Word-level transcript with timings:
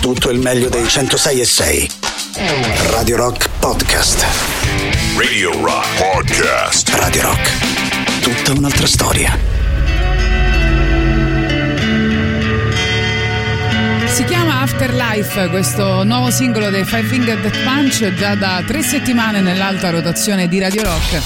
tutto 0.00 0.30
il 0.30 0.38
meglio 0.38 0.70
dei 0.70 0.88
106 0.88 1.40
e 1.40 1.44
6. 1.44 1.90
Radio 2.90 3.16
Rock 3.16 3.48
Podcast. 3.58 4.24
Radio 5.16 5.52
Rock 5.62 5.86
Podcast. 5.98 6.88
Radio 6.94 7.22
Rock. 7.22 8.20
Tutta 8.20 8.58
un'altra 8.58 8.86
storia. 8.86 9.38
Si 14.06 14.24
chiama 14.24 14.62
Afterlife, 14.62 15.48
questo 15.48 16.02
nuovo 16.04 16.30
singolo 16.30 16.70
dei 16.70 16.84
Five 16.84 17.04
Finger 17.04 17.38
Death 17.38 17.62
Punch, 17.62 18.14
già 18.14 18.34
da 18.34 18.62
tre 18.66 18.82
settimane 18.82 19.40
nell'alta 19.40 19.90
rotazione 19.90 20.48
di 20.48 20.58
Radio 20.58 20.82
Rock. 20.82 21.22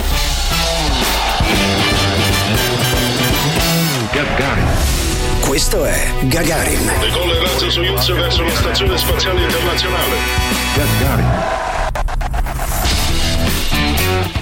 Gagarin. 4.13 5.04
Questo 5.47 5.85
è 5.85 6.11
Gagarin. 6.23 6.91
Decolla 7.01 7.35
il 7.35 7.41
razzo 7.41 7.71
Soyuz 7.71 8.13
verso 8.15 8.43
la 8.43 8.51
stazione 8.51 8.97
spaziale 8.97 9.43
internazionale. 9.43 10.17
Gagarin. 10.75 11.74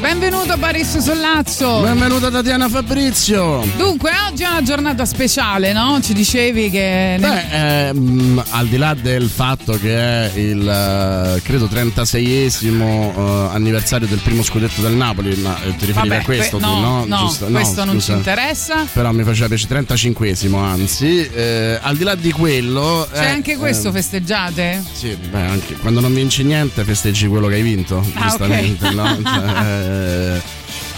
Benvenuto 0.03 0.57
Baris 0.57 0.99
Sollazzo. 0.99 1.81
Benvenuta 1.83 2.29
Tatiana 2.29 2.69
Fabrizio. 2.69 3.65
Dunque, 3.77 4.11
oggi 4.29 4.43
è 4.43 4.49
una 4.49 4.61
giornata 4.63 5.05
speciale, 5.05 5.73
no? 5.73 6.01
Ci 6.03 6.13
dicevi 6.13 6.71
che. 6.71 7.19
Beh, 7.21 7.87
ehm, 7.89 8.43
al 8.51 8.67
di 8.67 8.79
là 8.79 8.95
del 8.95 9.29
fatto 9.29 9.79
che 9.79 9.95
è 9.97 10.33
il 10.35 10.69
eh, 10.69 11.41
credo 11.43 11.67
36esimo 11.67 13.15
eh, 13.17 13.55
anniversario 13.55 14.09
del 14.09 14.19
primo 14.19 14.43
scudetto 14.43 14.81
del 14.81 14.93
Napoli, 14.95 15.37
ma 15.37 15.57
eh, 15.63 15.77
ti 15.77 15.87
riferivi 15.87 16.09
Vabbè, 16.09 16.17
a 16.17 16.25
questo 16.25 16.57
que- 16.59 16.67
tu, 16.67 16.73
no, 16.73 16.81
no? 16.81 17.05
no, 17.07 17.17
Giusto? 17.19 17.47
questo 17.47 17.85
non 17.85 18.01
ci 18.01 18.11
interessa. 18.11 18.85
Però 18.93 19.13
mi 19.13 19.23
faceva 19.23 19.47
piacere 19.47 19.83
35esimo, 19.83 20.57
anzi, 20.57 21.25
eh, 21.33 21.79
al 21.81 21.97
di 21.97 22.03
là 22.03 22.17
di 22.17 22.33
quello. 22.33 23.07
C'è 23.13 23.23
eh, 23.23 23.29
anche 23.29 23.57
questo, 23.57 23.89
ehm, 23.89 23.95
festeggiate? 23.95 24.83
Sì, 24.93 25.15
beh, 25.31 25.41
anche 25.47 25.75
quando 25.75 26.01
non 26.01 26.13
vinci 26.13 26.43
niente 26.43 26.83
festeggi 26.83 27.29
quello 27.29 27.47
che 27.47 27.55
hai 27.55 27.63
vinto, 27.63 28.05
Ah, 28.15 28.23
giustamente, 28.27 28.89
ok. 28.89 28.95
no? 28.95 29.21
Cioè, 29.33 29.91
eh, 29.91 29.91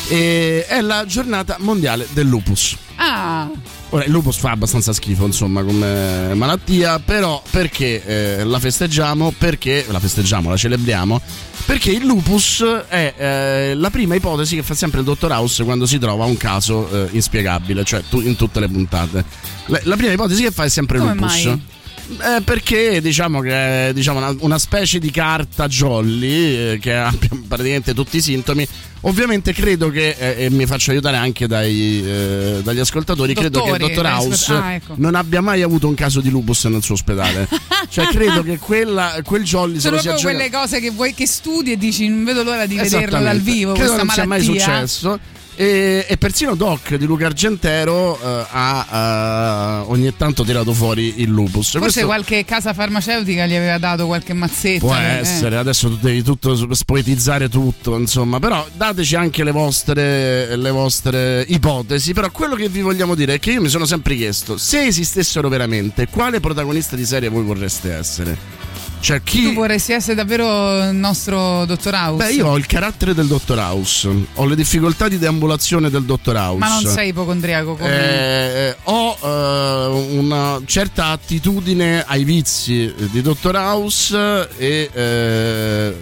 e 0.09 0.67
è 0.67 0.81
la 0.81 1.05
giornata 1.07 1.57
mondiale 1.61 2.07
del 2.13 2.27
lupus. 2.27 2.77
Ah, 2.97 3.51
Ora, 3.91 4.05
il 4.05 4.11
lupus 4.11 4.39
fa 4.39 4.51
abbastanza 4.51 4.93
schifo, 4.93 5.25
insomma, 5.27 5.63
come 5.63 6.35
malattia, 6.35 6.99
però 6.99 7.41
perché 7.49 8.05
eh, 8.39 8.45
la 8.45 8.59
festeggiamo? 8.59 9.33
Perché 9.37 9.85
la 9.89 10.01
festeggiamo, 10.01 10.51
la 10.51 10.57
celebriamo? 10.57 11.21
Perché 11.65 11.91
il 11.93 12.05
lupus 12.05 12.65
è 12.89 13.15
eh, 13.17 13.75
la 13.75 13.91
prima 13.91 14.15
ipotesi 14.17 14.57
che 14.57 14.63
fa 14.65 14.75
sempre 14.75 14.99
il 14.99 15.05
dottor 15.07 15.31
House 15.31 15.63
quando 15.65 15.87
si 15.87 15.99
trova 15.99 16.25
un 16.25 16.37
caso 16.37 16.89
eh, 16.91 17.09
inspiegabile, 17.13 17.85
cioè 17.85 18.03
tu, 18.09 18.21
in 18.21 18.35
tutte 18.37 18.59
le 18.61 18.69
puntate. 18.69 19.25
La, 19.67 19.81
la 19.85 19.97
prima 19.97 20.13
ipotesi 20.13 20.43
che 20.43 20.51
fa 20.51 20.65
è 20.65 20.69
sempre 20.69 20.99
Come 20.99 21.15
lupus. 21.15 21.45
mai? 21.45 21.63
Eh, 22.07 22.43
perché 22.43 23.01
diciamo 23.01 23.41
che 23.41 23.89
è 23.89 23.93
diciamo, 23.95 24.19
una, 24.19 24.35
una 24.41 24.59
specie 24.59 24.99
di 24.99 25.11
carta 25.11 25.67
jolly 25.69 26.73
eh, 26.73 26.79
che 26.81 26.95
abbia 26.95 27.31
praticamente 27.49 27.95
tutti 27.95 28.19
i 28.19 28.21
sintomi. 28.21 28.67
Ovviamente 29.07 29.53
credo 29.53 29.91
che, 29.91 30.17
eh, 30.19 30.45
e 30.45 30.51
mi 30.51 30.65
faccio 30.65 30.91
aiutare 30.91 31.19
anche 31.19 31.47
dai, 31.47 32.03
eh, 32.03 32.61
dagli 32.63 32.79
ascoltatori, 32.79 33.35
credo 33.35 33.63
che 33.63 33.71
il 33.71 33.77
Dottori, 33.77 33.95
dottor 33.95 34.11
House 34.11 34.53
ah, 34.53 34.73
ecco. 34.73 34.95
non 34.97 35.15
abbia 35.15 35.43
mai 35.43 35.61
avuto 35.61 35.89
un 35.89 35.95
caso 35.95 36.23
di 36.23 36.31
lupus 36.31 36.65
nel 36.65 36.83
suo 36.83 36.95
ospedale. 36.95 37.47
cioè 37.91 38.07
credo 38.07 38.43
che 38.43 38.59
quella, 38.59 39.19
quel 39.23 39.43
jolly 39.43 39.75
se 39.75 39.81
sono 39.81 39.97
lo 39.97 40.01
sia 40.01 40.15
quelle 40.15 40.51
cose 40.51 40.81
che 40.81 40.91
vuoi 40.91 41.13
che 41.13 41.27
studi 41.27 41.73
e 41.73 41.77
dici 41.77 42.09
non 42.09 42.25
vedo 42.25 42.43
l'ora 42.43 42.65
di 42.65 42.77
vederla 42.77 43.21
dal 43.21 43.41
vivo, 43.41 43.73
Credo 43.73 43.93
questa 43.93 44.05
non 44.05 44.15
sia 44.15 44.27
mai 44.27 44.41
malattia. 44.41 44.65
successo. 44.65 45.21
E, 45.57 46.05
e 46.09 46.17
persino 46.17 46.55
Doc 46.57 46.97
di 46.97 47.05
Luca 47.05 47.27
Argentero 47.27 48.19
eh, 48.21 48.47
ha 48.51 49.83
eh, 49.85 49.91
ogni 49.91 50.13
tanto 50.17 50.43
tirato 50.45 50.73
fuori 50.73 51.21
il 51.23 51.29
lupus. 51.29 51.71
Forse 51.71 51.79
Questo 51.79 52.07
qualche 52.07 52.45
casa 52.45 52.73
farmaceutica 52.73 53.47
gli 53.47 53.55
aveva 53.55 53.79
dato 53.79 54.07
qualche 54.07 54.33
mazzetta. 54.33 54.81
può 54.81 54.97
eh. 54.97 55.19
essere, 55.19 55.57
adesso 55.57 55.89
tu 55.89 55.97
devi 55.97 56.23
tutto 56.23 56.75
spoetizzare 56.75 57.49
tutto, 57.49 57.97
insomma, 57.97 58.41
però 58.41 58.67
dateci 58.75 59.15
anche 59.15 59.45
le 59.45 59.53
vostre, 59.53 60.57
le 60.57 60.71
vostre 60.71 61.45
ipotesi. 61.49 62.13
Però 62.13 62.31
quello 62.31 62.57
che 62.57 62.69
vi 62.69 62.81
vogliamo 62.81 63.15
dire 63.15 63.35
è 63.35 63.39
che 63.39 63.53
io 63.53 63.61
mi 63.61 63.69
sono 63.69 63.87
sempre 63.87 64.17
chiesto, 64.17 64.57
se 64.57 64.87
esistessero 64.87 65.49
veramente, 65.49 66.09
quale 66.09 66.41
protagonista 66.41 66.97
di 66.97 67.05
serie 67.05 67.29
voi 67.29 67.45
vorreste 67.45 67.93
essere? 67.93 68.64
Cioè 69.05 69.23
chi... 69.23 69.43
Tu 69.43 69.53
vorresti 69.53 69.93
essere 69.93 70.15
davvero 70.15 70.89
il 70.89 70.95
nostro 70.95 71.67
dottor 71.67 71.93
House? 71.93 72.25
Beh, 72.25 72.33
io 72.33 72.47
ho 72.47 72.57
il 72.57 72.65
carattere 72.65 73.13
del 73.13 73.27
Dottor 73.27 73.59
House, 73.59 74.09
ho 74.33 74.47
le 74.47 74.57
difficoltà 74.57 75.09
di 75.09 75.19
deambulazione 75.19 75.91
del 75.91 76.05
Dottor 76.05 76.37
House. 76.37 76.59
Ma 76.59 76.69
non 76.69 76.87
sei 76.87 77.09
ipocondriaco 77.11 77.75
come 77.75 77.91
Eh, 77.91 78.77
ho 78.85 79.19
eh, 79.23 80.17
una 80.17 80.59
certa 80.65 81.09
attitudine 81.09 82.03
ai 82.07 82.25
vizi 82.25 82.95
di 83.11 83.21
Dottor 83.21 83.57
House 83.57 84.49
e 84.57 84.89
eh, 84.91 85.95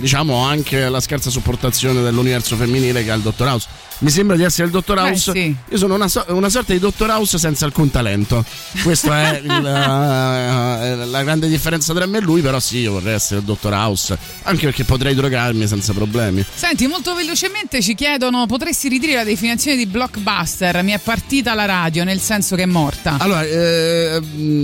diciamo 0.00 0.36
anche 0.36 0.88
la 0.88 1.00
scarsa 1.00 1.28
sopportazione 1.28 2.00
dell'universo 2.00 2.56
femminile 2.56 3.04
che 3.04 3.10
ha 3.10 3.14
il 3.14 3.20
Dottor 3.20 3.46
House. 3.46 3.68
Mi 4.02 4.10
sembra 4.10 4.34
di 4.34 4.42
essere 4.42 4.64
il 4.66 4.72
Dottor 4.72 4.96
Beh, 4.96 5.08
House. 5.10 5.30
sì. 5.30 5.54
Io 5.70 5.76
sono 5.78 5.94
una, 5.94 6.08
so- 6.08 6.24
una 6.30 6.48
sorta 6.48 6.72
di 6.72 6.80
Dottor 6.80 7.08
House 7.10 7.38
senza 7.38 7.66
alcun 7.66 7.88
talento. 7.88 8.44
Questa 8.82 9.30
è 9.30 9.38
il, 9.38 9.48
eh, 11.02 11.06
la 11.06 11.22
grande 11.22 11.46
differenza 11.46 11.94
tra 11.94 12.04
me 12.06 12.18
e 12.18 12.20
lui. 12.20 12.40
Però 12.40 12.58
sì, 12.58 12.78
io 12.78 12.92
vorrei 12.92 13.14
essere 13.14 13.38
il 13.38 13.46
Dottor 13.46 13.72
House. 13.72 14.18
Anche 14.42 14.64
perché 14.64 14.82
potrei 14.82 15.14
drogarmi 15.14 15.68
senza 15.68 15.92
problemi. 15.92 16.44
Senti, 16.52 16.88
molto 16.88 17.14
velocemente 17.14 17.80
ci 17.80 17.94
chiedono: 17.94 18.46
potresti 18.46 18.88
ridire 18.88 19.14
la 19.14 19.24
definizione 19.24 19.76
di 19.76 19.86
blockbuster? 19.86 20.82
Mi 20.82 20.90
è 20.90 20.98
partita 20.98 21.54
la 21.54 21.64
radio, 21.64 22.02
nel 22.02 22.20
senso 22.20 22.56
che 22.56 22.62
è 22.64 22.66
morta. 22.66 23.18
Allora, 23.20 23.44
eh, 23.44 24.20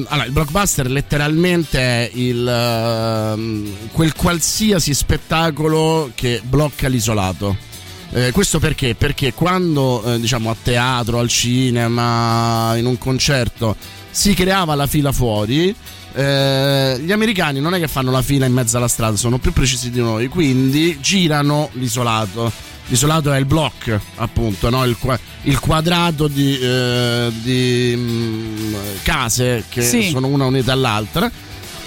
allora, 0.09 0.25
il 0.25 0.33
blockbuster 0.33 0.91
letteralmente 0.91 1.79
è 1.79 2.11
il, 2.13 2.45
ehm, 2.45 3.73
quel 3.93 4.15
qualsiasi 4.15 4.93
spettacolo 4.95 6.11
che 6.17 6.41
blocca 6.45 6.89
l'isolato. 6.89 7.68
Eh, 8.11 8.31
questo 8.33 8.59
perché? 8.59 8.95
Perché 8.95 9.35
quando 9.35 10.03
eh, 10.03 10.19
diciamo 10.21 10.51
a 10.51 10.57
teatro, 10.61 11.19
al 11.19 11.29
cinema, 11.29 12.75
in 12.77 12.87
un 12.87 12.97
concerto 12.99 13.77
si 14.11 14.33
creava 14.35 14.75
la 14.75 14.87
fila 14.87 15.13
fuori, 15.13 15.75
eh, 16.15 16.99
gli 17.01 17.13
americani 17.13 17.61
non 17.61 17.75
è 17.75 17.79
che 17.79 17.87
fanno 17.87 18.11
la 18.11 18.23
fila 18.23 18.47
in 18.47 18.53
mezzo 18.55 18.79
alla 18.79 18.89
strada, 18.89 19.17
sono 19.17 19.39
più 19.39 19.53
precisi 19.53 19.91
di 19.91 20.01
noi, 20.01 20.29
quindi 20.29 20.99
girano 21.01 21.69
l'isolato. 21.73 22.51
L'isolato 22.87 23.31
è 23.31 23.39
il 23.39 23.45
block, 23.45 24.01
appunto, 24.17 24.71
no? 24.71 24.83
il, 24.85 24.97
qua- 24.99 25.19
il 25.43 25.59
quadrato 25.61 26.27
di, 26.27 26.59
eh, 26.59 27.31
di, 27.43 27.93
mm, 27.95 28.75
case 29.03 29.65
che 29.69 29.83
Sì. 29.83 30.09
sono 30.09 30.29
una 30.29 30.47
unita 30.47 30.73
all'altra. 30.73 31.31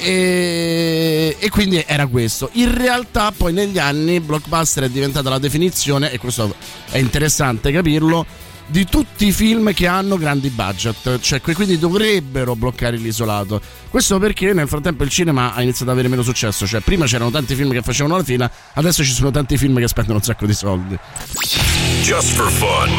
E, 0.03 1.37
e 1.37 1.49
quindi 1.49 1.83
era 1.85 2.07
questo. 2.07 2.49
In 2.53 2.75
realtà, 2.75 3.31
poi 3.31 3.53
negli 3.53 3.77
anni, 3.77 4.19
blockbuster 4.19 4.85
è 4.85 4.89
diventata 4.89 5.29
la 5.29 5.37
definizione, 5.37 6.11
e 6.11 6.17
questo 6.17 6.55
è 6.89 6.97
interessante 6.97 7.71
capirlo, 7.71 8.25
di 8.65 8.85
tutti 8.85 9.27
i 9.27 9.31
film 9.31 9.73
che 9.73 9.85
hanno 9.85 10.17
grandi 10.17 10.49
budget, 10.49 11.19
cioè 11.19 11.41
que- 11.41 11.53
quindi 11.53 11.77
dovrebbero 11.77 12.55
bloccare 12.55 12.97
l'isolato. 12.97 13.61
Questo 13.89 14.17
perché 14.17 14.53
nel 14.53 14.67
frattempo 14.67 15.03
il 15.03 15.09
cinema 15.09 15.53
ha 15.53 15.61
iniziato 15.61 15.91
ad 15.91 15.97
avere 15.97 16.07
meno 16.07 16.23
successo, 16.23 16.65
cioè 16.65 16.79
prima 16.79 17.05
c'erano 17.05 17.29
tanti 17.29 17.53
film 17.53 17.71
che 17.71 17.81
facevano 17.81 18.15
la 18.15 18.23
fila, 18.23 18.49
adesso 18.73 19.03
ci 19.03 19.11
sono 19.11 19.29
tanti 19.29 19.57
film 19.57 19.77
che 19.77 19.87
spendono 19.87 20.17
un 20.17 20.23
sacco 20.23 20.45
di 20.45 20.53
soldi. 20.53 20.97
Just 22.01 22.29
for 22.33 22.49
fun. 22.49 22.89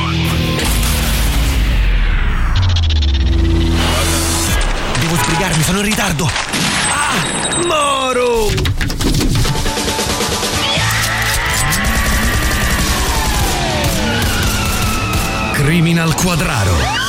Devo 5.01 5.17
sbrigarmi, 5.17 5.63
sono 5.63 5.79
in 5.79 5.85
ritardo. 5.85 6.62
Moro! 7.61 8.49
Criminal 15.55 16.15
Quadraro. 16.15 17.02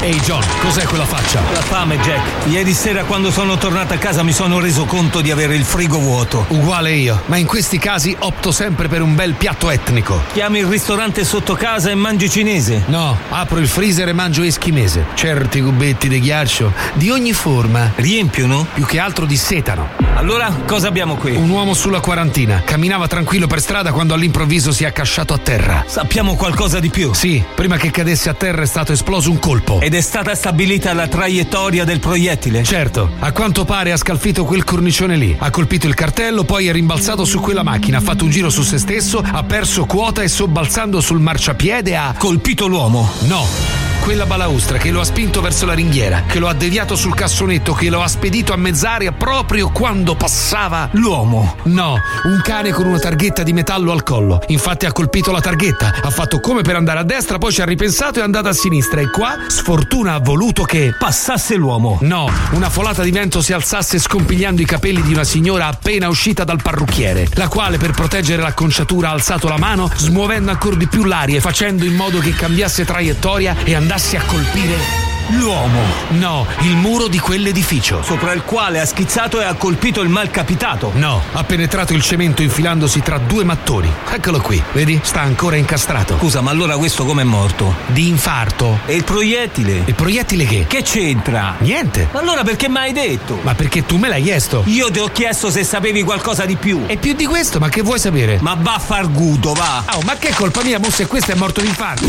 Ehi 0.00 0.16
John, 0.20 0.40
cos'è 0.60 0.84
quella 0.84 1.04
faccia? 1.04 1.40
La 1.52 1.60
fame, 1.60 1.98
Jack. 1.98 2.46
Ieri 2.46 2.72
sera 2.72 3.02
quando 3.02 3.32
sono 3.32 3.56
tornato 3.58 3.94
a 3.94 3.96
casa 3.96 4.22
mi 4.22 4.32
sono 4.32 4.60
reso 4.60 4.84
conto 4.84 5.20
di 5.20 5.32
avere 5.32 5.56
il 5.56 5.64
frigo 5.64 5.98
vuoto. 5.98 6.44
Uguale 6.50 6.92
io, 6.92 7.20
ma 7.26 7.36
in 7.36 7.46
questi 7.46 7.78
casi 7.78 8.14
opto 8.20 8.52
sempre 8.52 8.86
per 8.86 9.02
un 9.02 9.16
bel 9.16 9.34
piatto 9.34 9.70
etnico. 9.70 10.22
Chiami 10.32 10.60
il 10.60 10.66
ristorante 10.66 11.24
sotto 11.24 11.54
casa 11.54 11.90
e 11.90 11.96
mangi 11.96 12.30
cinese. 12.30 12.84
No, 12.86 13.18
apro 13.30 13.58
il 13.58 13.66
freezer 13.66 14.06
e 14.08 14.12
mangio 14.12 14.42
eschimese. 14.44 15.04
Certi 15.14 15.60
cubetti 15.60 16.06
di 16.08 16.20
ghiaccio, 16.20 16.72
di 16.94 17.10
ogni 17.10 17.32
forma, 17.32 17.90
Riempiono? 17.96 18.66
più 18.72 18.86
che 18.86 19.00
altro 19.00 19.24
di 19.26 19.36
setano. 19.36 19.88
Allora, 20.14 20.48
cosa 20.64 20.86
abbiamo 20.88 21.16
qui? 21.16 21.34
Un 21.34 21.48
uomo 21.50 21.74
sulla 21.74 22.00
quarantina, 22.00 22.62
camminava 22.64 23.08
tranquillo 23.08 23.46
per 23.48 23.60
strada 23.60 23.90
quando 23.92 24.14
all'improvviso 24.14 24.70
si 24.72 24.84
è 24.84 24.86
accasciato 24.86 25.34
a 25.34 25.38
terra. 25.38 25.84
Sappiamo 25.86 26.36
qualcosa 26.36 26.78
di 26.78 26.88
più. 26.88 27.12
Sì, 27.14 27.42
prima 27.54 27.76
che 27.76 27.90
cadesse 27.90 28.28
a 28.28 28.34
terra 28.34 28.62
è 28.62 28.66
stato 28.66 28.92
esploso 28.92 29.30
un 29.30 29.38
colpo. 29.40 29.80
Ed 29.88 29.94
è 29.94 30.02
stata 30.02 30.34
stabilita 30.34 30.92
la 30.92 31.08
traiettoria 31.08 31.86
del 31.86 31.98
proiettile? 31.98 32.62
Certo, 32.62 33.12
a 33.20 33.32
quanto 33.32 33.64
pare 33.64 33.90
ha 33.90 33.96
scalfito 33.96 34.44
quel 34.44 34.62
cornicione 34.62 35.16
lì, 35.16 35.34
ha 35.38 35.48
colpito 35.48 35.86
il 35.86 35.94
cartello, 35.94 36.44
poi 36.44 36.66
è 36.66 36.72
rimbalzato 36.72 37.24
su 37.24 37.40
quella 37.40 37.62
macchina, 37.62 37.96
ha 37.96 38.02
fatto 38.02 38.24
un 38.24 38.30
giro 38.30 38.50
su 38.50 38.60
se 38.60 38.76
stesso, 38.76 39.24
ha 39.24 39.42
perso 39.44 39.86
quota 39.86 40.20
e 40.20 40.28
sobbalzando 40.28 41.00
sul 41.00 41.20
marciapiede 41.20 41.96
ha... 41.96 42.14
Colpito 42.18 42.66
l'uomo? 42.66 43.10
No, 43.20 43.87
Quella 44.00 44.24
balaustra 44.24 44.78
che 44.78 44.90
lo 44.90 45.00
ha 45.00 45.04
spinto 45.04 45.42
verso 45.42 45.66
la 45.66 45.74
ringhiera, 45.74 46.22
che 46.26 46.38
lo 46.38 46.48
ha 46.48 46.54
deviato 46.54 46.96
sul 46.96 47.14
cassonetto, 47.14 47.74
che 47.74 47.90
lo 47.90 48.02
ha 48.02 48.08
spedito 48.08 48.54
a 48.54 48.56
mezz'aria 48.56 49.12
proprio 49.12 49.68
quando 49.70 50.14
passava 50.14 50.88
L'uomo. 50.92 51.56
No, 51.64 52.00
un 52.24 52.40
cane 52.42 52.72
con 52.72 52.86
una 52.86 52.98
targhetta 52.98 53.42
di 53.42 53.52
metallo 53.52 53.92
al 53.92 54.02
collo. 54.02 54.40
Infatti 54.46 54.86
ha 54.86 54.92
colpito 54.92 55.30
la 55.30 55.42
targhetta, 55.42 55.92
ha 56.02 56.10
fatto 56.10 56.40
come 56.40 56.62
per 56.62 56.76
andare 56.76 57.00
a 57.00 57.02
destra, 57.02 57.36
poi 57.36 57.52
ci 57.52 57.60
ha 57.60 57.66
ripensato 57.66 58.18
e 58.18 58.22
è 58.22 58.24
andato 58.24 58.48
a 58.48 58.54
sinistra. 58.54 59.02
E 59.02 59.10
qua, 59.10 59.36
sfortuna 59.46 60.14
ha 60.14 60.20
voluto 60.20 60.62
che. 60.62 60.94
Passasse 60.98 61.56
l'uomo. 61.56 61.98
No, 62.00 62.30
una 62.52 62.70
folata 62.70 63.02
di 63.02 63.10
vento 63.10 63.42
si 63.42 63.52
alzasse 63.52 63.98
scompigliando 63.98 64.62
i 64.62 64.66
capelli 64.66 65.02
di 65.02 65.12
una 65.12 65.24
signora 65.24 65.66
appena 65.66 66.08
uscita 66.08 66.44
dal 66.44 66.62
parrucchiere, 66.62 67.28
la 67.34 67.48
quale 67.48 67.76
per 67.76 67.90
proteggere 67.90 68.40
l'acconciatura 68.40 69.10
ha 69.10 69.12
alzato 69.12 69.48
la 69.48 69.58
mano, 69.58 69.90
smuovendo 69.94 70.50
ancora 70.50 70.76
di 70.76 70.86
più 70.86 71.04
l'aria 71.04 71.36
e 71.36 71.40
facendo 71.40 71.84
in 71.84 71.94
modo 71.94 72.18
che 72.20 72.32
cambiasse 72.32 72.86
traiettoria 72.86 73.54
e 73.64 73.74
andasse 73.74 73.96
a 73.98 74.22
colpire. 74.26 75.06
L'uomo. 75.30 75.80
No, 76.10 76.46
il 76.60 76.76
muro 76.76 77.08
di 77.08 77.18
quell'edificio. 77.18 78.00
Sopra 78.04 78.32
il 78.32 78.42
quale 78.42 78.78
ha 78.78 78.86
schizzato 78.86 79.40
e 79.40 79.44
ha 79.44 79.54
colpito 79.54 80.02
il 80.02 80.08
malcapitato. 80.08 80.92
No, 80.94 81.20
ha 81.32 81.42
penetrato 81.42 81.94
il 81.94 82.00
cemento 82.00 82.40
infilandosi 82.42 83.00
tra 83.00 83.18
due 83.18 83.42
mattoni. 83.42 83.92
Eccolo 84.08 84.40
qui, 84.40 84.62
vedi? 84.72 85.00
Sta 85.02 85.22
ancora 85.22 85.56
incastrato. 85.56 86.16
Scusa, 86.16 86.40
ma 86.42 86.52
allora 86.52 86.76
questo 86.76 87.04
com'è 87.04 87.24
morto? 87.24 87.74
Di 87.86 88.06
infarto. 88.06 88.78
E 88.86 88.94
il 88.94 89.02
proiettile? 89.02 89.82
Il 89.84 89.94
proiettile 89.94 90.46
che? 90.46 90.66
Che 90.68 90.82
c'entra? 90.82 91.56
Niente. 91.58 92.08
Allora 92.12 92.44
perché 92.44 92.68
mai 92.68 92.92
detto? 92.92 93.40
Ma 93.42 93.56
perché 93.56 93.84
tu 93.84 93.96
me 93.96 94.08
l'hai 94.08 94.22
chiesto? 94.22 94.62
Io 94.66 94.92
ti 94.92 95.00
ho 95.00 95.08
chiesto 95.08 95.50
se 95.50 95.64
sapevi 95.64 96.04
qualcosa 96.04 96.46
di 96.46 96.54
più. 96.54 96.84
E 96.86 96.98
più 96.98 97.14
di 97.14 97.26
questo, 97.26 97.58
ma 97.58 97.68
che 97.68 97.82
vuoi 97.82 97.98
sapere? 97.98 98.38
Ma 98.40 98.56
va 98.56 98.74
a 98.74 98.78
far 98.78 99.10
gudo, 99.10 99.54
va. 99.54 99.82
Oh, 99.90 100.02
ma 100.04 100.14
che 100.14 100.32
colpa 100.34 100.62
mia, 100.62 100.78
mo 100.78 100.88
se 100.88 101.08
questo 101.08 101.32
è 101.32 101.34
morto 101.34 101.60
di 101.60 101.66
infarto? 101.66 102.06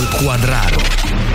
Criminal 0.00 0.08
Quadraro. 0.08 1.29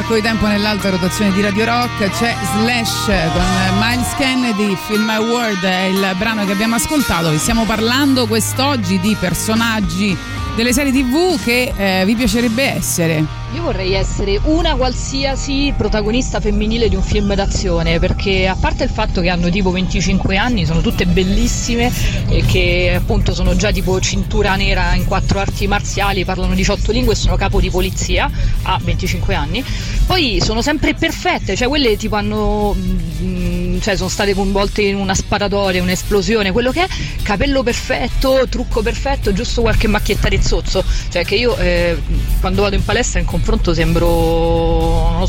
Sacco 0.00 0.14
di 0.14 0.22
tempo 0.22 0.46
nell'alta 0.46 0.88
rotazione 0.88 1.30
di 1.32 1.42
Radio 1.42 1.66
Rock. 1.66 2.08
C'è 2.10 2.34
Slash 2.54 3.04
con 3.04 3.78
Miles 3.78 4.14
Kennedy, 4.16 4.74
Film 4.86 5.04
My 5.04 5.18
World 5.18 5.62
è 5.62 5.82
il 5.84 6.14
brano 6.16 6.46
che 6.46 6.52
abbiamo 6.52 6.76
ascoltato. 6.76 7.28
Vi 7.28 7.36
stiamo 7.36 7.64
parlando 7.64 8.26
quest'oggi 8.26 8.98
di 8.98 9.14
personaggi 9.18 10.16
delle 10.54 10.72
serie 10.72 10.92
tv 10.92 11.42
che 11.42 11.72
eh, 11.76 12.04
vi 12.04 12.14
piacerebbe 12.14 12.62
essere. 12.62 13.40
Io 13.52 13.62
vorrei 13.62 13.94
essere 13.94 14.38
una 14.44 14.76
qualsiasi 14.76 15.74
protagonista 15.76 16.38
femminile 16.38 16.88
di 16.88 16.94
un 16.94 17.02
film 17.02 17.34
d'azione 17.34 17.98
perché 17.98 18.46
a 18.46 18.54
parte 18.54 18.84
il 18.84 18.90
fatto 18.90 19.20
che 19.20 19.28
hanno 19.28 19.48
tipo 19.48 19.72
25 19.72 20.36
anni, 20.36 20.64
sono 20.64 20.80
tutte 20.80 21.04
bellissime 21.04 21.90
e 22.28 22.44
che 22.44 22.92
appunto 22.96 23.34
sono 23.34 23.56
già 23.56 23.72
tipo 23.72 23.98
cintura 24.00 24.54
nera 24.54 24.94
in 24.94 25.04
quattro 25.04 25.40
arti 25.40 25.66
marziali, 25.66 26.24
parlano 26.24 26.54
18 26.54 26.92
lingue 26.92 27.14
e 27.14 27.16
sono 27.16 27.34
capo 27.34 27.60
di 27.60 27.70
polizia 27.70 28.30
a 28.62 28.78
25 28.80 29.34
anni, 29.34 29.64
poi 30.06 30.40
sono 30.40 30.62
sempre 30.62 30.94
perfette, 30.94 31.56
cioè 31.56 31.66
quelle 31.66 31.96
tipo 31.96 32.14
hanno, 32.14 32.72
mm, 32.76 33.80
cioè 33.80 33.96
sono 33.96 34.08
state 34.08 34.32
coinvolte 34.32 34.82
in 34.82 34.94
una 34.94 35.14
sparatoria, 35.14 35.82
un'esplosione, 35.82 36.52
quello 36.52 36.70
che 36.70 36.84
è, 36.84 36.88
capello 37.30 37.62
perfetto, 37.62 38.48
trucco 38.48 38.82
perfetto, 38.82 39.32
giusto 39.32 39.60
qualche 39.60 39.86
macchietta 39.86 40.28
di 40.28 40.42
zozzo, 40.42 40.82
cioè 41.10 41.24
che 41.24 41.36
io 41.36 41.56
eh, 41.58 41.96
quando 42.40 42.62
vado 42.62 42.74
in 42.74 42.82
palestra 42.82 43.20
in 43.20 43.24
confronto 43.24 43.72
sembro, 43.72 44.59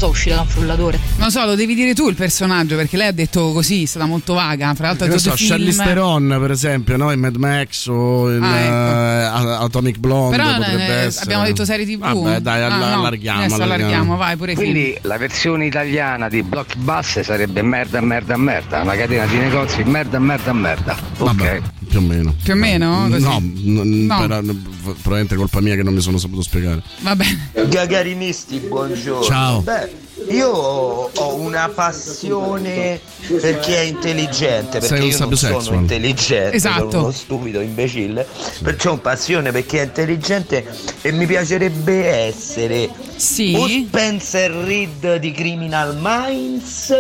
so, 0.02 0.08
uscita 0.08 0.36
da 0.36 0.42
un 0.42 0.48
frullatore. 0.48 1.00
Non 1.18 1.30
so, 1.32 1.46
lo 1.46 1.54
devi 1.56 1.76
dire 1.76 1.94
tu 1.94 2.10
il 2.10 2.16
personaggio 2.16 2.76
perché 2.76 2.98
lei 2.98 3.08
ha 3.08 3.12
detto 3.12 3.52
così, 3.52 3.84
è 3.84 3.86
stata 3.86 4.06
molto 4.06 4.34
vaga. 4.34 4.74
Fra 4.74 4.88
l'altro, 4.88 5.06
ha 5.06 5.18
so, 5.18 5.30
detto 5.32 5.44
Charlize 5.48 5.72
film. 5.74 5.86
Theron, 5.86 6.38
per 6.40 6.52
esempio, 6.52 6.98
no? 6.98 7.12
in 7.12 7.20
Mad 7.20 7.36
Max 7.36 7.86
o 7.88 8.32
in 8.32 8.42
Ah, 8.42 8.60
eh, 8.60 9.64
Atomic 9.64 9.98
Blonde 10.00 10.38
Però 10.38 10.56
potrebbe 10.56 10.88
eh, 10.88 11.06
essere. 11.06 11.24
abbiamo 11.26 11.44
detto 11.44 11.66
serie 11.66 11.86
TV. 11.86 12.00
Vabbè, 12.00 12.40
dai, 12.40 12.62
Ah, 12.62 12.66
alla- 12.66 12.78
no, 12.78 13.00
allarghiamo, 13.00 13.42
allarghiamo, 13.44 13.64
allarghiamo. 13.74 14.16
vai 14.18 14.36
pure 14.38 14.56
film. 14.56 14.72
Quindi 14.72 14.98
la 15.02 15.18
versione 15.18 15.66
italiana 15.68 16.30
di 16.30 16.42
Blockbuster 16.42 17.24
sarebbe 17.24 17.62
merda, 17.62 18.02
merda, 18.02 18.38
merda, 18.38 18.82
una 18.82 18.96
catena 18.96 19.26
di 19.26 19.38
negozi 19.38 19.84
merda, 19.84 20.18
merda, 20.20 20.54
merda. 20.54 20.94
Ok. 21.18 21.26
Vabbè, 21.26 21.62
più 21.90 22.00
o 22.00 22.02
meno. 22.02 22.34
Più 22.42 22.54
o 22.54 22.56
meno? 22.56 23.08
Così. 23.10 23.22
No, 23.24 23.40
n- 23.40 24.06
No. 24.08 24.20
però, 24.20 24.42
n- 24.42 24.62
probabilmente 24.82 25.36
è 25.36 25.38
colpa 25.38 25.62
mia 25.62 25.76
che 25.76 25.84
non 25.84 25.94
mi 25.94 26.02
sono 26.02 26.18
saputo 26.18 26.42
spiegare. 26.42 26.82
Va 27.02 27.16
bene. 27.16 27.50
Gagarinisti, 27.68 28.58
buongiorno. 28.60 29.24
Ciao. 29.26 29.62
Beh, 29.62 29.91
io 30.30 30.50
ho 30.50 31.36
una 31.36 31.70
passione 31.74 33.00
per 33.40 33.60
chi 33.60 33.74
è 33.74 33.80
intelligente, 33.80 34.80
perché 34.80 34.88
Sei 34.88 35.08
io 35.10 35.18
non 35.18 35.36
sono 35.36 35.80
intelligente, 35.80 36.56
Esatto. 36.56 36.90
sono 36.90 37.04
uno 37.04 37.12
stupido 37.12 37.60
imbecille, 37.60 38.26
perciò 38.62 38.92
ho 38.94 38.98
passione 38.98 39.52
per 39.52 39.66
chi 39.66 39.78
è 39.78 39.84
intelligente 39.84 40.66
e 41.02 41.12
mi 41.12 41.26
piacerebbe 41.26 42.06
essere 42.08 42.90
Sì. 43.16 43.56
o 43.58 43.68
Spencer 43.68 44.52
Reed 44.52 45.16
di 45.18 45.32
Criminal 45.32 45.98
Minds 46.00 46.96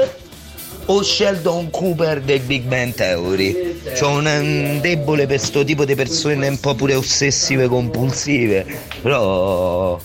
o 0.85 1.03
Sheldon 1.03 1.69
Cooper 1.69 2.21
del 2.21 2.39
Big 2.41 2.63
Bang 2.63 2.93
Theory. 2.93 3.79
C'ho 3.97 4.09
un, 4.09 4.25
un 4.25 4.79
debole 4.81 5.27
per 5.27 5.39
sto 5.39 5.63
tipo 5.63 5.85
di 5.85 5.95
persone 5.95 6.47
un 6.47 6.59
po' 6.59 6.73
pure 6.73 6.95
ossessive 6.95 7.67
compulsive, 7.67 8.65
però 9.01 9.99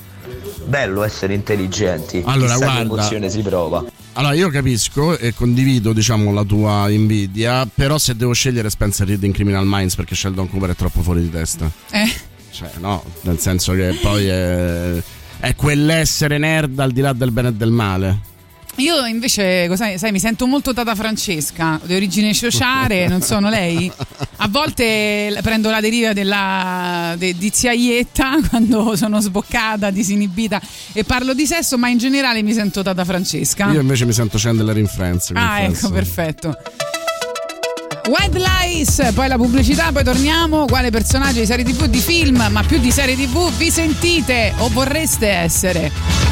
bello 0.67 1.03
essere 1.03 1.35
intelligenti. 1.35 2.23
Allora, 2.25 2.55
Chissà 2.55 2.59
che 2.59 2.65
guarda. 2.65 2.81
emozione 2.81 3.31
si 3.31 3.41
prova. 3.43 3.85
Allora, 4.15 4.35
io 4.35 4.49
capisco 4.49 5.17
e 5.19 5.35
condivido, 5.35 5.93
diciamo, 5.93 6.33
la 6.33 6.45
tua 6.45 6.89
invidia, 6.91 7.67
però 7.73 7.99
se 7.99 8.17
devo 8.17 8.33
scegliere 8.33 8.71
Spencer 8.71 9.07
Reed 9.07 9.23
in 9.23 9.33
Criminal 9.33 9.65
Minds 9.67 9.95
perché 9.95 10.15
Sheldon 10.15 10.49
Cooper 10.49 10.71
è 10.71 10.75
troppo 10.77 11.03
fuori 11.03 11.21
di 11.21 11.31
testa. 11.31 11.71
Eh. 11.91 12.11
Cioè, 12.51 12.71
no, 12.79 13.05
nel 13.23 13.39
senso 13.39 13.75
che 13.75 13.99
poi 14.01 14.27
è, 14.27 15.03
è 15.41 15.55
quell'essere 15.55 16.39
nerd 16.39 16.79
al 16.79 16.93
di 16.93 17.01
là 17.03 17.13
del 17.13 17.31
bene 17.31 17.49
e 17.49 17.53
del 17.53 17.71
male. 17.71 18.19
Io 18.77 19.07
invece, 19.07 19.75
sai, 19.75 19.99
sai, 19.99 20.13
mi 20.13 20.19
sento 20.19 20.47
molto 20.47 20.75
Tata 20.75 20.95
Francesca, 20.95 21.81
di 21.83 21.95
origine 21.95 22.33
sciociare, 22.35 23.09
non 23.09 23.23
sono 23.23 23.49
lei. 23.49 23.91
A 24.39 24.49
volte 24.49 25.39
prendo 25.43 25.71
la 25.71 25.81
deriva 25.81 26.13
della, 26.13 27.15
de- 27.17 27.35
di 27.39 27.51
zia 27.55 27.73
Ietta 27.73 28.37
quando 28.51 28.95
sono 28.95 29.21
sboccata, 29.21 29.91
disinibita 29.91 30.61
e 30.93 31.05
parlo 31.05 31.33
di 31.33 31.47
sesso, 31.47 31.79
ma 31.79 31.89
in 31.89 31.97
generale 31.97 32.43
mi 32.43 32.53
sento 32.53 32.83
Tata 32.83 33.05
Francesca. 33.05 33.71
Io 33.73 33.81
invece 33.81 34.05
mi 34.05 34.13
sento 34.13 34.37
Chandler 34.39 34.77
in 34.77 34.87
Friends. 34.87 35.31
Ah, 35.35 35.61
ecco, 35.61 35.91
perfetto. 35.91 36.55
White 38.09 38.39
Lies, 38.39 39.11
poi 39.15 39.27
la 39.27 39.37
pubblicità, 39.37 39.91
poi 39.91 40.05
torniamo. 40.05 40.67
Quale 40.67 40.91
personaggio 40.91 41.41
di 41.41 41.47
serie 41.47 41.65
TV, 41.65 41.87
di 41.87 41.99
film, 41.99 42.47
ma 42.51 42.63
più 42.63 42.79
di 42.79 42.91
serie 42.91 43.17
TV 43.17 43.51
vi 43.57 43.71
sentite 43.71 44.53
o 44.59 44.69
vorreste 44.69 45.29
essere? 45.29 46.26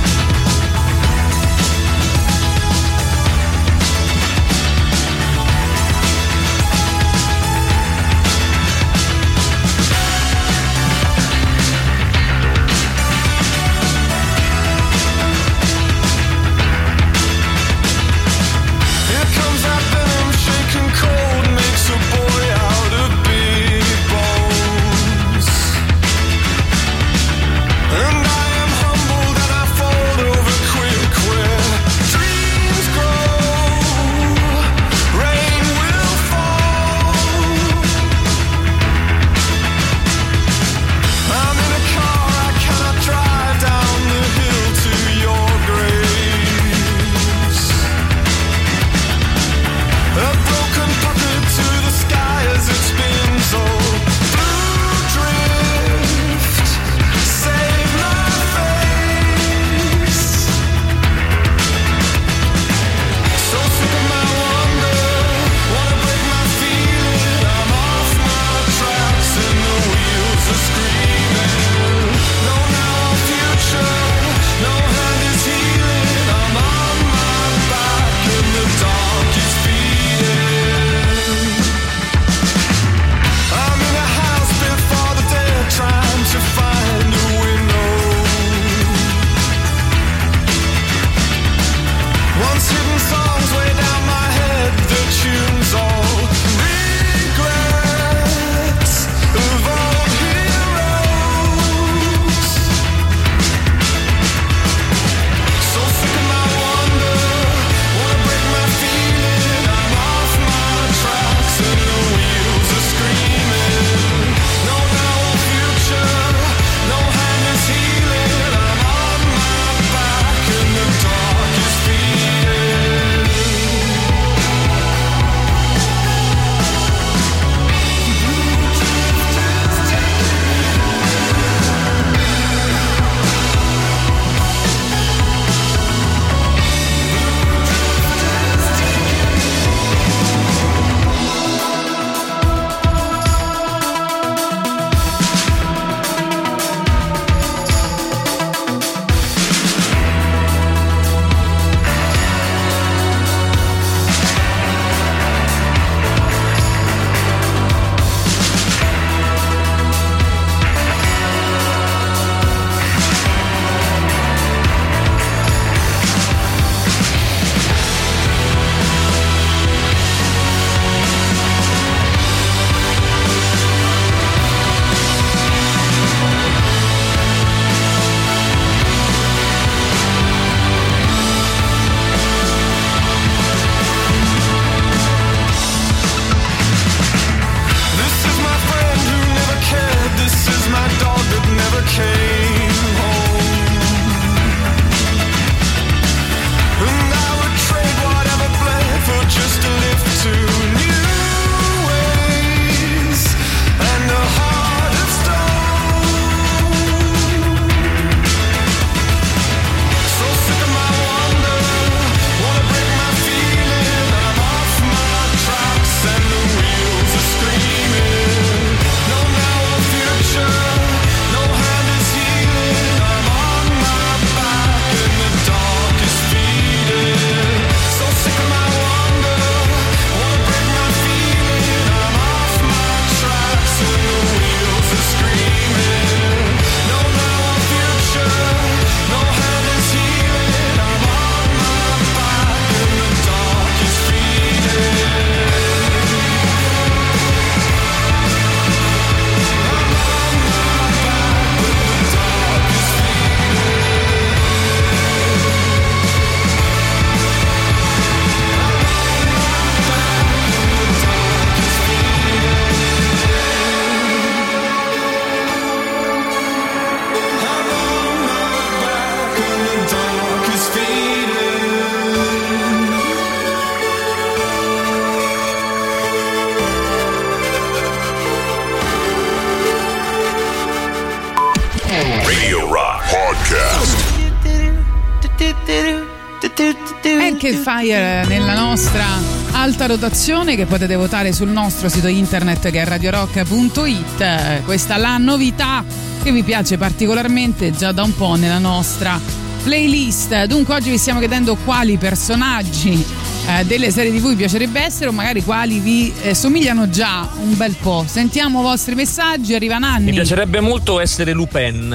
Arcade 287.45 287.63
Fire 287.63 288.25
nella 288.27 288.55
nostra 288.55 289.05
alta 289.53 289.85
rotazione 289.85 290.57
che 290.57 290.65
potete 290.65 290.97
votare 290.97 291.35
sul 291.35 291.49
nostro 291.49 291.91
sito 291.91 292.07
internet 292.07 292.71
che 292.71 292.81
è 292.81 292.85
radiorock.it. 292.87 294.63
Questa 294.65 294.97
la 294.97 295.19
novità 295.19 295.85
che 296.23 296.33
vi 296.33 296.43
piace 296.43 296.79
particolarmente 296.79 297.71
già 297.73 297.93
da 297.93 298.03
un 298.03 298.17
po' 298.17 298.37
nella 298.37 298.57
nostra 298.57 299.21
playlist. 299.63 300.47
Dunque 300.47 300.75
oggi 300.75 300.89
vi 300.89 300.97
stiamo 300.97 301.19
chiedendo 301.19 301.55
quali 301.57 301.99
personaggi 301.99 303.05
eh, 303.47 303.65
delle 303.67 303.91
serie 303.91 304.11
TV 304.11 304.29
vi 304.29 304.37
piacerebbe 304.37 304.81
essere 304.81 305.11
o 305.11 305.13
magari 305.13 305.45
quali 305.45 305.81
vi 305.81 306.15
eh, 306.23 306.35
somigliano 306.35 306.89
già 306.89 307.29
un 307.43 307.55
bel 307.59 307.77
po'. 307.79 308.07
Sentiamo 308.09 308.61
i 308.61 308.63
vostri 308.63 308.95
messaggi, 308.95 309.55
arriva 309.55 309.77
Nanni. 309.77 310.07
Mi 310.07 310.13
piacerebbe 310.13 310.61
molto 310.61 310.99
essere 310.99 311.33
Lupin, 311.33 311.95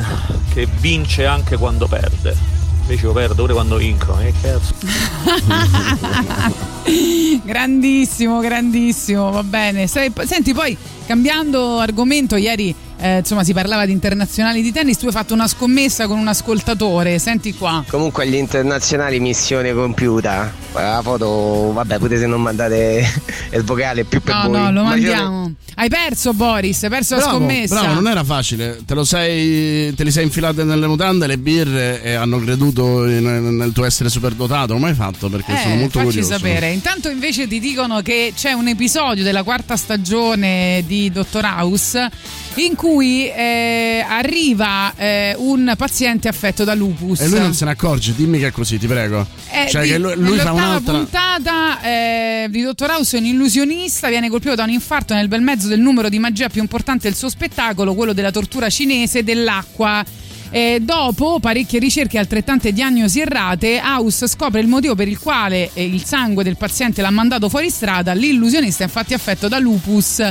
che 0.53 0.67
vince 0.79 1.25
anche 1.25 1.57
quando 1.57 1.87
perde. 1.87 2.48
Invece 2.89 3.05
io 3.05 3.13
perdo 3.13 3.43
pure 3.43 3.53
quando 3.53 3.75
vinco. 3.75 4.15
Che 4.15 4.33
cazzo? 4.41 4.73
grandissimo, 7.45 8.39
grandissimo, 8.39 9.29
va 9.29 9.43
bene. 9.43 9.85
Senti, 9.85 10.55
poi 10.55 10.75
cambiando 11.05 11.77
argomento, 11.77 12.35
ieri 12.35 12.73
eh, 12.99 13.17
insomma 13.19 13.43
si 13.43 13.53
parlava 13.53 13.85
di 13.85 13.91
internazionali 13.91 14.61
di 14.61 14.71
tennis, 14.71 14.97
tu 14.97 15.05
hai 15.07 15.11
fatto 15.11 15.33
una 15.33 15.47
scommessa 15.47 16.07
con 16.07 16.17
un 16.19 16.27
ascoltatore, 16.27 17.17
senti 17.19 17.53
qua. 17.53 17.83
Comunque 17.87 18.23
agli 18.23 18.35
internazionali 18.35 19.19
missione 19.19 19.73
compiuta. 19.73 20.51
La 20.73 20.99
foto, 21.03 21.71
vabbè, 21.73 21.97
pure 21.97 22.17
se 22.17 22.25
non 22.27 22.41
mandate 22.41 23.03
il 23.53 23.63
vocale 23.63 24.03
più 24.03 24.21
per 24.21 24.35
No, 24.35 24.41
voi. 24.49 24.51
no, 24.51 24.71
lo 24.71 24.83
Ma 24.83 24.95
io- 24.95 25.01
mandiamo. 25.11 25.53
Hai 25.75 25.87
perso 25.87 26.33
Boris, 26.33 26.83
hai 26.83 26.89
perso 26.89 27.15
la 27.15 27.21
Bravo, 27.21 27.37
scommessa. 27.37 27.79
bravo, 27.79 27.93
non 27.93 28.07
era 28.09 28.23
facile. 28.25 28.79
Te, 28.85 28.93
lo 28.93 29.05
sei, 29.05 29.93
te 29.95 30.03
li 30.03 30.11
sei 30.11 30.25
infilate 30.25 30.63
nelle 30.65 30.87
mutande, 30.87 31.25
le 31.25 31.37
birre 31.37 32.03
e 32.03 32.13
hanno 32.15 32.37
creduto 32.39 33.07
in- 33.07 33.55
nel 33.55 33.71
tuo 33.71 33.85
essere 33.85 34.09
superdotato. 34.09 34.73
Come 34.73 34.89
hai 34.89 34.93
fatto? 34.93 35.29
Perché 35.29 35.55
sono 35.57 35.73
Eh, 35.75 35.77
molto 35.77 35.99
facci 35.99 36.11
curioso. 36.11 36.33
sapere. 36.33 36.71
Intanto 36.71 37.09
invece 37.09 37.47
ti 37.47 37.59
dicono 37.61 38.01
che 38.01 38.33
c'è 38.35 38.51
un 38.51 38.67
episodio 38.67 39.23
della 39.23 39.43
quarta 39.43 39.77
stagione 39.77 40.83
di 40.85 41.09
Dottor 41.11 41.45
House 41.45 42.09
in 42.55 42.75
cui 42.75 43.29
eh, 43.29 44.03
arriva 44.07 44.93
eh, 44.95 45.35
un 45.37 45.73
paziente 45.77 46.27
affetto 46.27 46.63
da 46.63 46.73
lupus. 46.73 47.21
E 47.21 47.27
lui 47.27 47.39
non 47.39 47.53
se 47.53 47.65
ne 47.65 47.71
accorge, 47.71 48.13
dimmi 48.15 48.39
che 48.39 48.47
è 48.47 48.51
così, 48.51 48.77
ti 48.77 48.87
prego. 48.87 49.25
Eh, 49.51 49.69
cioè, 49.69 49.83
di- 49.83 49.89
che 49.89 49.97
lui, 49.97 50.15
lui 50.15 50.37
fa 50.37 50.51
un'altra. 50.51 50.93
puntata 50.93 51.81
eh, 51.81 52.47
di 52.49 52.61
Dottor 52.61 52.89
House 52.89 53.17
è 53.17 53.19
un 53.19 53.25
illusionista, 53.27 54.09
viene 54.09 54.29
colpito 54.29 54.55
da 54.55 54.63
un 54.63 54.71
infarto 54.71 55.13
nel 55.13 55.27
bel 55.27 55.41
mezzo 55.41 55.67
del 55.67 55.79
numero 55.79 56.09
di 56.09 56.19
magia 56.19 56.49
più 56.49 56.61
importante 56.61 57.07
del 57.07 57.15
suo 57.17 57.29
spettacolo, 57.29 57.93
quello 57.93 58.13
della 58.13 58.31
tortura 58.31 58.69
cinese 58.69 59.23
dell'acqua. 59.23 60.03
Eh, 60.51 60.79
dopo 60.81 61.39
parecchie 61.39 61.77
ricerche 61.77 62.17
e 62.17 62.19
altrettante 62.19 62.73
diagnosi 62.73 63.19
errate, 63.19 63.79
House 63.83 64.27
scopre 64.27 64.59
il 64.59 64.67
motivo 64.67 64.95
per 64.95 65.07
il 65.07 65.19
quale 65.19 65.69
eh, 65.73 65.85
il 65.85 66.03
sangue 66.03 66.43
del 66.43 66.57
paziente 66.57 67.03
l'ha 67.03 67.11
mandato 67.11 67.49
fuori 67.49 67.69
strada. 67.69 68.13
L'illusionista 68.13 68.81
è 68.81 68.87
infatti 68.87 69.13
affetto 69.13 69.47
da 69.47 69.59
lupus 69.59 70.27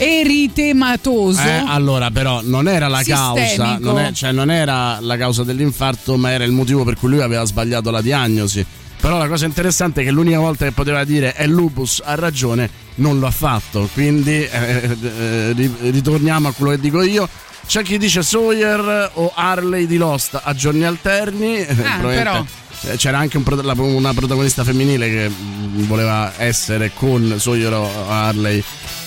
eritematoso. 0.00 1.40
Eh, 1.42 1.62
allora, 1.66 2.10
però, 2.10 2.40
non 2.42 2.68
era 2.68 2.88
la 2.88 3.02
causa, 3.02 3.44
Sistemico. 3.46 3.92
non, 3.92 3.98
è- 3.98 4.12
cioè, 4.12 4.32
non 4.32 4.50
era 4.50 4.98
la 5.00 5.16
causa 5.16 5.44
dell'infarto, 5.44 6.16
ma 6.16 6.30
era 6.30 6.44
il 6.44 6.52
motivo 6.52 6.84
per 6.84 6.96
cui 6.96 7.10
lui 7.10 7.20
aveva 7.20 7.44
sbagliato 7.44 7.90
la 7.90 8.00
diagnosi. 8.00 8.64
Però 9.00 9.16
la 9.16 9.28
cosa 9.28 9.46
interessante 9.46 10.02
è 10.02 10.04
che 10.04 10.10
l'unica 10.10 10.38
volta 10.38 10.66
che 10.66 10.72
poteva 10.72 11.04
dire 11.04 11.32
è 11.32 11.46
lupus, 11.46 12.02
ha 12.04 12.14
ragione, 12.16 12.68
non 12.96 13.18
lo 13.18 13.26
ha 13.26 13.30
fatto. 13.30 13.88
Quindi 13.94 14.30
eh, 14.44 14.96
eh, 15.02 15.52
ri- 15.54 15.74
ritorniamo 15.90 16.48
a 16.48 16.52
quello 16.52 16.72
che 16.72 16.80
dico 16.80 17.02
io. 17.02 17.26
C'è 17.66 17.82
chi 17.82 17.96
dice 17.98 18.22
Sawyer 18.22 19.10
o 19.14 19.32
Harley 19.34 19.86
di 19.86 19.96
Lost 19.96 20.38
a 20.42 20.52
giorni 20.54 20.84
alterni. 20.84 21.58
eh, 21.60 21.74
probabilmente, 21.74 22.14
però. 22.22 22.44
eh, 22.92 22.96
C'era 22.96 23.18
anche 23.18 23.36
un 23.38 23.44
una 23.78 24.12
protagonista 24.12 24.64
femminile 24.64 25.08
che 25.08 25.30
voleva 25.86 26.32
essere 26.36 26.90
con 26.94 27.36
Sawyer 27.38 27.72
o 27.72 27.88
Harley 28.08 28.62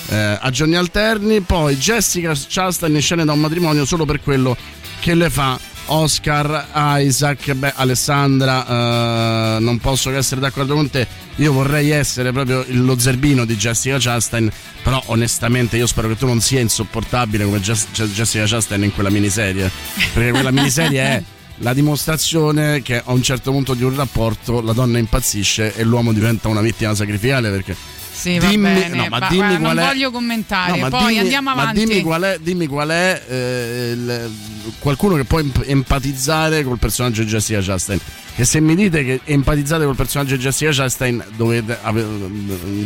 eh, 0.08 0.38
a 0.40 0.50
giorni 0.50 0.76
alterni. 0.76 1.40
Poi 1.40 1.76
Jessica 1.76 2.32
Chastain 2.34 2.94
in 2.94 3.00
scena 3.00 3.24
da 3.24 3.32
un 3.32 3.40
matrimonio 3.40 3.84
solo 3.84 4.04
per 4.04 4.20
quello 4.20 4.56
che 5.00 5.14
le 5.14 5.30
fa 5.30 5.58
Oscar 5.86 6.68
Isaac. 7.00 7.52
Beh, 7.52 7.72
Alessandra, 7.76 9.56
eh, 9.56 9.60
non 9.60 9.78
posso 9.78 10.10
che 10.10 10.16
essere 10.16 10.40
d'accordo 10.40 10.74
con 10.74 10.90
te. 10.90 11.06
Io 11.36 11.52
vorrei 11.52 11.90
essere 11.90 12.32
proprio 12.32 12.64
lo 12.68 12.98
zerbino 12.98 13.44
di 13.44 13.56
Jessica 13.56 13.96
Chastain. 13.98 14.50
Però, 14.82 15.02
onestamente, 15.06 15.76
io 15.76 15.86
spero 15.86 16.08
che 16.08 16.16
tu 16.16 16.26
non 16.26 16.40
sia 16.40 16.60
insopportabile 16.60 17.44
come 17.44 17.60
Jess- 17.60 17.88
Jessica 17.90 18.44
Chastain 18.46 18.82
in 18.82 18.94
quella 18.94 19.10
miniserie. 19.10 19.70
Perché 20.12 20.30
quella 20.30 20.50
miniserie 20.50 21.00
è 21.00 21.22
la 21.58 21.72
dimostrazione 21.72 22.82
che 22.82 23.00
a 23.04 23.12
un 23.12 23.22
certo 23.22 23.50
punto 23.52 23.74
di 23.74 23.84
un 23.84 23.94
rapporto 23.94 24.60
la 24.60 24.72
donna 24.72 24.98
impazzisce 24.98 25.74
e 25.74 25.84
l'uomo 25.84 26.12
diventa 26.12 26.48
una 26.48 26.60
vittima 26.60 26.94
sacrificale 26.94 27.48
perché 27.50 27.76
Sì, 28.14 28.38
va 28.38 28.46
dimmi, 28.48 28.72
bene. 28.72 28.88
no, 28.96 29.06
ma 29.10 29.18
Va- 29.18 29.26
dimmi 29.28 29.38
guarda, 29.40 29.58
qual 29.58 29.74
non 29.74 29.84
è 29.84 29.86
voglio 29.88 30.10
commentare. 30.12 30.70
No, 30.70 30.76
ma 30.78 30.88
Poi 30.88 31.06
dimmi- 31.06 31.18
andiamo 31.18 31.54
ma 31.54 31.62
avanti. 31.62 31.84
dimmi 31.84 32.00
qual 32.02 32.22
è, 32.22 32.38
dimmi 32.40 32.66
qual 32.66 32.88
è 32.88 33.22
eh, 33.28 33.90
il- 33.92 34.32
qualcuno 34.78 35.16
che 35.16 35.24
può 35.24 35.40
emp- 35.40 35.64
empatizzare 35.66 36.62
col 36.64 36.78
personaggio 36.78 37.22
di 37.22 37.28
Jessica 37.28 37.60
Chastain. 37.60 38.00
E 38.36 38.44
se 38.44 38.60
mi 38.60 38.74
dite 38.74 39.04
che 39.04 39.20
empatizzate 39.22 39.84
col 39.84 39.94
personaggio 39.94 40.34
di 40.34 40.42
Jessica 40.42 40.72
Chastain, 40.72 41.24
dovete 41.36 41.78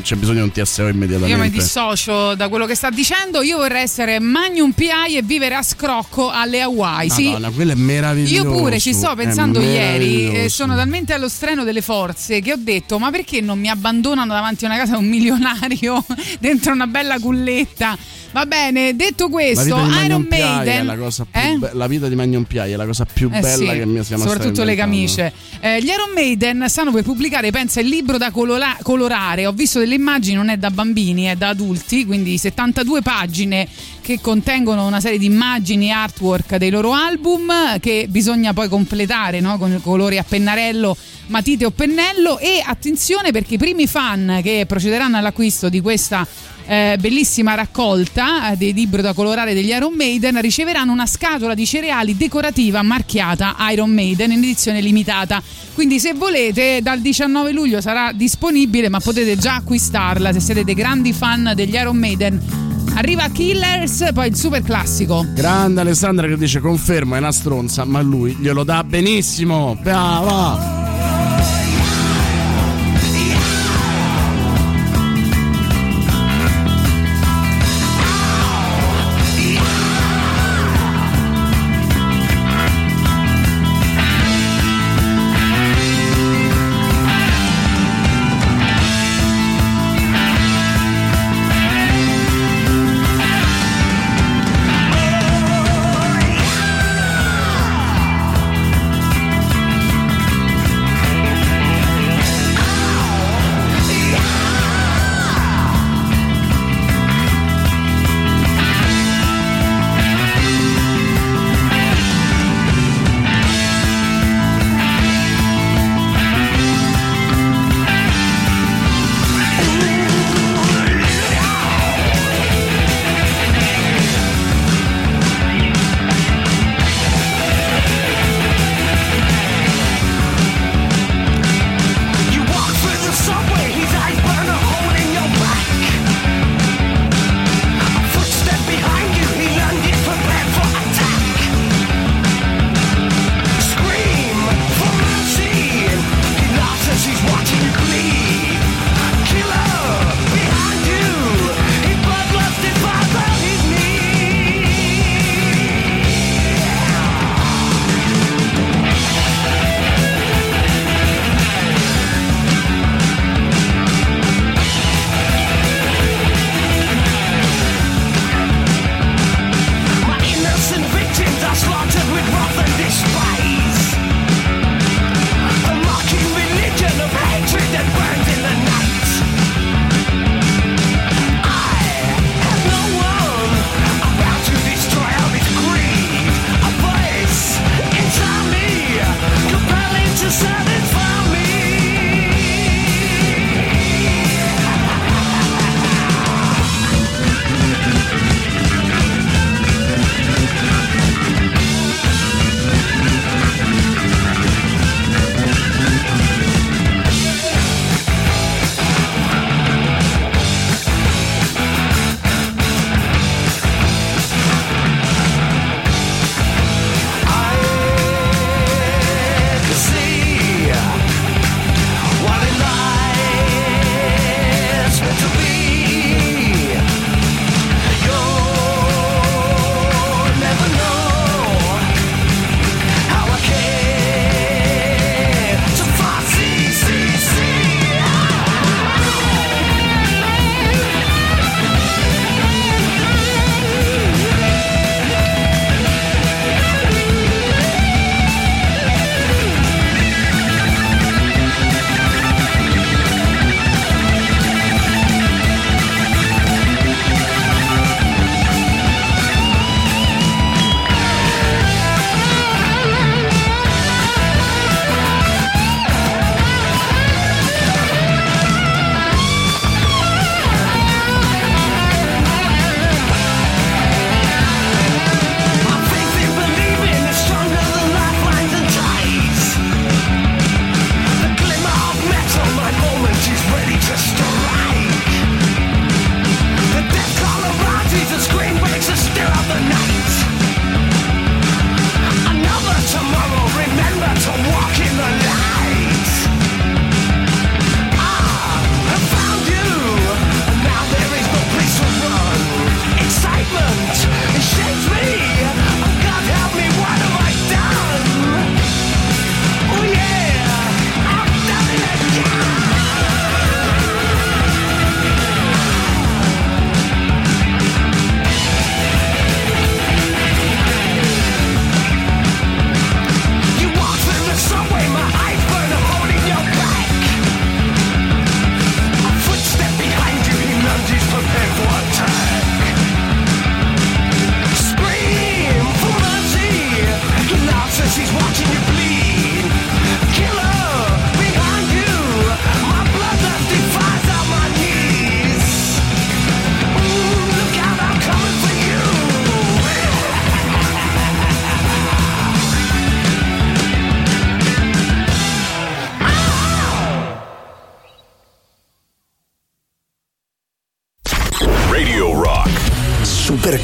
c'è 0.03 0.17
bisogno 0.17 0.45
di 0.45 0.45
un 0.45 0.53
TSO 0.53 0.89
immediatamente. 0.89 1.37
Io 1.37 1.43
mi 1.43 1.51
dissocio 1.51 2.35
da 2.35 2.49
quello 2.51 2.67
che 2.67 2.75
sta 2.75 2.91
dicendo. 2.91 3.41
Io 3.41 3.57
vorrei 3.57 3.83
essere 3.83 4.21
Magnum 4.21 4.73
PI 4.73 5.17
e 5.17 5.23
vivere 5.23 5.55
a 5.55 5.63
scrocco 5.63 6.29
alle 6.29 6.61
Hawaii. 6.61 7.09
Sì, 7.09 7.25
Madonna, 7.25 7.49
quello 7.49 7.73
è 7.73 7.77
meraviglioso. 7.77 8.35
Io 8.35 8.53
pure 8.53 8.79
ci 8.79 8.93
sto 8.93 9.15
pensando 9.15 9.61
ieri 9.61 9.73
e 9.73 10.17
meraviglioso. 10.17 10.49
sono 10.49 10.77
talmente 10.77 11.15
allo 11.15 11.31
streno 11.31 11.65
delle 11.65 11.81
forze 11.81 12.43
che 12.43 12.53
ho 12.53 12.59
detto 12.59 12.99
ma 12.99 13.11
perché 13.11 13.41
non 13.41 13.59
mi 13.59 13.71
abbandonano 13.71 14.31
davanti 14.31 14.67
a 14.67 14.69
una 14.69 14.77
casa 14.77 14.99
un 14.99 15.07
milionario 15.07 16.05
dentro 16.41 16.73
una 16.75 16.87
bella 16.87 17.19
culletta? 17.19 17.97
Va 18.31 18.45
bene, 18.45 18.95
detto 18.95 19.31
questo, 19.31 19.75
Iron 20.05 20.27
Maiden 20.29 20.87
la 20.87 20.95
Eh? 21.33 21.57
be- 21.57 21.71
la 21.73 21.87
vita 21.87 22.09
di 22.09 22.15
Magnum 22.15 22.45
P.I. 22.45 22.73
è 22.73 22.77
la 22.77 22.85
cosa 22.85 23.07
più 23.11 23.31
Eh 23.33 23.41
bella 23.41 23.73
sì, 23.73 23.79
che 23.79 23.87
mi 23.87 24.05
sia 24.05 24.19
mai 24.19 24.29
soprattutto 24.29 24.65
le 24.65 24.75
camicie. 24.75 25.33
Eh, 25.61 25.81
gli 25.83 25.87
Iron 25.87 26.11
Maiden 26.15 26.67
stanno 26.69 26.93
per 26.93 27.05
pubblicare, 27.05 27.51
pensa, 27.51 27.81
il 27.81 27.89
libro 27.89 28.19
da 28.19 28.31
colola- 28.31 28.77
colorare. 28.83 29.47
Ho 29.47 29.53
visto 29.53 29.79
delle 29.79 29.95
immagini, 29.95 30.37
non 30.37 30.51
è 30.51 30.59
da 30.59 30.71
bambini, 30.71 31.25
è 31.25 31.37
da 31.37 31.49
adulti, 31.49 32.05
quindi 32.05 32.37
72 32.37 33.01
pagine 33.01 33.67
che 34.03 34.21
contengono 34.21 34.87
una 34.87 35.01
serie 35.01 35.19
di 35.19 35.27
immagini 35.27 35.89
e 35.89 35.91
artwork 35.91 36.57
dei 36.57 36.71
loro 36.71 36.93
album 36.93 37.79
che 37.81 38.07
bisogna 38.09 38.53
poi 38.53 38.69
completare 38.69 39.41
no? 39.41 39.59
con 39.59 39.79
colori 39.83 40.19
a 40.19 40.25
pennarello, 40.27 40.97
matite 41.27 41.65
o 41.65 41.71
pennello 41.71 42.39
e 42.39 42.63
attenzione 42.65 43.33
perché 43.33 43.55
i 43.55 43.59
primi 43.59 43.87
fan 43.87 44.41
che 44.43 44.65
procederanno 44.67 45.17
all'acquisto 45.17 45.69
di 45.69 45.81
questa 45.81 46.27
eh, 46.69 46.97
bellissima 47.01 47.55
raccolta 47.55 48.53
eh, 48.53 48.57
dei 48.57 48.75
libri 48.75 49.01
da 49.01 49.15
colorare 49.15 49.55
degli 49.55 49.71
Iron 49.71 49.95
Maiden 49.95 50.39
riceveranno 50.41 50.93
una 50.93 51.07
scatola 51.07 51.55
di 51.55 51.65
cereali 51.65 52.15
decorativa 52.15 52.83
marchiata 52.83 53.57
Iron 53.73 53.91
Maiden 53.91 54.33
in 54.33 54.43
edizione 54.43 54.83
limitata. 54.83 55.43
Quindi 55.73 55.99
se 55.99 56.13
volete 56.13 56.81
dal 56.83 57.01
19 57.01 57.53
luglio 57.53 57.81
sarà 57.81 58.13
disponibile 58.13 58.91
ma 58.91 59.01
potete 59.01 59.39
già 59.39 59.55
acquistarla 59.57 60.33
se 60.33 60.41
siete 60.41 60.63
dei 60.63 60.75
grandi 60.75 61.15
fan 61.15 61.53
degli 61.55 61.75
Iron 61.75 61.97
Maiden. 61.97 62.67
Arriva 62.95 63.29
Killers, 63.29 64.11
poi 64.13 64.29
il 64.29 64.37
super 64.37 64.63
classico. 64.63 65.25
Grande 65.33 65.81
Alessandra 65.81 66.27
che 66.27 66.37
dice 66.37 66.61
confermo 66.61 67.15
è 67.15 67.19
una 67.19 67.33
stronza, 67.33 67.85
ma 67.85 68.03
lui 68.03 68.37
glielo 68.39 68.65
dà 68.65 68.83
benissimo. 68.85 69.79
Brava! 69.81 70.78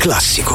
Classico. 0.04 0.53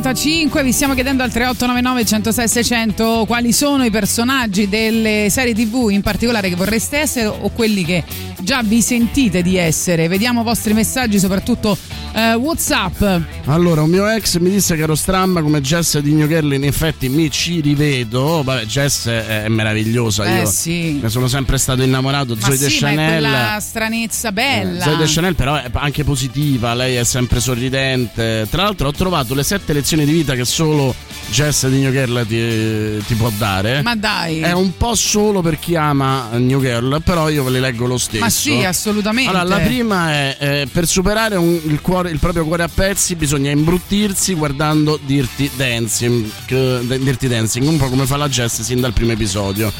10.45. 0.00 0.62
Vi 0.62 0.72
stiamo 0.72 0.94
chiedendo 0.94 1.22
al 1.22 1.30
3899 1.30 2.04
106 2.04 2.48
600 2.48 3.24
quali 3.26 3.52
sono 3.52 3.84
i 3.84 3.90
personaggi 3.90 4.68
delle 4.68 5.28
serie 5.30 5.54
TV 5.54 5.88
in 5.90 6.02
particolare 6.02 6.48
che 6.48 6.54
vorreste 6.54 6.98
essere 6.98 7.26
o 7.26 7.50
quelli 7.50 7.84
che 7.84 8.04
già 8.40 8.62
vi 8.62 8.80
sentite 8.80 9.42
di 9.42 9.56
essere. 9.56 10.08
Vediamo 10.08 10.40
i 10.40 10.44
vostri 10.44 10.72
messaggi, 10.72 11.18
soprattutto 11.18 11.76
eh, 12.18 12.34
WhatsApp. 12.34 13.02
Allora, 13.46 13.82
un 13.82 13.90
mio 13.90 14.08
ex 14.08 14.38
mi 14.38 14.50
disse 14.50 14.74
che 14.76 14.82
ero 14.82 14.94
stramba 14.94 15.40
come 15.42 15.60
Jess 15.60 15.98
di 15.98 16.12
New 16.12 16.26
Girl, 16.26 16.52
in 16.52 16.64
effetti 16.64 17.08
mi 17.08 17.30
ci 17.30 17.60
rivedo. 17.60 18.42
Vabbè, 18.42 18.64
Jess 18.64 19.08
è, 19.08 19.44
è 19.44 19.48
meravigliosa. 19.48 20.24
Eh, 20.24 20.40
Io 20.40 20.46
sì. 20.46 20.98
ne 21.00 21.08
sono 21.08 21.28
sempre 21.28 21.58
stato 21.58 21.82
innamorato. 21.82 22.34
Ma 22.34 22.46
Zoe 22.46 22.56
sì, 22.56 22.64
de 22.64 22.68
ma 22.68 22.90
è 22.90 22.94
Chanel. 22.94 23.20
quella 23.20 23.58
stranezza 23.60 24.32
bella. 24.32 24.82
Zoe 24.82 24.96
de 24.96 25.04
Chanel 25.06 25.34
però 25.34 25.56
è 25.56 25.70
anche 25.72 26.04
positiva, 26.04 26.74
lei 26.74 26.96
è 26.96 27.04
sempre 27.04 27.40
sorridente. 27.40 28.46
Tra 28.50 28.64
l'altro 28.64 28.88
ho 28.88 28.92
trovato 28.92 29.34
le 29.34 29.42
sette 29.42 29.72
lezioni 29.72 30.04
di 30.04 30.12
vita 30.12 30.34
che 30.34 30.44
solo 30.44 30.94
Jess 31.30 31.68
di 31.68 31.78
New 31.80 31.90
Girl 31.92 32.26
ti, 32.26 33.04
ti 33.06 33.14
può 33.14 33.30
dare. 33.36 33.82
Ma 33.82 33.94
dai. 33.94 34.40
È 34.40 34.52
un 34.52 34.76
po' 34.76 34.94
solo 34.94 35.42
per 35.42 35.58
chi 35.58 35.76
ama 35.76 36.30
New 36.38 36.60
Girl, 36.60 37.02
però 37.02 37.28
io 37.28 37.44
ve 37.44 37.50
le 37.50 37.60
leggo 37.60 37.86
lo 37.86 37.98
stesso. 37.98 38.22
Ma 38.24 38.30
sì, 38.30 38.64
assolutamente. 38.64 39.30
Allora, 39.30 39.56
la 39.56 39.60
prima 39.64 40.10
è 40.10 40.36
eh, 40.38 40.68
per 40.72 40.86
superare 40.86 41.36
un- 41.36 41.60
il, 41.66 41.80
cuore- 41.80 42.10
il 42.10 42.18
proprio 42.18 42.44
cuore 42.44 42.62
a 42.62 42.68
pezzi 42.72 43.14
bisogna 43.14 43.50
imbruttirsi 43.50 44.32
guardando 44.34 44.98
Dirty 45.04 45.50
Dancing, 45.54 46.28
che- 46.46 46.80
Dirty 46.86 47.28
Dancing, 47.28 47.66
un 47.66 47.76
po' 47.76 47.88
come 47.88 48.06
fa 48.06 48.16
la 48.16 48.28
Jess 48.28 48.62
sin 48.62 48.80
dal 48.80 48.92
primo 48.94 49.12
episodio. 49.12 49.70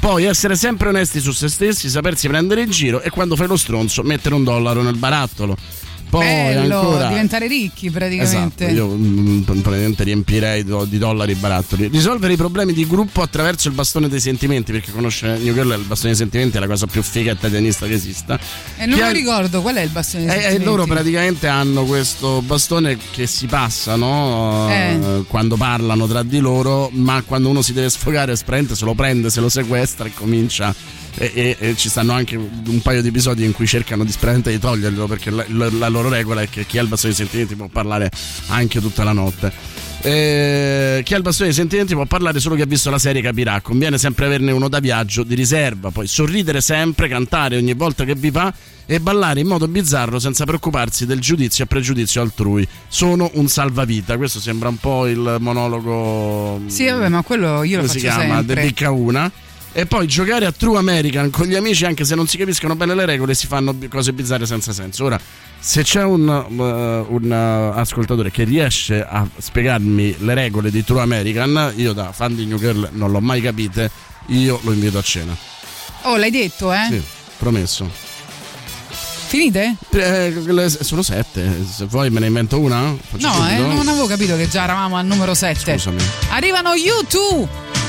Poi 0.00 0.24
essere 0.24 0.54
sempre 0.54 0.90
onesti 0.90 1.18
su 1.20 1.32
se 1.32 1.48
stessi, 1.48 1.88
sapersi 1.88 2.28
prendere 2.28 2.62
in 2.62 2.70
giro 2.70 3.00
e 3.00 3.10
quando 3.10 3.34
fai 3.34 3.48
lo 3.48 3.56
stronzo 3.56 4.02
mettere 4.04 4.34
un 4.36 4.44
dollaro 4.44 4.82
nel 4.82 4.94
barattolo. 4.96 5.56
Poi 6.08 6.24
Bello, 6.24 6.80
ancora 6.80 7.08
diventare 7.08 7.46
ricchi 7.46 7.90
praticamente. 7.90 8.66
Esatto, 8.66 8.74
io 8.74 8.88
mm, 8.88 9.40
praticamente 9.42 10.04
riempirei 10.04 10.64
do- 10.64 10.84
di 10.84 10.98
dollari 10.98 11.32
i 11.32 11.34
barattoli. 11.34 11.88
Risolvere 11.88 12.32
i 12.32 12.36
problemi 12.36 12.72
di 12.72 12.86
gruppo 12.86 13.22
attraverso 13.22 13.68
il 13.68 13.74
bastone 13.74 14.08
dei 14.08 14.20
sentimenti, 14.20 14.72
perché 14.72 14.90
conoscere 14.90 15.38
New 15.38 15.52
Girl 15.52 15.72
il 15.72 15.84
bastone 15.84 16.12
dei 16.12 16.18
sentimenti 16.18 16.56
è 16.56 16.60
la 16.60 16.66
cosa 16.66 16.86
più 16.86 17.02
figa 17.02 17.32
e 17.32 17.36
che 17.38 17.92
esista. 17.92 18.38
E 18.76 18.86
non 18.86 18.98
lo 18.98 19.04
ha- 19.04 19.10
ricordo 19.10 19.60
qual 19.60 19.76
è 19.76 19.82
il 19.82 19.90
bastone 19.90 20.24
dei 20.24 20.34
e, 20.34 20.38
e 20.38 20.40
sentimenti? 20.40 20.64
loro 20.64 20.86
praticamente 20.86 21.46
hanno 21.46 21.84
questo 21.84 22.42
bastone 22.42 22.96
che 23.10 23.26
si 23.26 23.46
passa 23.46 23.96
no? 23.96 24.68
Eh. 24.70 25.24
quando 25.28 25.56
parlano 25.56 26.06
tra 26.06 26.22
di 26.22 26.38
loro, 26.38 26.88
ma 26.92 27.22
quando 27.26 27.48
uno 27.48 27.62
si 27.62 27.72
deve 27.72 27.90
sfogare, 27.90 28.36
se 28.74 28.84
lo 28.84 28.94
prende, 28.94 29.30
se 29.30 29.40
lo 29.40 29.48
sequestra 29.48 30.06
e 30.06 30.12
comincia. 30.14 30.74
E, 31.16 31.32
e- 31.34 31.56
e 31.58 31.76
ci 31.76 31.88
stanno 31.88 32.12
anche 32.12 32.36
un 32.36 32.80
paio 32.82 33.02
di 33.02 33.08
episodi 33.08 33.44
in 33.44 33.52
cui 33.52 33.66
cercano 33.66 34.04
disperatamente 34.04 34.50
di 34.50 34.58
toglierlo 34.58 35.06
perché 35.06 35.30
la, 35.30 35.44
la- 35.48 35.70
la 35.70 35.88
loro 35.88 36.08
regola 36.08 36.42
è 36.42 36.48
che 36.48 36.64
chi 36.64 36.78
ha 36.78 36.82
il 36.82 36.88
bastone 36.88 37.12
dei 37.12 37.24
sentimenti 37.24 37.56
può 37.56 37.66
parlare 37.68 38.10
anche 38.48 38.80
tutta 38.80 39.02
la 39.04 39.12
notte. 39.12 39.52
Eh, 40.00 41.02
chi 41.04 41.12
ha 41.14 41.16
il 41.16 41.22
bastone 41.24 41.48
dei 41.48 41.58
sentimenti 41.58 41.92
può 41.94 42.04
parlare 42.06 42.38
solo 42.38 42.54
chi 42.54 42.60
ha 42.62 42.66
visto 42.66 42.88
la 42.88 42.98
serie 43.00 43.20
capirà. 43.20 43.60
Conviene 43.60 43.98
sempre 43.98 44.26
averne 44.26 44.52
uno 44.52 44.68
da 44.68 44.78
viaggio 44.78 45.24
di 45.24 45.34
riserva. 45.34 45.90
Poi 45.90 46.06
sorridere 46.06 46.60
sempre, 46.60 47.08
cantare 47.08 47.56
ogni 47.56 47.74
volta 47.74 48.04
che 48.04 48.14
vi 48.14 48.30
va 48.30 48.52
e 48.86 49.00
ballare 49.00 49.40
in 49.40 49.46
modo 49.48 49.66
bizzarro 49.68 50.18
senza 50.20 50.44
preoccuparsi 50.44 51.04
del 51.04 51.18
giudizio 51.18 51.64
e 51.64 51.66
pregiudizio 51.66 52.20
altrui. 52.22 52.66
Sono 52.86 53.28
un 53.34 53.48
salvavita. 53.48 54.16
Questo 54.16 54.38
sembra 54.38 54.68
un 54.68 54.76
po' 54.78 55.06
il 55.08 55.36
monologo. 55.40 56.60
Sì, 56.66 56.86
vabbè, 56.86 57.08
ma 57.08 57.22
quello 57.22 57.64
io 57.64 57.80
lo 57.80 57.86
faccio 57.86 57.98
chiama? 57.98 58.36
sempre. 58.36 58.54
De 58.54 58.62
Bicca 58.62 58.90
una. 58.92 59.30
E 59.78 59.86
poi 59.86 60.08
giocare 60.08 60.44
a 60.44 60.50
True 60.50 60.76
American 60.76 61.30
con 61.30 61.46
gli 61.46 61.54
amici, 61.54 61.84
anche 61.84 62.04
se 62.04 62.16
non 62.16 62.26
si 62.26 62.36
capiscono 62.36 62.74
bene 62.74 62.96
le 62.96 63.06
regole, 63.06 63.32
si 63.32 63.46
fanno 63.46 63.76
cose 63.88 64.12
bizzarre 64.12 64.44
senza 64.44 64.72
senso. 64.72 65.04
Ora, 65.04 65.20
se 65.60 65.84
c'è 65.84 66.02
un, 66.02 66.26
uh, 66.26 67.14
un, 67.14 67.30
uh, 67.30 67.78
ascoltatore 67.78 68.32
che 68.32 68.42
riesce 68.42 69.06
a 69.06 69.24
spiegarmi 69.38 70.16
le 70.18 70.34
regole 70.34 70.72
di 70.72 70.82
True 70.82 71.00
American, 71.00 71.74
io 71.76 71.92
da 71.92 72.10
fan 72.10 72.34
di 72.34 72.44
New 72.44 72.58
Girl 72.58 72.88
non 72.94 73.12
l'ho 73.12 73.20
mai 73.20 73.40
capite, 73.40 73.88
io 74.26 74.58
lo 74.64 74.72
invito 74.72 74.98
a 74.98 75.02
cena. 75.02 75.36
Oh, 76.02 76.16
l'hai 76.16 76.32
detto, 76.32 76.72
eh? 76.72 76.88
Sì, 76.90 77.00
promesso. 77.36 77.88
Finite? 79.28 79.76
Eh, 79.90 80.76
sono 80.80 81.02
sette, 81.02 81.64
se 81.64 81.84
vuoi 81.84 82.10
me 82.10 82.18
ne 82.18 82.26
invento 82.26 82.58
una? 82.58 82.96
Faccio 83.00 83.28
No, 83.28 83.48
eh, 83.48 83.58
non 83.58 83.86
avevo 83.86 84.06
capito 84.06 84.34
che 84.34 84.48
già 84.48 84.64
eravamo 84.64 84.96
al 84.96 85.06
numero 85.06 85.34
7. 85.34 85.78
Scusami. 85.78 86.02
Arrivano 86.30 86.74
YouTube. 86.74 87.87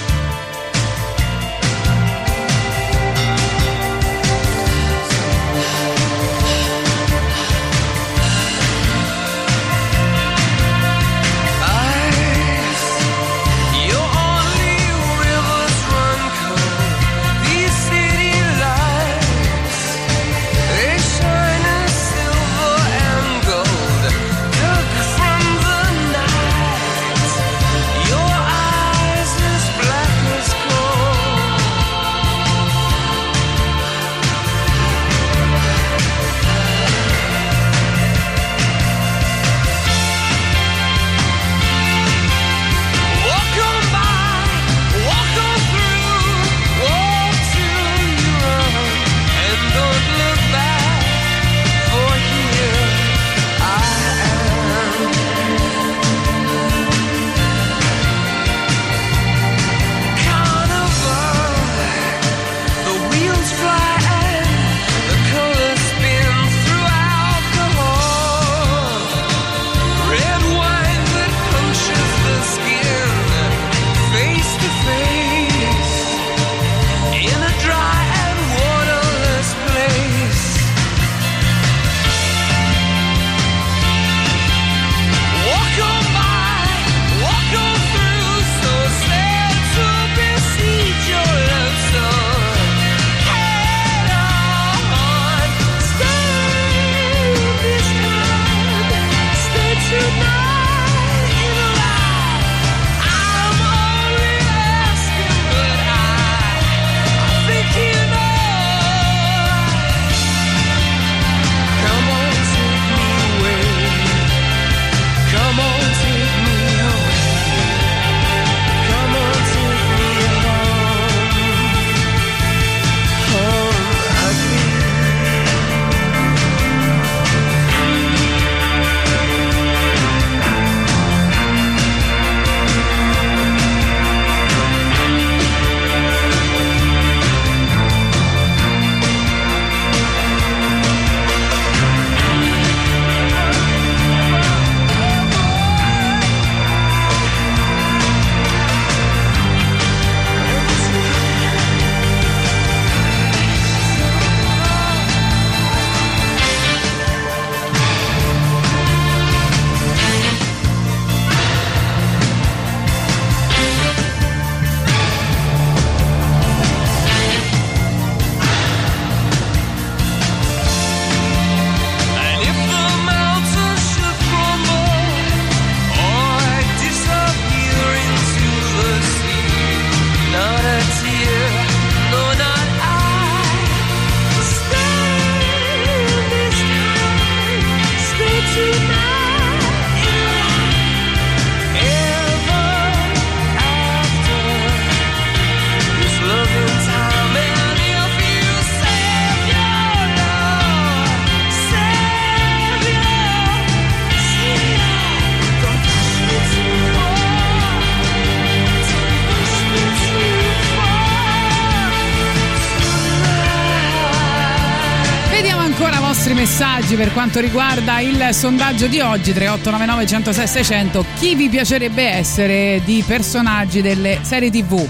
Per 217.00 217.14
quanto 217.14 217.40
riguarda 217.40 218.02
il 218.02 218.28
sondaggio 218.34 218.88
di 218.88 219.00
oggi 219.00 219.32
3899 219.32 220.06
106 220.06 220.48
600 220.48 221.06
chi 221.18 221.34
vi 221.34 221.48
piacerebbe 221.48 222.04
essere 222.04 222.82
di 222.84 223.02
personaggi 223.08 223.82
delle 223.82 224.20
serie 224.24 224.52
tv 224.52 224.86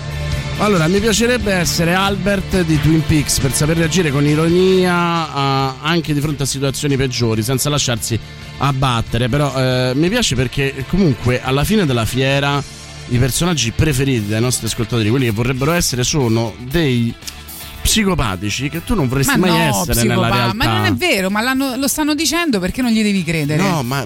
Allora, 0.58 0.88
mi 0.88 1.00
piacerebbe 1.00 1.54
essere 1.54 1.94
Albert 1.94 2.62
di 2.64 2.82
Twin 2.82 3.04
Peaks 3.06 3.38
per 3.38 3.54
saper 3.54 3.78
reagire 3.78 4.10
con 4.10 4.26
ironia 4.26 4.92
a- 5.32 5.76
anche 5.82 6.16
di 6.16 6.20
fronte 6.20 6.42
a 6.42 6.46
situazioni 6.48 6.98
peggiori, 6.98 7.44
senza 7.44 7.70
lasciarsi 7.70 8.20
abbattere. 8.58 9.30
Però 9.30 9.54
eh, 9.56 9.92
mi 9.94 10.10
piace 10.10 10.34
perché 10.34 10.86
comunque 10.88 11.44
alla 11.44 11.64
fine 11.64 11.86
della 11.86 12.06
fiera 12.06 12.60
i 13.10 13.18
personaggi 13.20 13.70
preferiti 13.70 14.30
dai 14.30 14.42
nostri 14.42 14.66
ascoltatori, 14.66 15.10
quelli 15.10 15.26
che 15.26 15.32
vorrebbero 15.32 15.74
essere, 15.74 16.04
sono 16.04 16.56
dei 16.58 17.14
psicopatici 17.82 18.70
che 18.70 18.84
tu 18.84 18.96
non 18.96 19.08
vorresti 19.08 19.38
ma 19.38 19.48
mai 19.48 19.58
no, 19.58 19.80
essere 19.82 19.94
nella 20.08 20.14
psicopa- 20.16 20.36
realtà. 20.36 20.54
ma 20.56 20.66
non 20.66 20.86
è 20.86 20.94
vero 20.94 21.30
ma 21.30 21.54
lo 21.76 21.88
stanno 21.88 22.14
dicendo 22.16 22.60
perché 22.60 22.82
non 22.82 22.92
gli 22.92 23.02
devi 23.04 23.24
credere 23.24 23.62
No, 23.62 23.84
ma 23.84 24.06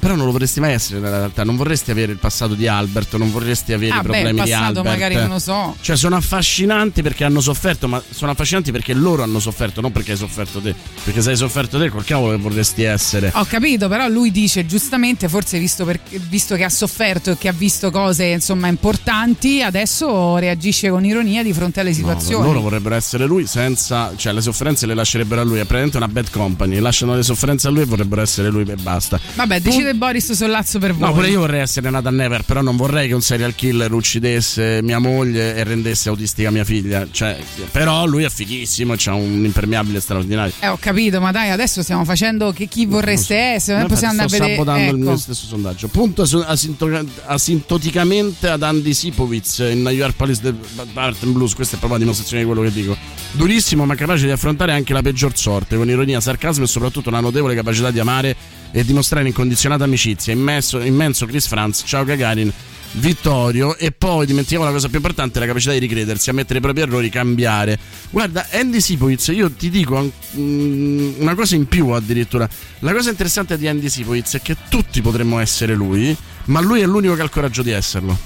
però 0.00 0.14
non 0.14 0.26
lo 0.26 0.32
vorresti 0.32 0.60
mai 0.60 0.72
essere 0.72 1.00
nella 1.00 1.18
realtà. 1.18 1.44
Non 1.44 1.56
vorresti 1.56 1.90
avere 1.90 2.12
il 2.12 2.18
passato 2.18 2.54
di 2.54 2.66
Albert, 2.66 3.16
non 3.16 3.30
vorresti 3.30 3.72
avere 3.72 3.92
ah 3.92 3.96
i 3.96 3.98
beh 3.98 4.02
problemi 4.04 4.28
il 4.38 4.44
di 4.44 4.50
passato 4.50 4.64
Albert. 4.78 4.86
magari 4.86 5.14
non 5.16 5.28
lo 5.28 5.38
so 5.38 5.76
Cioè, 5.80 5.96
sono 5.96 6.16
affascinanti 6.16 7.02
perché 7.02 7.24
hanno 7.24 7.40
sofferto, 7.40 7.88
ma 7.88 8.02
sono 8.08 8.30
affascinanti 8.30 8.70
perché 8.72 8.92
loro 8.94 9.22
hanno 9.22 9.38
sofferto, 9.40 9.80
non 9.80 9.92
perché 9.92 10.12
hai 10.12 10.16
sofferto 10.18 10.60
te. 10.60 10.74
Perché 11.04 11.20
se 11.22 11.30
hai 11.30 11.36
sofferto 11.36 11.78
te, 11.78 11.88
col 11.90 12.04
cavolo 12.04 12.32
che 12.36 12.42
vorresti 12.42 12.82
essere. 12.82 13.30
Ho 13.34 13.44
capito, 13.44 13.88
però 13.88 14.08
lui 14.08 14.30
dice 14.30 14.66
giustamente, 14.66 15.28
forse 15.28 15.58
visto, 15.58 15.84
per- 15.84 16.00
visto 16.28 16.56
che 16.56 16.64
ha 16.64 16.68
sofferto 16.70 17.30
e 17.32 17.38
che 17.38 17.48
ha 17.48 17.52
visto 17.52 17.90
cose 17.90 18.24
insomma 18.26 18.68
importanti, 18.68 19.62
adesso 19.62 20.36
reagisce 20.38 20.88
con 20.90 21.04
ironia 21.04 21.42
di 21.42 21.52
fronte 21.52 21.80
alle 21.80 21.90
No, 21.90 21.96
situazioni. 21.96 22.44
loro 22.44 22.60
vorrebbero 22.60 22.94
essere 22.94 23.13
lui 23.18 23.46
senza, 23.46 24.12
cioè 24.16 24.32
le 24.32 24.40
sofferenze 24.40 24.86
le 24.86 24.94
lascerebbero 24.94 25.40
a 25.40 25.44
lui. 25.44 25.54
È 25.58 25.64
praticamente 25.64 25.96
una 25.96 26.08
bad 26.08 26.30
company. 26.30 26.78
Lasciano 26.78 27.14
le 27.14 27.22
sofferenze 27.22 27.68
a 27.68 27.70
lui 27.70 27.82
e 27.82 27.84
vorrebbero 27.84 28.20
essere 28.20 28.50
lui 28.50 28.64
e 28.66 28.74
basta. 28.76 29.18
Vabbè, 29.34 29.60
decide 29.60 29.94
Boris 29.94 30.32
Sollazzo 30.32 30.78
per 30.78 30.94
voi. 30.94 31.08
No, 31.08 31.14
pure 31.14 31.28
io 31.28 31.40
vorrei 31.40 31.60
essere 31.60 31.90
Nathan 31.90 32.14
Never, 32.14 32.42
però 32.42 32.60
non 32.60 32.76
vorrei 32.76 33.08
che 33.08 33.14
un 33.14 33.22
serial 33.22 33.54
killer 33.54 33.92
uccidesse 33.92 34.80
mia 34.82 34.98
moglie 34.98 35.54
e 35.54 35.64
rendesse 35.64 36.08
autistica 36.08 36.50
mia 36.50 36.64
figlia. 36.64 37.06
Cioè, 37.10 37.38
però 37.70 38.06
lui 38.06 38.24
è 38.24 38.30
fighissimo, 38.30 38.94
c'ha 38.96 39.14
un 39.14 39.44
impermeabile 39.44 40.00
straordinario. 40.00 40.52
Eh, 40.60 40.68
ho 40.68 40.76
capito, 40.78 41.20
ma 41.20 41.30
dai, 41.30 41.50
adesso 41.50 41.82
stiamo 41.82 42.04
facendo 42.04 42.52
che 42.52 42.66
chi 42.66 42.86
vorreste 42.86 43.36
essere, 43.36 43.78
non 43.78 43.88
possiamo 43.88 44.12
andare 44.12 44.28
a 44.28 44.30
sto 44.30 44.38
vedere. 44.38 44.58
sabotando 44.58 44.90
il 44.90 45.00
ecco. 45.00 45.08
mio 45.10 45.16
stesso 45.16 45.46
sondaggio. 45.46 45.88
Punto 45.88 46.22
asinto- 46.22 47.06
asintoticamente 47.26 48.48
ad 48.48 48.62
Andy 48.62 48.92
Sipowicz 48.92 49.58
in 49.58 49.82
New 49.82 49.92
York 49.92 50.16
Police 50.16 50.40
Department 50.40 51.34
Blues. 51.34 51.54
Questa 51.54 51.76
è 51.76 51.78
proprio 51.78 51.98
la 51.98 52.04
dimostrazione 52.04 52.42
di 52.42 52.48
quello 52.48 52.62
che 52.62 52.72
dico. 52.72 52.96
Durissimo, 53.32 53.84
ma 53.84 53.96
capace 53.96 54.26
di 54.26 54.30
affrontare 54.30 54.72
anche 54.72 54.92
la 54.92 55.02
peggior 55.02 55.36
sorte, 55.36 55.76
con 55.76 55.88
ironia, 55.88 56.20
sarcasmo 56.20 56.64
e 56.64 56.68
soprattutto 56.68 57.08
una 57.08 57.18
notevole 57.18 57.56
capacità 57.56 57.90
di 57.90 57.98
amare 57.98 58.36
e 58.70 58.84
dimostrare 58.84 59.26
incondizionata 59.26 59.82
amicizia. 59.82 60.32
Immenso, 60.32 60.80
immenso 60.80 61.26
Chris 61.26 61.46
Franz, 61.46 61.82
ciao 61.84 62.04
Gagarin. 62.04 62.52
Vittorio 62.96 63.76
e 63.76 63.90
poi 63.90 64.24
dimentichiamo 64.24 64.64
la 64.64 64.70
cosa 64.70 64.86
più 64.86 64.98
importante 64.98 65.40
la 65.40 65.46
capacità 65.46 65.72
di 65.72 65.80
ricredersi 65.80 66.30
ammettere 66.30 66.60
i 66.60 66.62
propri 66.62 66.82
errori 66.82 67.08
cambiare 67.08 67.76
guarda 68.10 68.46
Andy 68.52 68.80
Sipowicz 68.80 69.28
io 69.28 69.50
ti 69.50 69.68
dico 69.68 70.12
mm, 70.36 71.14
una 71.18 71.34
cosa 71.34 71.56
in 71.56 71.66
più 71.66 71.88
addirittura 71.88 72.48
la 72.80 72.92
cosa 72.92 73.10
interessante 73.10 73.58
di 73.58 73.66
Andy 73.66 73.88
Sipowicz 73.88 74.36
è 74.36 74.42
che 74.42 74.56
tutti 74.68 75.02
potremmo 75.02 75.40
essere 75.40 75.74
lui 75.74 76.16
ma 76.44 76.60
lui 76.60 76.82
è 76.82 76.86
l'unico 76.86 77.14
che 77.14 77.22
ha 77.22 77.24
il 77.24 77.30
coraggio 77.30 77.62
di 77.62 77.72
esserlo 77.72 78.16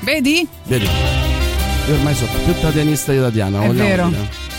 Vedi? 0.00 0.46
vedi 0.64 0.88
io 1.90 1.96
ormai 1.96 2.14
sono 2.14 2.30
più 2.44 2.54
tatianista 2.60 3.10
di 3.10 3.18
Tatiana 3.18 3.62
È 3.62 3.70
vero. 3.70 4.06
dire. 4.08 4.49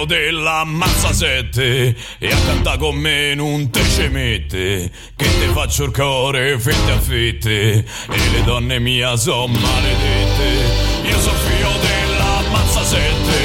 Figlio 0.00 0.04
della 0.06 0.64
mazza 0.64 1.12
sette 1.12 1.94
e 2.18 2.26
a 2.32 2.36
cantare 2.46 2.78
con 2.78 2.96
me 2.96 3.34
non 3.34 3.70
te 3.70 3.82
ci 3.82 4.08
mette 4.08 4.90
che 5.14 5.24
te 5.24 5.46
faccio 5.52 5.84
il 5.84 5.92
cuore 5.92 6.58
fette 6.58 6.92
a 6.92 6.98
fette 6.98 7.84
e 8.08 8.30
le 8.32 8.42
donne 8.44 8.78
mia 8.78 9.14
son 9.16 9.50
maledette. 9.50 11.08
Io 11.08 11.20
sono 11.20 11.36
figlio 11.36 11.70
della 11.80 12.40
mazza 12.50 12.82
sette 12.82 13.38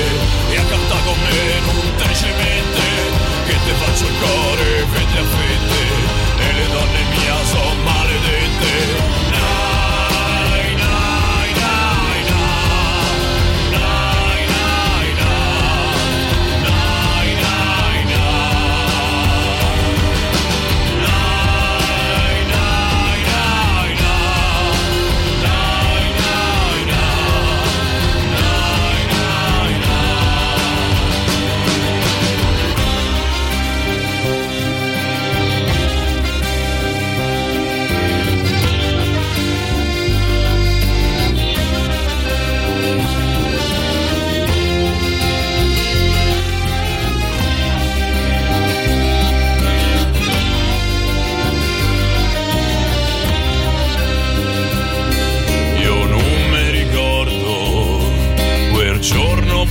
e 0.51 0.57
a 0.57 0.63
cantare 0.63 1.03
con 1.03 1.19
me 1.19 1.59
non 1.65 1.95
te 1.97 2.15
ci 2.15 2.25
mette 2.25 2.87
che 3.47 3.53
te 3.65 3.73
faccio 3.73 4.05
il 4.05 4.17
cuore 4.19 4.54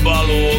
falou. 0.05 0.54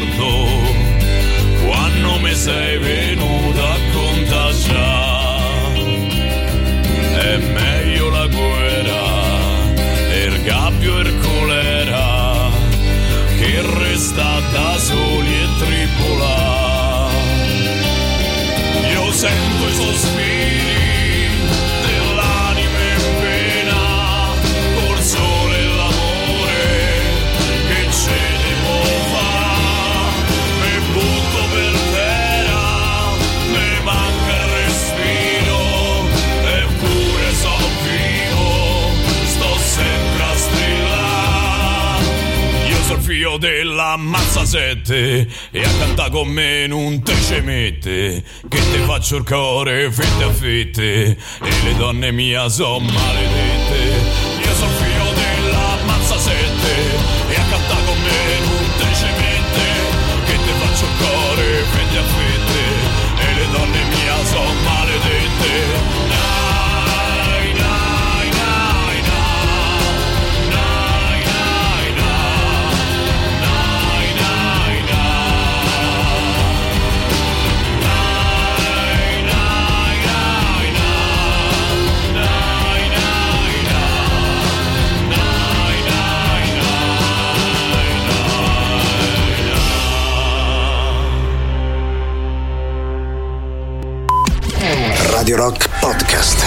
Ammazza 44.06 44.46
sette 44.46 45.28
e 45.50 45.64
a 45.64 45.70
cantare 45.80 46.12
con 46.12 46.28
me 46.28 46.68
non 46.68 47.02
te 47.02 47.16
ce 47.16 47.42
mette 47.42 48.24
che 48.48 48.58
te 48.72 48.78
faccio 48.86 49.18
il 49.18 49.24
cuore 49.24 49.92
fette 49.92 50.24
a 50.24 50.32
fette 50.32 51.04
e 51.08 51.18
le 51.64 51.76
donne 51.76 52.12
mia 52.12 52.48
son 52.48 52.86
maledette 52.86 53.65
Radio 95.26 95.44
Rock 95.44 95.70
Podcast. 95.80 96.46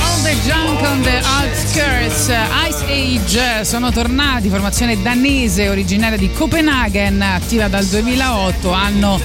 All 0.00 0.22
the 0.24 0.34
Junk 0.44 0.80
on 0.82 1.00
the 1.02 1.22
Outskirts, 1.24 2.32
Ice 2.68 2.84
Age 2.88 3.64
sono 3.64 3.92
tornati, 3.92 4.48
formazione 4.48 5.00
danese 5.00 5.68
originaria 5.68 6.18
di 6.18 6.28
Copenaghen, 6.32 7.22
attiva 7.22 7.68
dal 7.68 7.84
2008, 7.84 8.72
hanno 8.72 9.20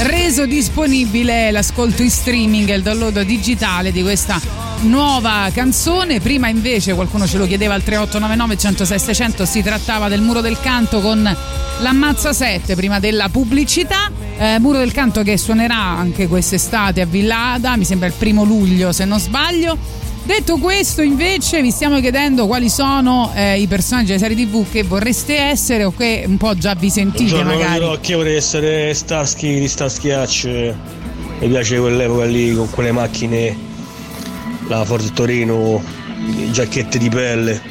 reso 0.00 0.44
disponibile 0.44 1.50
l'ascolto 1.50 2.02
in 2.02 2.10
streaming 2.10 2.68
e 2.68 2.74
il 2.74 2.82
download 2.82 3.22
digitale 3.22 3.90
di 3.90 4.02
questa 4.02 4.38
nuova 4.80 5.48
canzone. 5.54 6.20
Prima 6.20 6.48
invece 6.48 6.92
qualcuno 6.92 7.26
ce 7.26 7.38
lo 7.38 7.46
chiedeva 7.46 7.72
al 7.72 7.82
3899 7.82 8.58
106 8.58 8.98
600, 8.98 9.46
si 9.46 9.62
trattava 9.62 10.08
del 10.08 10.20
muro 10.20 10.42
del 10.42 10.60
canto 10.60 11.00
con 11.00 11.36
l'ammazza 11.78 12.34
7 12.34 12.74
prima 12.74 13.00
della 13.00 13.30
pubblicità. 13.30 14.21
Eh, 14.42 14.58
muro 14.58 14.78
del 14.78 14.90
canto 14.90 15.22
che 15.22 15.38
suonerà 15.38 15.76
anche 15.76 16.26
quest'estate 16.26 17.00
a 17.00 17.06
Villada, 17.06 17.76
mi 17.76 17.84
sembra 17.84 18.08
il 18.08 18.12
primo 18.18 18.42
luglio 18.42 18.90
se 18.90 19.04
non 19.04 19.20
sbaglio. 19.20 19.78
Detto 20.24 20.56
questo, 20.56 21.00
invece, 21.00 21.62
vi 21.62 21.70
stiamo 21.70 22.00
chiedendo 22.00 22.48
quali 22.48 22.68
sono 22.68 23.30
eh, 23.36 23.60
i 23.60 23.68
personaggi 23.68 24.06
della 24.08 24.18
serie 24.18 24.44
TV 24.44 24.68
che 24.68 24.82
vorreste 24.82 25.36
essere 25.36 25.84
o 25.84 25.94
che 25.96 26.24
un 26.26 26.38
po' 26.38 26.56
già 26.56 26.74
vi 26.74 26.90
sentite 26.90 27.30
Buongiorno 27.30 27.54
magari. 27.56 27.78
Rocky, 27.84 28.14
vorrei 28.14 28.34
essere 28.34 28.92
Starsky 28.94 29.60
di 29.60 29.68
Starsky 29.68 30.10
Hutch. 30.10 30.74
Mi 31.38 31.48
piace 31.48 31.78
quell'epoca 31.78 32.24
lì 32.24 32.52
con 32.52 32.68
quelle 32.68 32.90
macchine, 32.90 33.56
la 34.66 34.84
Ford 34.84 35.08
Torino, 35.12 35.80
giacchette 36.50 36.98
di 36.98 37.08
pelle. 37.08 37.62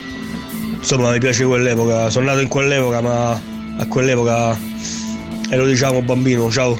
Insomma, 0.77 1.11
mi 1.11 1.19
piace 1.19 1.43
quell'epoca. 1.43 2.09
Sono 2.09 2.27
nato 2.27 2.39
in 2.39 2.47
quell'epoca, 2.47 3.01
ma 3.01 3.31
a 3.77 3.85
quell'epoca 3.87 4.57
ero 5.51 5.65
diciamo 5.65 6.01
bambino. 6.01 6.49
Ciao. 6.49 6.79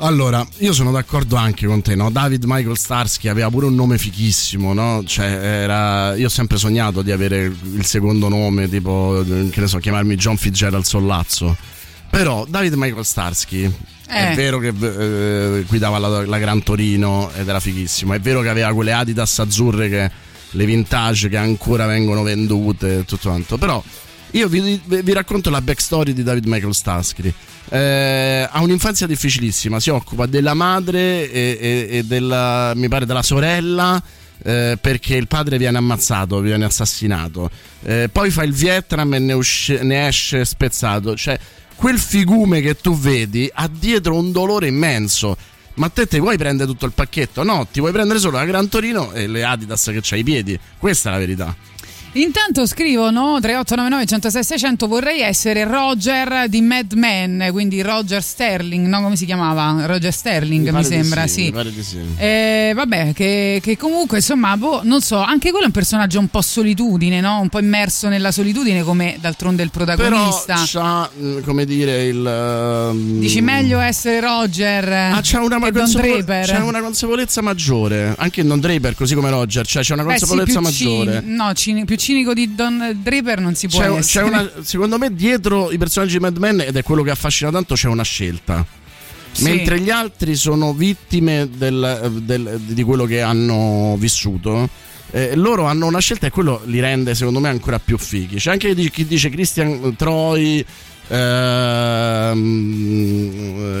Allora, 0.00 0.46
io 0.58 0.72
sono 0.72 0.92
d'accordo 0.92 1.34
anche 1.36 1.66
con 1.66 1.82
te, 1.82 1.96
no? 1.96 2.10
David 2.10 2.44
Michael 2.46 2.76
Starsky 2.78 3.26
aveva 3.28 3.50
pure 3.50 3.66
un 3.66 3.74
nome 3.74 3.98
fichissimo, 3.98 4.72
no? 4.72 5.02
Cioè, 5.04 5.26
era... 5.26 6.14
Io 6.14 6.26
ho 6.26 6.30
sempre 6.30 6.56
sognato 6.56 7.02
di 7.02 7.10
avere 7.10 7.52
il 7.74 7.84
secondo 7.84 8.28
nome, 8.28 8.68
tipo, 8.68 9.24
che 9.50 9.60
ne 9.60 9.66
so, 9.66 9.78
chiamarmi 9.78 10.14
John 10.14 10.36
Fitzgerald 10.36 10.84
Sollazzo. 10.84 11.56
Però 12.10 12.46
David 12.48 12.74
Michael 12.74 13.04
Starsky 13.04 13.70
è 14.06 14.30
Eh. 14.30 14.34
vero 14.36 14.58
che 14.60 14.68
eh, 14.68 15.64
guidava 15.66 15.98
la, 15.98 16.24
la 16.24 16.38
Gran 16.38 16.62
Torino 16.62 17.30
ed 17.36 17.48
era 17.48 17.58
fighissimo. 17.58 18.14
È 18.14 18.20
vero 18.20 18.40
che 18.40 18.48
aveva 18.50 18.72
quelle 18.72 18.92
Adidas 18.92 19.38
azzurre 19.40 19.88
che 19.88 20.10
le 20.52 20.64
vintage 20.64 21.28
che 21.28 21.36
ancora 21.36 21.86
vengono 21.86 22.22
vendute 22.22 23.00
e 23.00 23.04
tutto 23.04 23.28
quanto. 23.30 23.58
Però 23.58 23.82
io 24.32 24.48
vi, 24.48 24.80
vi 24.84 25.12
racconto 25.12 25.50
la 25.50 25.60
backstory 25.60 26.12
di 26.12 26.22
David 26.22 26.44
Michael 26.46 26.74
Starsky. 26.74 27.32
Eh, 27.70 28.48
ha 28.50 28.60
un'infanzia 28.62 29.06
difficilissima, 29.06 29.78
si 29.80 29.90
occupa 29.90 30.26
della 30.26 30.54
madre 30.54 31.30
e, 31.30 31.58
e- 31.60 31.96
e 31.98 32.04
della, 32.04 32.72
mi 32.74 32.88
pare 32.88 33.06
della 33.06 33.22
sorella. 33.22 34.02
eh, 34.44 34.78
perché 34.80 35.16
il 35.16 35.26
padre 35.26 35.58
viene 35.58 35.78
ammazzato, 35.78 36.38
viene 36.40 36.64
assassinato. 36.64 37.50
Eh, 37.82 38.08
poi 38.10 38.30
fa 38.30 38.44
il 38.44 38.52
Vietnam 38.52 39.12
e 39.14 39.18
ne, 39.18 39.32
usci- 39.32 39.78
ne 39.82 40.06
esce 40.06 40.44
spezzato. 40.44 41.16
Cioè, 41.16 41.36
quel 41.74 41.98
figume 41.98 42.60
che 42.60 42.76
tu 42.76 42.96
vedi 42.96 43.50
ha 43.52 43.68
dietro 43.68 44.16
un 44.16 44.30
dolore 44.30 44.68
immenso. 44.68 45.36
Ma 45.74 45.88
te 45.90 46.06
ti 46.06 46.18
vuoi 46.20 46.36
prendere 46.36 46.68
tutto 46.70 46.86
il 46.86 46.92
pacchetto? 46.92 47.42
No, 47.42 47.66
ti 47.70 47.80
vuoi 47.80 47.92
prendere 47.92 48.18
solo 48.20 48.36
la 48.36 48.44
Gran 48.44 48.68
Torino 48.68 49.12
e 49.12 49.26
le 49.26 49.42
Adidas 49.44 49.84
che 49.92 50.00
c'hai 50.02 50.20
i 50.20 50.24
piedi. 50.24 50.58
Questa 50.78 51.08
è 51.10 51.12
la 51.12 51.18
verità. 51.18 51.54
Intanto 52.12 52.66
scrivono 52.66 53.38
3899 53.40 54.06
106 54.06 54.42
600 54.44 54.86
vorrei 54.88 55.20
essere 55.20 55.64
Roger 55.64 56.46
di 56.48 56.62
Mad 56.62 56.92
Men, 56.94 57.48
quindi 57.52 57.80
Roger 57.82 58.22
Sterling, 58.22 58.86
no 58.86 59.02
come 59.02 59.14
si 59.14 59.24
chiamava? 59.26 59.84
Roger 59.86 60.12
Sterling 60.12 60.68
mi, 60.70 60.78
di 60.78 60.84
sembra, 60.84 61.26
sì, 61.26 61.44
sì. 61.44 61.52
mi 61.52 61.82
sì. 61.82 61.98
Eh, 62.16 62.72
vabbè, 62.74 63.12
che, 63.12 63.60
che 63.62 63.76
comunque 63.76 64.16
insomma, 64.18 64.56
boh, 64.56 64.80
non 64.84 65.00
so, 65.02 65.18
anche 65.18 65.50
quello 65.50 65.64
è 65.64 65.66
un 65.66 65.72
personaggio 65.72 66.18
un 66.18 66.28
po' 66.28 66.40
solitudine, 66.40 67.20
no? 67.20 67.40
Un 67.40 67.50
po' 67.50 67.60
immerso 67.60 68.08
nella 68.08 68.32
solitudine 68.32 68.82
come 68.82 69.16
d'altronde 69.20 69.62
il 69.62 69.70
Però 69.70 69.84
protagonista. 69.84 70.62
c'ha, 70.66 71.08
mm, 71.20 71.40
come 71.42 71.64
dire, 71.66 72.04
il... 72.06 72.26
ehm, 72.26 73.18
Dici 73.20 73.40
meglio 73.42 73.78
essere 73.80 74.18
Roger 74.20 74.92
Ah, 74.92 75.20
c'è 75.20 75.38
una, 75.38 75.58
che 75.60 75.72
consapevole- 75.72 76.24
c'è 76.44 76.58
una 76.58 76.80
consapevolezza 76.80 77.42
maggiore, 77.42 78.14
anche 78.18 78.40
in 78.40 78.48
Don 78.48 78.58
Draper, 78.60 78.94
così 78.94 79.14
come 79.14 79.30
Roger, 79.30 79.64
cioè 79.66 79.82
c'è 79.82 79.92
una 79.92 80.02
Beh, 80.04 80.14
sì, 80.16 80.26
consapevolezza 80.26 80.58
più 80.60 80.70
cini- 80.70 80.96
maggiore. 81.04 81.22
no, 81.24 81.52
cini- 81.52 81.84
più 81.84 81.96
cinico 82.08 82.32
di 82.32 82.54
Don 82.54 82.98
Draper 83.02 83.38
non 83.40 83.54
si 83.54 83.68
può 83.68 83.80
C'è, 83.80 84.00
c'è 84.00 84.22
una, 84.22 84.50
secondo 84.62 84.96
me 84.96 85.14
dietro 85.14 85.70
i 85.70 85.76
personaggi 85.76 86.14
di 86.14 86.20
Mad 86.20 86.38
Men, 86.38 86.60
ed 86.60 86.74
è 86.74 86.82
quello 86.82 87.02
che 87.02 87.10
affascina 87.10 87.50
tanto, 87.50 87.74
c'è 87.74 87.88
una 87.88 88.02
scelta. 88.02 88.64
Sì. 89.32 89.42
Mentre 89.44 89.78
gli 89.80 89.90
altri 89.90 90.34
sono 90.34 90.72
vittime 90.72 91.50
del- 91.54 92.22
del- 92.24 92.58
di 92.64 92.82
quello 92.82 93.04
che 93.04 93.20
hanno 93.20 93.94
vissuto. 93.98 94.86
eh, 95.10 95.34
loro 95.36 95.64
hanno 95.64 95.86
una 95.86 96.00
scelta 96.00 96.26
e 96.26 96.30
quello 96.30 96.60
li 96.66 96.80
rende 96.80 97.14
secondo 97.14 97.40
me 97.40 97.48
ancora 97.48 97.78
più 97.78 97.96
fighi. 97.96 98.36
C'è 98.36 98.50
anche 98.50 98.74
chi 98.74 98.90
chi 98.90 99.06
dice 99.06 99.30
Christian 99.30 99.94
Troy, 99.96 100.62
ehm, 101.08 102.34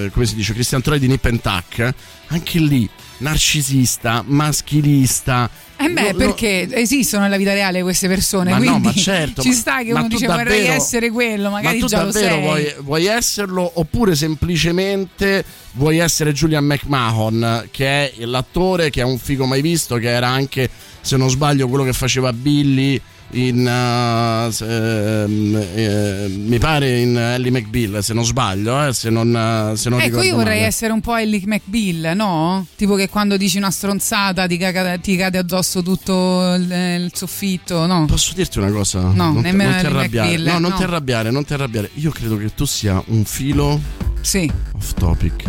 eh, 0.06 0.10
come 0.10 0.26
si 0.26 0.34
dice, 0.34 0.52
Christian 0.54 0.80
Troy 0.82 0.98
di 0.98 1.06
Nip 1.06 1.24
and 1.26 1.40
Tuck, 1.40 1.94
anche 2.28 2.58
lì 2.58 2.88
narcisista, 3.18 4.22
maschilista. 4.26 5.48
Eh 5.76 5.88
beh, 5.90 6.02
Lo- 6.02 6.10
lo- 6.10 6.16
perché 6.16 6.68
esistono 6.72 7.22
nella 7.22 7.36
vita 7.36 7.52
reale 7.52 7.82
queste 7.82 8.08
persone, 8.08 8.50
Ma 8.50 8.58
no, 8.58 8.78
ma 8.78 8.92
certo, 8.92 9.42
ci 9.42 9.52
sta 9.52 9.82
che 9.82 9.92
uno 9.92 10.08
dice 10.08 10.26
vorrei 10.26 10.44
davvero- 10.62 10.72
essere 10.72 11.10
quello, 11.10 11.50
magari 11.50 11.76
ma 11.76 11.82
tu 11.84 11.88
già 11.88 12.02
lo 12.02 12.10
davvero 12.10 12.40
vuoi, 12.40 12.74
vuoi 12.80 13.06
esserlo 13.06 13.70
oppure 13.74 14.14
semplicemente 14.16 15.44
vuoi 15.72 15.98
essere 15.98 16.32
Julian 16.32 16.64
McMahon 16.64 17.68
che 17.70 18.12
è 18.12 18.24
l'attore 18.24 18.90
che 18.90 19.00
è 19.02 19.04
un 19.04 19.18
figo 19.18 19.46
mai 19.46 19.62
visto 19.62 19.96
che 19.96 20.08
era 20.08 20.28
anche 20.28 20.68
se 21.00 21.16
non 21.16 21.30
sbaglio 21.30 21.68
quello 21.68 21.84
che 21.84 21.92
faceva 21.92 22.32
Billy 22.32 23.00
in 23.32 23.58
uh, 23.58 24.64
ehm, 24.64 25.66
eh, 25.74 26.26
mi 26.28 26.58
pare 26.58 27.00
in 27.00 27.16
Ellie 27.16 27.50
McBeal 27.50 28.02
se 28.02 28.14
non 28.14 28.24
sbaglio 28.24 28.86
eh, 28.86 28.94
se 28.94 29.10
non, 29.10 29.34
eh, 29.36 29.76
se 29.76 29.90
non 29.90 30.00
Ecco, 30.00 30.22
io 30.22 30.36
vorrei 30.36 30.56
male. 30.56 30.66
essere 30.66 30.92
un 30.92 31.00
po' 31.00 31.14
Ellie 31.14 31.42
McBeal, 31.44 32.16
no? 32.16 32.66
Tipo 32.74 32.94
che 32.94 33.08
quando 33.08 33.36
dici 33.36 33.58
una 33.58 33.70
stronzata 33.70 34.46
ti, 34.46 34.56
caga- 34.56 34.96
ti 34.98 35.16
cade 35.16 35.38
addosso 35.38 35.82
tutto 35.82 36.54
il, 36.54 36.70
il 37.02 37.10
soffitto, 37.14 37.84
no? 37.86 38.06
Posso 38.06 38.32
dirti 38.34 38.58
una 38.58 38.70
cosa? 38.70 39.00
No, 39.00 39.32
non, 39.32 39.42
nemmeno 39.42 39.70
non 39.70 39.80
ti 39.80 39.86
arrabbiare. 39.86 40.28
McBeal, 40.30 40.52
No, 40.54 40.58
non 40.58 40.70
no. 40.70 40.76
ti 40.76 40.82
arrabbiare, 40.84 41.30
non 41.30 41.44
ti 41.44 41.52
arrabbiare. 41.52 41.90
Io 41.94 42.10
credo 42.10 42.36
che 42.38 42.54
tu 42.54 42.64
sia 42.64 43.02
un 43.08 43.24
filo 43.24 43.78
Sì. 44.22 44.50
off 44.74 44.94
topic. 44.94 45.44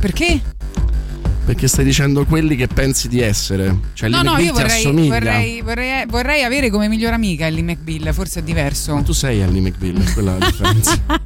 Perché? 0.00 0.40
Perché 1.44 1.68
stai 1.68 1.84
dicendo 1.84 2.24
quelli 2.24 2.56
che 2.56 2.68
pensi 2.68 3.06
di 3.06 3.20
essere. 3.20 3.76
Cioè, 3.92 4.08
No, 4.08 4.22
no, 4.22 4.38
io 4.38 4.52
vorrei, 4.54 4.78
assomiglia. 4.80 5.12
vorrei, 5.18 5.60
vorrei, 5.60 6.06
vorrei 6.06 6.42
avere 6.42 6.70
come 6.70 6.88
miglior 6.88 7.12
amica 7.12 7.46
Ellie 7.46 7.62
McBeal, 7.62 8.14
forse 8.14 8.40
è 8.40 8.42
diverso. 8.42 9.00
Tu 9.04 9.12
sei 9.12 9.40
Ellie 9.40 9.60
McBeal, 9.60 10.12
quella 10.14 10.36
è 10.36 10.38
la 10.38 10.46
differenza. 10.46 10.98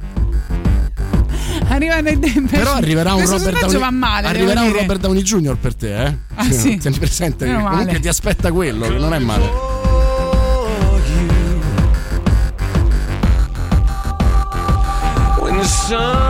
Arriva 1.69 2.01
nel 2.01 2.17
Però 2.49 2.73
arriverà 2.73 3.13
un 3.13 3.25
Robert 3.25 3.59
Downey 3.59 3.79
va 3.79 3.91
male. 3.91 4.27
Arriverà 4.27 4.61
un. 4.63 4.71
Robert 4.73 4.99
Downey 4.99 5.21
Jr. 5.21 5.55
per 5.57 5.75
te, 5.75 6.03
eh? 6.05 6.17
Ah, 6.35 6.51
sì? 6.51 6.77
Tieni 6.77 6.97
presente 6.97 7.45
che 7.45 7.51
Meno 7.51 7.63
male. 7.63 7.75
comunque 7.75 7.99
ti 7.99 8.07
aspetta 8.07 8.51
quello, 8.51 8.87
che 8.87 8.97
non 8.97 9.13
è 9.13 9.19
male. 9.19 9.49
When 15.39 15.57
the 15.57 15.63
sun 15.65 16.28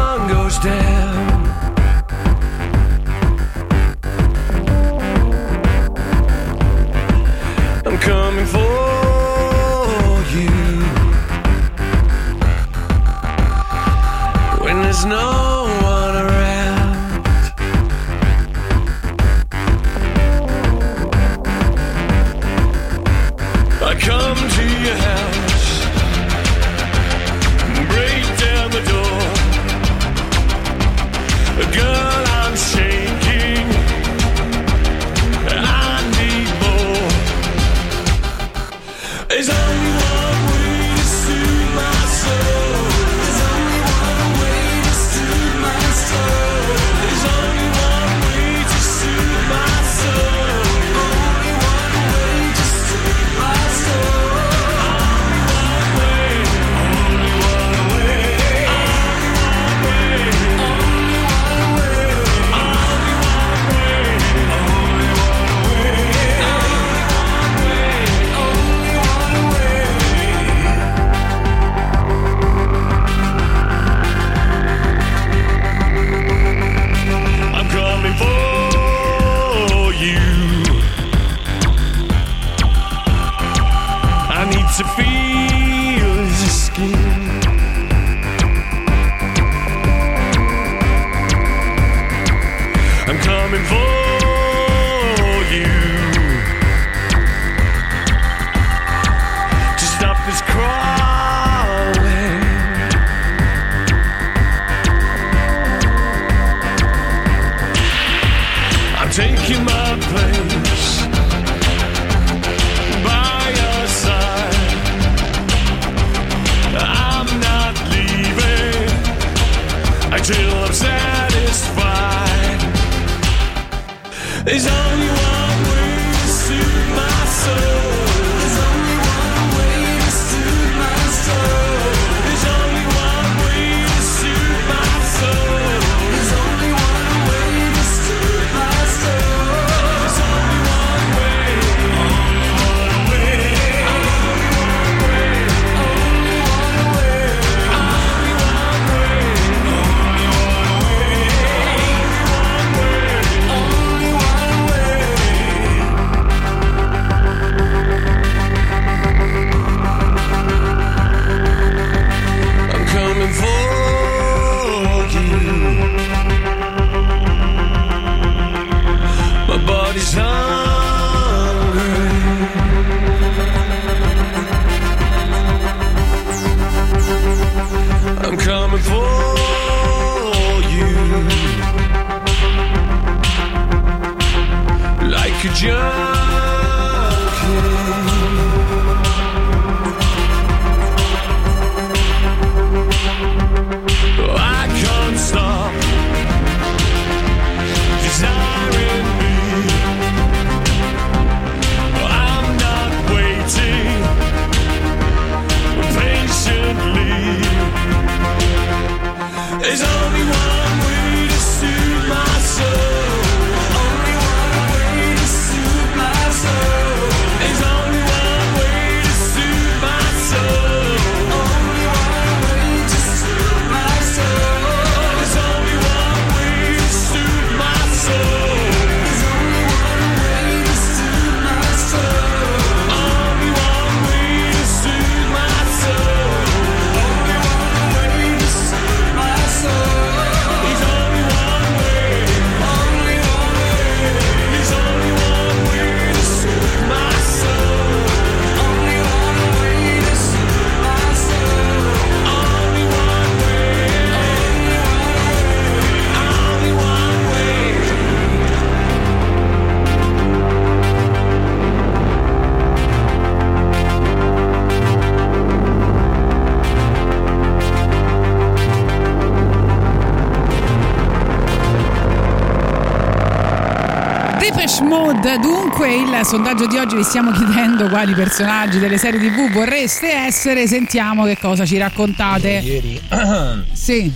nel 276.20 276.28
sondaggio 276.28 276.68
di 276.68 276.76
oggi 276.76 276.98
vi 276.98 277.04
stiamo 277.04 277.32
chiedendo 277.32 277.88
quali 277.88 278.14
personaggi 278.14 278.78
delle 278.78 278.98
serie 278.98 279.22
tv 279.22 279.50
vorreste 279.54 280.12
essere, 280.12 280.68
sentiamo 280.68 281.24
che 281.24 281.38
cosa 281.38 281.66
ci 281.66 281.78
raccontate. 281.78 282.60
Ieri, 282.62 283.02
sì. 283.72 284.12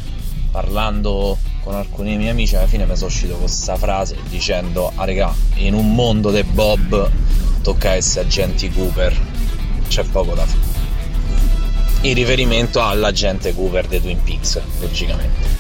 parlando 0.52 1.38
con 1.62 1.76
alcuni 1.76 2.18
miei 2.18 2.32
amici, 2.32 2.58
alla 2.58 2.68
fine 2.68 2.86
mi 2.86 2.94
sono 2.98 3.08
uscito 3.08 3.36
con 3.36 3.44
questa 3.44 3.78
frase 3.78 4.18
dicendo, 4.28 4.92
ah 4.94 5.06
regà, 5.06 5.34
in 5.56 5.76
un 5.76 5.96
mondo 5.96 6.30
de 6.30 6.44
Bob 6.44 7.10
tocca 7.62 7.94
essere 7.94 8.26
agenti 8.26 8.70
Cooper, 8.70 9.18
c'è 9.88 10.04
poco 10.04 10.34
da 10.34 10.46
fare. 10.46 10.60
In 12.02 12.16
riferimento 12.16 12.84
all'agente 12.84 13.56
Cooper 13.56 13.88
dei 13.88 14.02
Twin 14.02 14.22
Peaks, 14.22 14.60
logicamente. 14.82 15.53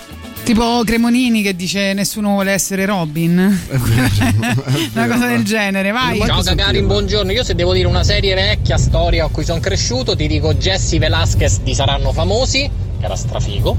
Tipo 0.43 0.83
Cremonini 0.83 1.41
che 1.41 1.55
dice 1.55 1.93
nessuno 1.93 2.31
vuole 2.31 2.51
essere 2.51 2.85
Robin. 2.85 3.37
una 4.93 5.07
cosa 5.07 5.27
del 5.27 5.43
genere, 5.45 5.91
vai. 5.91 6.19
Ciao 6.19 6.41
Gagarin, 6.41 6.85
buongiorno. 6.85 7.31
Io 7.31 7.45
se 7.45 7.55
devo 7.55 7.71
dire 7.71 7.87
una 7.87 8.03
serie 8.03 8.35
vecchia, 8.35 8.77
storia 8.77 9.23
a 9.23 9.29
cui 9.29 9.45
sono 9.45 9.61
cresciuto, 9.61 10.17
ti 10.17 10.27
dico 10.27 10.53
Jesse 10.55 10.99
Velasquez 10.99 11.61
di 11.61 11.73
Saranno 11.73 12.11
Famosi, 12.11 12.69
era 12.99 13.15
strafigo, 13.15 13.77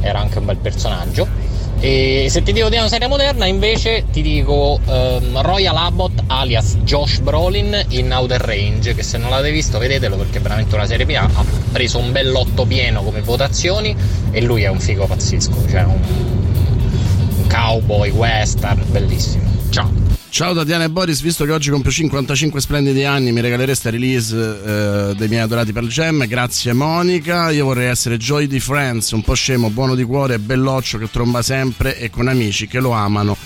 era 0.00 0.18
anche 0.18 0.38
un 0.38 0.46
bel 0.46 0.56
personaggio. 0.56 1.28
E 1.82 2.26
se 2.28 2.42
ti 2.42 2.52
devo 2.52 2.68
dire 2.68 2.80
una 2.80 2.90
serie 2.90 3.06
moderna, 3.06 3.46
invece 3.46 4.04
ti 4.10 4.20
dico 4.20 4.78
um, 4.84 5.40
Royal 5.40 5.76
Abbott 5.76 6.24
alias 6.26 6.76
Josh 6.82 7.20
Brolin 7.20 7.86
in 7.90 8.12
Outer 8.12 8.40
Range, 8.40 8.94
che 8.94 9.02
se 9.02 9.16
non 9.16 9.30
l'avete 9.30 9.50
visto 9.52 9.78
vedetelo 9.78 10.16
perché 10.16 10.38
è 10.38 10.40
veramente 10.42 10.74
una 10.74 10.84
serie 10.84 11.06
PA, 11.06 11.22
ha 11.32 11.44
preso 11.72 11.98
un 11.98 12.12
bell'otto 12.12 12.66
pieno 12.66 13.02
come 13.02 13.22
votazioni 13.22 13.96
e 14.30 14.42
lui 14.42 14.62
è 14.62 14.68
un 14.68 14.80
figo 14.80 15.06
pazzesco, 15.06 15.66
cioè 15.68 15.82
un, 15.84 16.00
un 17.36 17.46
cowboy 17.48 18.10
western, 18.10 18.82
bellissimo. 18.90 19.44
Ciao. 19.70 20.10
Ciao 20.30 20.52
da 20.52 20.62
Diana 20.62 20.84
e 20.84 20.90
Boris, 20.90 21.20
visto 21.22 21.44
che 21.44 21.50
oggi 21.50 21.70
compio 21.70 21.90
55 21.90 22.60
splendidi 22.60 23.04
anni, 23.04 23.32
mi 23.32 23.40
regalereste 23.40 23.90
la 23.90 23.96
release 23.96 24.36
eh, 24.36 25.14
dei 25.16 25.26
miei 25.26 25.42
adorati 25.42 25.72
Pearl 25.72 25.88
Jam. 25.88 26.24
Grazie 26.26 26.72
Monica. 26.72 27.50
Io 27.50 27.64
vorrei 27.64 27.88
essere 27.88 28.16
Joy 28.16 28.46
di 28.46 28.60
Friends, 28.60 29.10
un 29.10 29.22
po' 29.22 29.34
scemo, 29.34 29.70
buono 29.70 29.96
di 29.96 30.04
cuore, 30.04 30.38
belloccio 30.38 30.98
che 30.98 31.10
tromba 31.10 31.42
sempre 31.42 31.98
e 31.98 32.10
con 32.10 32.28
amici 32.28 32.68
che 32.68 32.78
lo 32.78 32.92
amano 32.92 33.36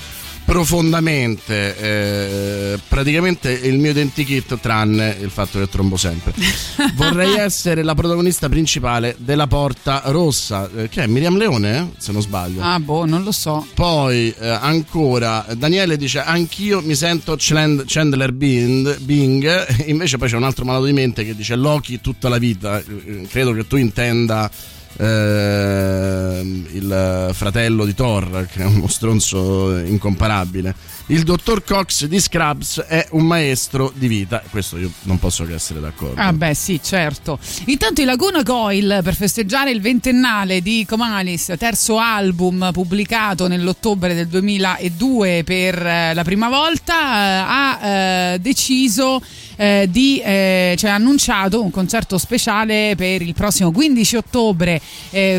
profondamente. 0.54 1.76
eh, 1.78 2.78
praticamente 2.86 3.50
il 3.50 3.76
mio 3.78 3.90
identikit, 3.90 4.60
tranne 4.60 5.16
il 5.20 5.30
fatto 5.30 5.58
che 5.58 5.68
trombo 5.68 5.96
sempre. 5.96 6.32
Vorrei 6.94 7.34
essere 7.38 7.82
la 7.82 7.94
protagonista 7.94 8.48
principale 8.48 9.16
della 9.18 9.48
Porta 9.48 10.02
Rossa, 10.06 10.70
eh, 10.76 10.88
che 10.88 11.02
è 11.02 11.06
Miriam 11.08 11.36
Leone, 11.36 11.94
se 11.98 12.12
non 12.12 12.22
sbaglio. 12.22 12.62
Ah, 12.62 12.78
boh, 12.78 13.04
non 13.04 13.24
lo 13.24 13.32
so. 13.32 13.66
Poi 13.74 14.32
eh, 14.38 14.48
ancora 14.48 15.44
Daniele 15.56 15.96
dice 15.96 16.20
anch'io 16.20 16.80
mi 16.82 16.94
sento 16.94 17.36
Chandler 17.36 18.32
Bing, 18.32 18.98
Bing. 19.00 19.66
invece 19.86 20.18
poi 20.18 20.28
c'è 20.28 20.36
un 20.36 20.44
altro 20.44 20.64
malato 20.64 20.84
di 20.84 20.92
mente 20.92 21.24
che 21.24 21.34
dice 21.34 21.56
Loki 21.56 22.00
tutta 22.00 22.28
la 22.28 22.38
vita, 22.38 22.78
Eh, 22.78 23.26
credo 23.28 23.52
che 23.52 23.66
tu 23.66 23.74
intenda 23.74 24.48
ehm, 24.96 26.66
il 26.72 27.30
fratello 27.32 27.84
di 27.84 27.94
Thor 27.94 28.46
che 28.50 28.62
è 28.62 28.66
uno 28.66 28.88
stronzo 28.88 29.76
incomparabile. 29.78 30.74
Il 31.08 31.22
dottor 31.22 31.62
Cox 31.64 32.06
di 32.06 32.18
Scrubs 32.18 32.80
è 32.80 33.06
un 33.10 33.26
maestro 33.26 33.92
di 33.94 34.08
vita, 34.08 34.42
questo 34.48 34.78
io 34.78 34.90
non 35.02 35.18
posso 35.18 35.44
che 35.44 35.52
essere 35.52 35.78
d'accordo. 35.78 36.18
Ah 36.18 36.32
beh 36.32 36.54
sì, 36.54 36.80
certo. 36.82 37.38
Intanto 37.66 38.00
i 38.00 38.04
Laguna 38.04 38.42
Coil 38.42 39.00
per 39.04 39.14
festeggiare 39.14 39.70
il 39.70 39.82
ventennale 39.82 40.62
di 40.62 40.86
Comalis, 40.88 41.52
terzo 41.58 41.98
album 41.98 42.70
pubblicato 42.72 43.48
nell'ottobre 43.48 44.14
del 44.14 44.28
2002 44.28 45.42
per 45.44 45.86
eh, 45.86 46.14
la 46.14 46.24
prima 46.24 46.48
volta, 46.48 46.94
eh, 46.94 47.44
ha 47.46 47.86
eh, 48.32 48.38
deciso 48.38 49.20
eh, 49.56 49.86
di, 49.90 50.22
eh, 50.24 50.74
cioè 50.78 50.88
ha 50.88 50.94
annunciato 50.94 51.62
un 51.62 51.70
concerto 51.70 52.16
speciale 52.16 52.94
per 52.96 53.20
il 53.20 53.34
prossimo 53.34 53.70
15 53.72 54.16
ottobre 54.16 54.80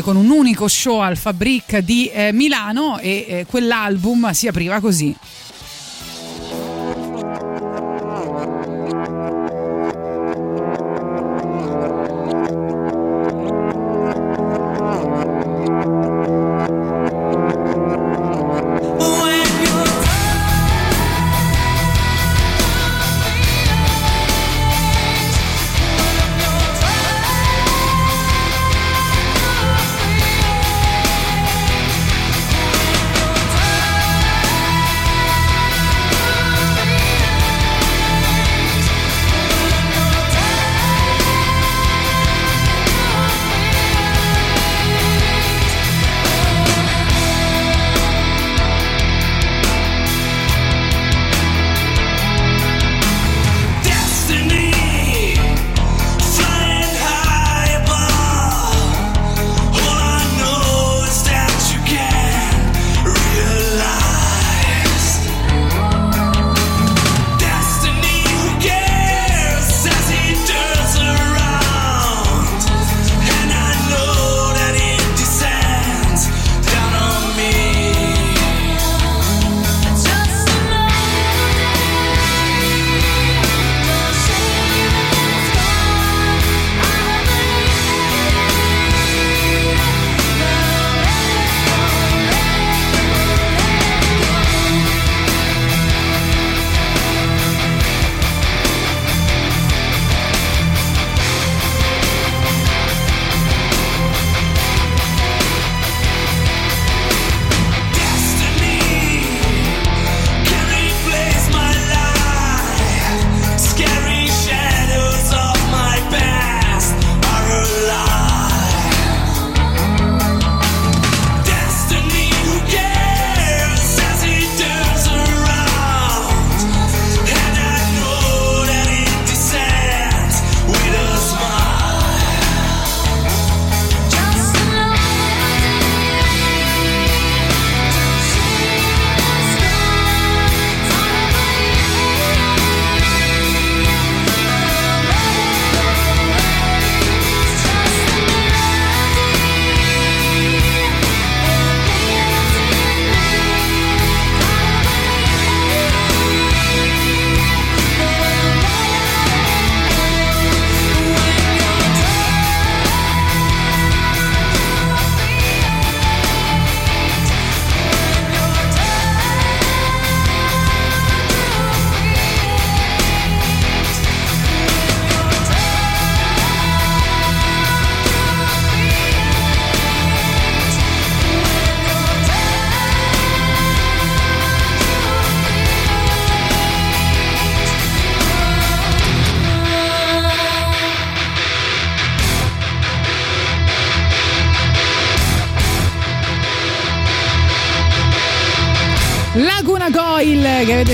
con 0.02 0.16
un 0.16 0.30
unico 0.30 0.68
show 0.68 1.00
al 1.00 1.16
Fabric 1.16 1.78
di 1.78 2.10
Milano 2.32 2.98
e 2.98 3.44
quell'album 3.48 4.30
si 4.30 4.46
apriva 4.46 4.80
così. 4.80 5.14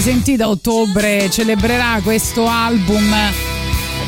Sentito 0.02 0.42
a 0.42 0.48
ottobre 0.48 1.30
celebrerà 1.30 2.00
questo 2.02 2.48
album 2.48 3.14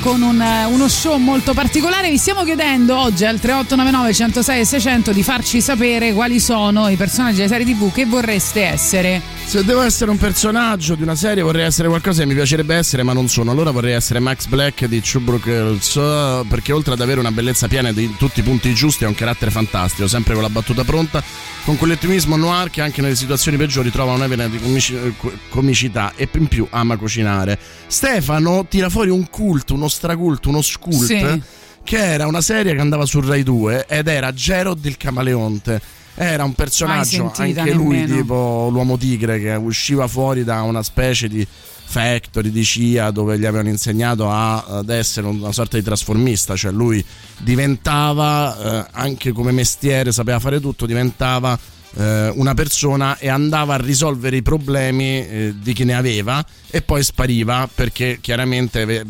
con 0.01 0.22
un, 0.22 0.45
uno 0.70 0.88
show 0.88 1.16
molto 1.18 1.55
particolare. 1.55 2.11
Vi 2.11 2.18
stiamo 2.18 2.42
chiedendo 2.42 2.99
oggi 2.99 3.24
al 3.24 3.38
3899 3.38 4.12
106 4.12 4.61
e 4.61 4.64
600 4.64 5.12
di 5.12 5.22
farci 5.22 5.61
sapere 5.61 6.12
quali 6.12 6.40
sono 6.40 6.88
i 6.88 6.97
personaggi 6.97 7.36
delle 7.36 7.47
serie 7.47 7.64
TV 7.64 7.92
che 7.92 8.07
vorreste 8.07 8.64
essere. 8.64 9.22
Se 9.45 9.64
devo 9.64 9.82
essere 9.82 10.11
un 10.11 10.18
personaggio 10.18 10.97
di 10.97 11.03
una 11.05 11.14
serie 11.14 11.45
vorrei 11.45 11.64
essere 11.64 11.86
qualcosa 11.86 12.22
che 12.22 12.26
mi 12.26 12.34
piacerebbe 12.34 12.74
essere 12.74 13.05
ma 13.05 13.12
non 13.12 13.28
sono. 13.28 13.53
Allora 13.53 13.70
vorrei 13.70 13.92
essere 13.92 14.18
Max 14.18 14.47
Black 14.47 14.86
di 14.86 15.01
Two 15.01 15.40
eh, 15.47 16.45
perché 16.49 16.72
oltre 16.72 16.95
ad 16.95 17.01
avere 17.03 17.20
una 17.20 17.30
bellezza 17.30 17.68
piena 17.68 17.92
di 17.92 18.16
tutti 18.18 18.40
i 18.40 18.42
punti 18.42 18.74
giusti 18.74 19.05
ha 19.05 19.09
un 19.09 19.14
carattere 19.14 19.53
fantastico, 19.53 20.09
sempre 20.09 20.34
con 20.34 20.42
la 20.42 20.51
battuta 20.51 20.82
pronta, 20.82 21.22
con 21.65 21.79
quell'ottimismo 21.79 22.37
noir 22.37 22.69
che 22.69 22.83
anche 22.83 23.01
nelle 23.01 23.17
situazioni 23.17 23.57
peggiori 23.57 23.91
trova 23.91 24.12
una 24.12 24.27
vena 24.27 24.47
di 24.49 24.59
comici- 24.61 24.95
eh, 24.95 25.15
co- 25.17 25.33
comicità 25.49 26.12
e 26.15 26.29
in 26.33 26.47
più 26.47 26.67
ama 26.71 26.97
cucinare. 26.99 27.59
Stefano 27.87 28.67
tira 28.69 28.91
fuori 28.91 29.09
un 29.11 29.29
cult, 29.31 29.71
uno 29.71 29.89
straculto, 29.89 30.51
uno 30.51 30.61
scult 30.61 31.05
Sì. 31.05 31.43
che 31.83 31.97
era 31.99 32.27
una 32.27 32.43
serie 32.43 32.75
che 32.75 32.81
andava 32.81 33.07
su 33.07 33.21
Rai 33.21 33.43
2 33.43 33.87
ed 33.89 34.09
era 34.09 34.33
Gerald 34.33 34.85
il 34.85 34.97
Camaleonte. 34.99 35.81
Era 36.17 36.45
un 36.45 36.53
personaggio, 36.53 37.33
anche 37.37 37.73
lui 37.73 37.97
nemmeno. 38.01 38.21
tipo 38.21 38.69
l'uomo 38.71 38.97
tigre 38.97 39.41
che 39.41 39.55
usciva 39.55 40.07
fuori 40.07 40.45
da 40.45 40.62
una 40.62 40.83
specie 40.83 41.29
di 41.29 41.45
factory 41.95 42.51
di 42.51 42.64
CIA 42.64 43.12
dove 43.12 43.38
gli 43.38 43.45
avevano 43.45 43.68
insegnato 43.68 44.28
a- 44.28 44.64
ad 44.64 44.88
essere 44.88 45.28
una 45.28 45.53
sorta 45.53 45.76
di 45.76 45.84
trasformista, 45.84 46.57
cioè 46.57 46.72
lui 46.72 47.05
diventava 47.38 48.84
eh, 48.84 48.88
anche 48.90 49.30
come 49.30 49.53
mestiere, 49.53 50.11
sapeva 50.11 50.40
fare 50.40 50.59
tutto, 50.59 50.86
diventava 50.86 51.57
eh, 51.97 52.32
una 52.34 52.55
persona 52.55 53.16
e 53.18 53.28
andava 53.28 53.74
a 53.74 53.78
risolvere 53.78 54.36
i 54.36 54.42
problemi 54.42 55.24
eh, 55.24 55.55
di 55.57 55.72
chi 55.72 55.84
ne 55.84 55.95
aveva 55.95 56.45
e 56.75 56.83
poi 56.83 57.05
spariva 57.05 57.68
perché 57.72 58.18
chiaramente 58.20 59.05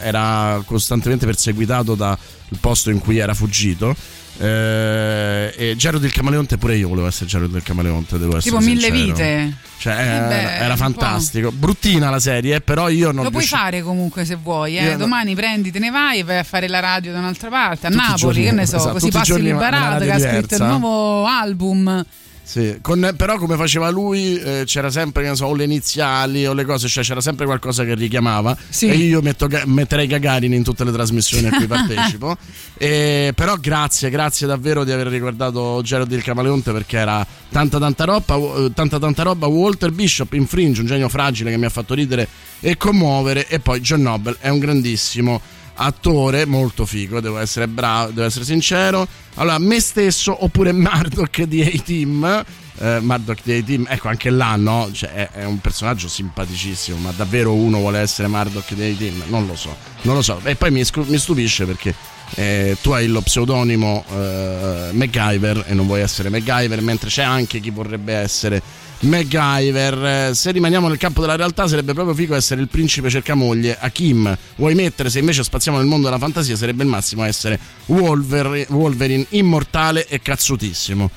era 0.00 0.62
costantemente 0.64 1.26
perseguitato 1.26 1.96
dal 1.96 2.16
posto 2.60 2.90
in 2.90 3.00
cui 3.00 3.18
era 3.18 3.34
fuggito. 3.34 3.94
Eh, 4.36 5.52
e 5.56 5.74
Gerald 5.76 6.02
del 6.02 6.12
Camaleonte 6.12 6.56
pure 6.58 6.76
io 6.76 6.88
volevo 6.88 7.06
essere 7.06 7.26
Gerald 7.26 7.52
del 7.52 7.62
Camaleonte 7.62 8.18
devo 8.18 8.36
essere 8.36 8.56
Tipo 8.56 8.58
mille 8.68 8.90
sincero. 8.90 9.04
vite. 9.12 9.56
cioè 9.78 9.92
Eh 9.94 10.02
era, 10.02 10.26
beh, 10.26 10.56
era 10.56 10.76
fantastico 10.76 11.52
bruttina 11.52 12.10
la 12.10 12.18
serie 12.18 12.60
però 12.60 12.88
io 12.88 13.12
non 13.12 13.22
Lo 13.22 13.30
puoi 13.30 13.42
riusci- 13.42 13.54
fare 13.56 13.82
comunque 13.82 14.24
se 14.24 14.34
vuoi, 14.34 14.76
eh. 14.76 14.82
Io 14.86 14.90
no- 14.92 14.96
domani 14.98 15.36
prendi, 15.36 15.70
te 15.70 15.78
ne 15.78 15.90
vai 15.90 16.18
e 16.18 16.24
vai 16.24 16.38
a 16.38 16.42
fare 16.42 16.66
la 16.66 16.80
radio 16.80 17.12
da 17.12 17.18
un'altra 17.20 17.48
parte, 17.48 17.86
a 17.86 17.90
Tutti 17.90 18.02
Napoli, 18.02 18.18
giorni, 18.18 18.42
che 18.42 18.50
ne 18.52 18.66
so, 18.66 18.76
esatto, 18.76 18.92
così 18.94 19.10
passi 19.10 19.40
liberato 19.40 20.04
che 20.04 20.10
ha 20.12 20.18
scritto 20.18 20.54
il 20.56 20.62
nuovo 20.64 21.26
album. 21.26 22.04
Sì, 22.46 22.76
con- 22.82 23.14
però 23.16 23.38
come 23.38 23.56
faceva 23.56 23.88
lui 23.88 24.36
eh, 24.38 24.64
c'era 24.66 24.90
sempre 24.90 25.26
ne 25.26 25.34
so, 25.34 25.46
o 25.46 25.54
le 25.54 25.64
iniziali 25.64 26.46
o 26.46 26.52
le 26.52 26.66
cose, 26.66 26.88
cioè 26.88 27.02
c'era 27.02 27.22
sempre 27.22 27.46
qualcosa 27.46 27.84
che 27.84 27.94
richiamava 27.94 28.54
Sì. 28.68 28.86
e 28.88 28.96
io 28.96 29.22
metto, 29.22 29.48
metterei 29.64 30.06
Gagarin 30.06 30.52
in 30.52 30.62
tutte 30.62 30.84
le 30.84 30.92
trasmissioni 30.92 31.46
a 31.46 31.50
cui 31.56 31.66
partecipo. 31.66 32.36
E- 32.76 33.32
però 33.34 33.56
grazie, 33.56 34.10
grazie 34.10 34.46
davvero 34.46 34.84
di 34.84 34.92
aver 34.92 35.06
ricordato 35.06 35.80
Gerald 35.82 36.12
il 36.12 36.22
Camaleonte 36.22 36.70
perché 36.72 36.98
era 36.98 37.26
tanta 37.50 37.78
tanta 37.78 38.04
roba, 38.04 38.34
eh, 38.36 38.70
tanta 38.74 38.98
tanta 38.98 39.22
roba, 39.22 39.46
Walter 39.46 39.90
Bishop 39.90 40.34
in 40.34 40.46
Fringe, 40.46 40.82
un 40.82 40.86
genio 40.86 41.08
fragile 41.08 41.50
che 41.50 41.56
mi 41.56 41.64
ha 41.64 41.70
fatto 41.70 41.94
ridere 41.94 42.28
e 42.60 42.76
commuovere 42.76 43.48
e 43.48 43.58
poi 43.58 43.80
John 43.80 44.02
Noble 44.02 44.36
è 44.38 44.50
un 44.50 44.58
grandissimo 44.58 45.40
attore 45.74 46.44
molto 46.46 46.86
figo, 46.86 47.20
devo 47.20 47.38
essere 47.38 47.68
bravo, 47.68 48.10
devo 48.12 48.26
essere 48.26 48.44
sincero. 48.44 49.06
Allora, 49.34 49.58
me 49.58 49.80
stesso 49.80 50.44
oppure 50.44 50.72
Murdoch 50.72 51.42
di 51.42 51.62
A-Team. 51.62 52.44
Eh, 52.76 52.98
Murdoch 53.00 53.38
di 53.42 53.52
A-Team, 53.52 53.86
ecco 53.88 54.08
anche 54.08 54.30
là, 54.30 54.56
no? 54.56 54.90
Cioè, 54.92 55.10
è, 55.10 55.30
è 55.30 55.44
un 55.44 55.60
personaggio 55.60 56.08
simpaticissimo, 56.08 56.98
ma 56.98 57.12
davvero 57.14 57.52
uno 57.52 57.78
vuole 57.78 58.00
essere 58.00 58.28
Murdoch 58.28 58.72
di 58.74 58.82
A-Team? 58.82 59.24
Non 59.28 59.46
lo 59.46 59.56
so, 59.56 59.76
non 60.02 60.14
lo 60.14 60.22
so. 60.22 60.40
E 60.44 60.56
poi 60.56 60.70
mi, 60.70 60.84
mi 60.92 61.18
stupisce 61.18 61.64
perché 61.64 61.94
eh, 62.36 62.76
tu 62.80 62.90
hai 62.90 63.06
lo 63.06 63.20
pseudonimo 63.20 64.04
eh, 64.10 64.88
MacGyver 64.92 65.64
e 65.68 65.74
non 65.74 65.86
vuoi 65.86 66.00
essere 66.00 66.30
MacGyver, 66.30 66.80
mentre 66.80 67.08
c'è 67.08 67.22
anche 67.22 67.60
chi 67.60 67.70
vorrebbe 67.70 68.14
essere 68.14 68.62
MacGyver. 69.00 70.28
Eh, 70.30 70.34
Se 70.34 70.50
rimaniamo 70.50 70.88
nel 70.88 70.96
campo 70.98 71.20
della 71.20 71.36
realtà, 71.36 71.66
sarebbe 71.68 71.92
proprio 71.92 72.14
figo 72.14 72.34
essere 72.34 72.60
il 72.60 72.68
principe 72.68 73.08
cercamoglie. 73.10 73.76
A 73.78 73.90
Kim 73.90 74.36
vuoi 74.56 74.74
mettere? 74.74 75.10
Se 75.10 75.18
invece 75.18 75.42
spaziamo 75.42 75.78
nel 75.78 75.86
mondo 75.86 76.06
della 76.06 76.18
fantasia, 76.18 76.56
sarebbe 76.56 76.82
il 76.82 76.88
massimo 76.88 77.24
essere 77.24 77.58
Wolverine, 77.86 78.66
Wolverine 78.70 79.26
immortale 79.30 80.06
e 80.06 80.20
cazzutissimo. 80.20 81.10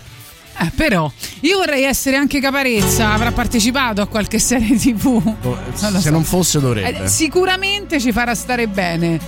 Eh, 0.59 0.71
però 0.75 1.11
io 1.41 1.57
vorrei 1.57 1.84
essere 1.84 2.15
anche 2.15 2.39
Caparezza, 2.41 3.13
avrà 3.13 3.32
partecipato 3.32 4.01
a 4.01 4.07
qualche 4.07 4.39
serie 4.39 4.75
TV. 4.75 5.21
Non 5.23 5.57
lo 5.91 5.97
Se 5.97 6.01
so. 6.01 6.09
non 6.09 6.23
fosse, 6.23 6.59
dovrebbe. 6.59 7.03
Eh, 7.03 7.07
sicuramente 7.07 7.99
ci 7.99 8.11
farà 8.11 8.34
stare 8.34 8.67
bene. 8.67 9.19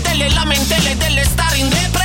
Delle 0.00 0.28
lamentele, 0.30 0.96
delle 0.96 1.24
star 1.24 1.56
in 1.56 1.68
depre. 1.68 2.04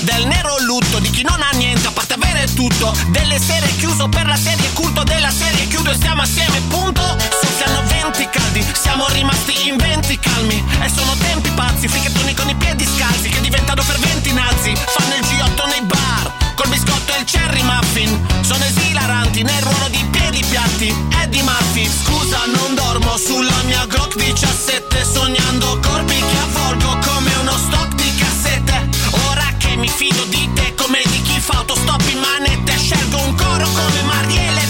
Del 0.00 0.26
nero 0.26 0.56
lutto 0.60 0.98
di 0.98 1.10
chi 1.10 1.22
non 1.22 1.40
ha 1.40 1.50
niente 1.56 1.86
a 1.86 1.90
parte 1.90 2.16
tutto. 2.56 2.92
Delle 3.08 3.38
serie 3.38 3.68
chiuso 3.76 4.08
per 4.08 4.26
la 4.26 4.36
serie 4.36 4.72
culto 4.72 5.04
della 5.04 5.30
serie 5.30 5.68
chiudo 5.68 5.90
e 5.90 5.94
stiamo 5.94 6.22
assieme, 6.22 6.58
punto. 6.68 7.02
Soffiano 7.40 7.82
venti 7.86 8.26
caldi, 8.30 8.66
siamo 8.72 9.06
rimasti 9.08 9.68
in 9.68 9.76
venti 9.76 10.18
calmi. 10.18 10.64
E 10.80 10.88
sono 10.88 11.14
tempi 11.18 11.50
pazzi, 11.50 11.86
fricchettoni 11.86 12.34
con 12.34 12.48
i 12.48 12.54
piedi 12.56 12.84
scalzi 12.84 13.28
che 13.28 13.40
diventano 13.42 13.82
ferventi 13.82 14.32
nazi. 14.32 14.74
Fanno 14.74 15.14
il 15.14 15.20
G8 15.20 15.68
nei 15.68 15.82
bar, 15.82 16.32
col 16.54 16.68
biscotto 16.68 17.12
e 17.14 17.18
il 17.20 17.24
cherry 17.24 17.62
muffin. 17.62 18.26
Sono 18.40 18.64
esilaranti 18.64 19.42
nel 19.42 19.62
ruolo 19.62 19.88
di 19.90 20.02
piedi 20.10 20.42
piatti. 20.48 20.94
Eddie 21.22 21.42
Murphy, 21.42 21.86
scusa, 21.86 22.40
non 22.46 22.74
dormo 22.74 23.16
sulla 23.18 23.62
mia 23.66 23.84
Glock 23.86 24.16
17. 24.16 25.04
Sognando 25.04 25.78
corpi 25.80 26.14
che 26.14 26.38
avvolgo 26.38 26.98
come 27.04 27.30
uno 27.42 27.56
stock 27.58 27.94
di 27.94 28.14
cassette. 28.16 28.88
Ora 29.28 29.44
che 29.58 29.76
mi 29.76 29.88
fido 29.88 30.24
di 30.24 30.48
te 30.54 30.74
come 30.74 31.05
fa 31.46 31.58
autostop 31.58 32.02
in 32.08 32.18
manette. 32.18 32.76
Scelgo 32.76 33.18
un 33.22 33.34
coro 33.34 33.68
come 33.70 34.02
Marielle 34.02 34.65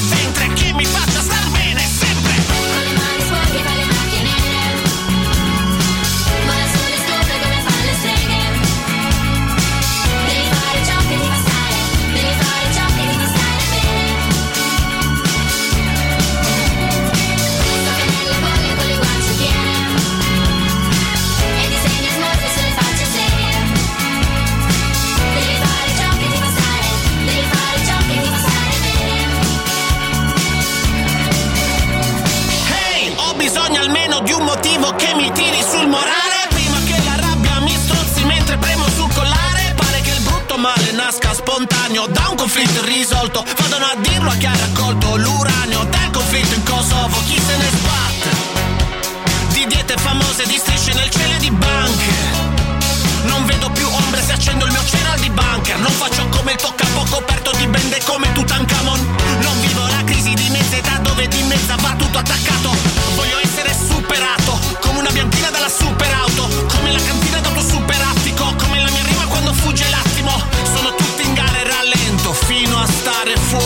spontaneo 41.97 42.07
da 42.09 42.29
un 42.29 42.37
conflitto 42.37 42.81
irrisolto. 42.85 43.45
Vadano 43.57 43.87
a 43.87 43.97
dirlo 43.97 44.31
a 44.31 44.35
chi 44.35 44.47
ha 44.47 44.53
raccolto 44.53 45.17
l'uranio. 45.17 45.85
Del 45.85 46.11
conflitto 46.13 46.55
in 46.55 46.63
Kosovo 46.63 47.23
Chi 47.27 47.41
se 47.41 47.57
ne 47.57 47.69
sbatte? 47.71 48.29
Di 49.53 49.67
diete 49.67 49.95
famose, 49.97 50.45
di 50.47 50.59
strisce 50.59 50.93
nel 50.93 51.11
cielo 51.11 51.35
e 51.35 51.39
di 51.39 51.51
banche. 51.51 52.13
Non 53.25 53.45
vedo 53.47 53.71
più 53.71 53.87
ombre 53.89 54.23
se 54.23 54.33
accendo 54.33 54.67
il 54.67 54.73
mio 54.73 54.85
cereal 54.85 55.19
di 55.19 55.31
bunker 55.31 55.79
Non 55.79 55.91
faccio 55.91 56.29
come 56.29 56.53
il 56.53 56.59
tuo 56.59 56.73
capo 56.77 57.05
coperto 57.11 57.51
di 57.57 57.67
bende 57.67 58.01
come 58.05 58.31
Tutankhamon. 58.33 59.17
Non 59.41 59.61
vivo 59.61 59.87
la 59.87 60.05
crisi 60.05 60.35
di 60.35 60.49
mezza 60.51 60.77
età 60.77 60.99
dove 60.99 61.27
di 61.29 61.43
mezza 61.43 61.77
va 61.77 61.95
tutto 61.97 62.19
attaccato. 62.19 62.71
Voglio 63.15 63.39
essere 63.43 63.75
superato 63.75 64.59
come 64.81 64.99
una 64.99 65.11
bianchina 65.11 65.51
dalla 65.51 65.71
superauto. 65.71 66.67
Come 66.69 66.93
la 66.93 67.01
cantina 67.01 67.26
a 73.37 73.66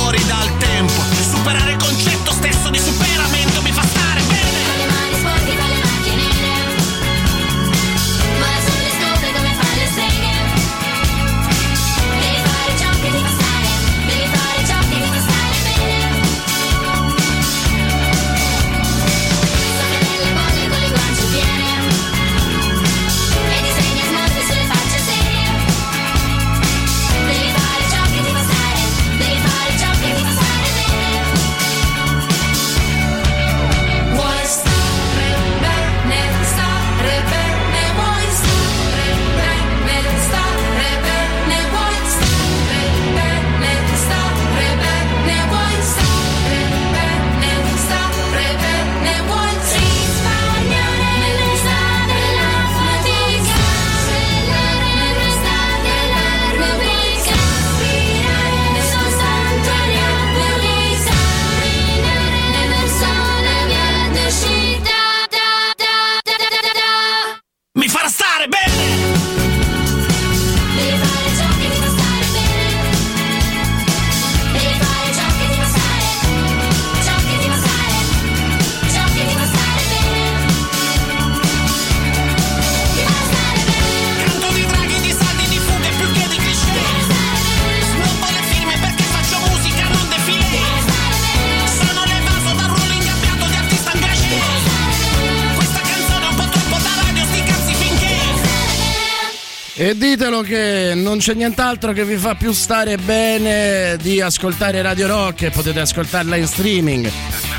E 99.81 99.97
ditelo 99.97 100.43
che 100.43 100.93
non 100.95 101.16
c'è 101.16 101.33
nient'altro 101.33 101.93
che 101.93 102.05
vi 102.05 102.18
fa 102.18 102.35
più 102.35 102.53
stare 102.53 102.99
bene 102.99 103.97
di 103.97 104.20
ascoltare 104.20 104.83
Radio 104.83 105.07
Rock 105.07 105.45
e 105.45 105.51
potete 105.51 105.81
ascoltarla 105.81 106.37
in 106.37 106.47
streaming 106.47 107.11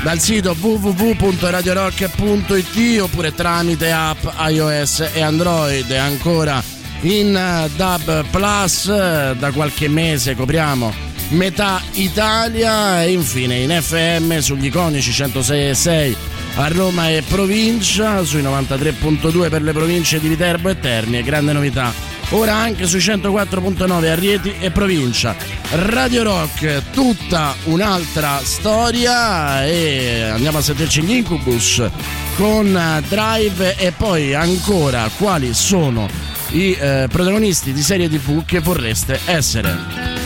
dal 0.04 0.20
sito 0.20 0.54
www.radiorock.it 0.56 3.00
oppure 3.00 3.34
tramite 3.34 3.90
app 3.90 4.24
iOS 4.50 5.10
e 5.14 5.20
Android. 5.20 5.90
E 5.90 5.96
ancora 5.96 6.62
in 7.00 7.34
eh, 7.34 7.68
DAB 7.74 8.26
Plus 8.30 8.86
eh, 8.86 9.34
da 9.36 9.50
qualche 9.50 9.88
mese 9.88 10.36
copriamo 10.36 10.94
metà 11.30 11.82
Italia 11.94 13.02
e 13.02 13.10
infine 13.10 13.56
in 13.56 13.70
FM 13.70 14.38
sugli 14.38 14.66
iconici 14.66 15.10
106.6 15.10 16.31
a 16.54 16.68
Roma 16.68 17.10
e 17.10 17.22
provincia, 17.22 18.22
sui 18.24 18.42
93.2 18.42 19.48
per 19.48 19.62
le 19.62 19.72
province 19.72 20.20
di 20.20 20.28
Viterbo 20.28 20.68
e 20.68 20.78
Terni 20.78 21.18
e 21.18 21.22
grande 21.22 21.52
novità. 21.52 21.92
Ora 22.30 22.54
anche 22.54 22.86
sui 22.86 23.00
104.9 23.00 24.10
a 24.10 24.14
Rieti 24.14 24.54
e 24.58 24.70
provincia. 24.70 25.34
Radio 25.70 26.22
Rock, 26.22 26.90
tutta 26.90 27.54
un'altra 27.64 28.40
storia 28.42 29.66
e 29.66 30.22
andiamo 30.32 30.58
a 30.58 30.62
sentirci 30.62 31.02
gli 31.02 31.12
Incubus 31.12 31.82
con 32.36 32.74
eh, 32.74 33.02
Drive 33.08 33.76
e 33.76 33.92
poi 33.92 34.34
ancora 34.34 35.10
quali 35.18 35.52
sono 35.52 36.08
i 36.50 36.76
eh, 36.78 37.06
protagonisti 37.10 37.72
di 37.72 37.82
serie 37.82 38.08
TV 38.08 38.44
che 38.44 38.60
vorreste 38.60 39.20
essere. 39.26 40.21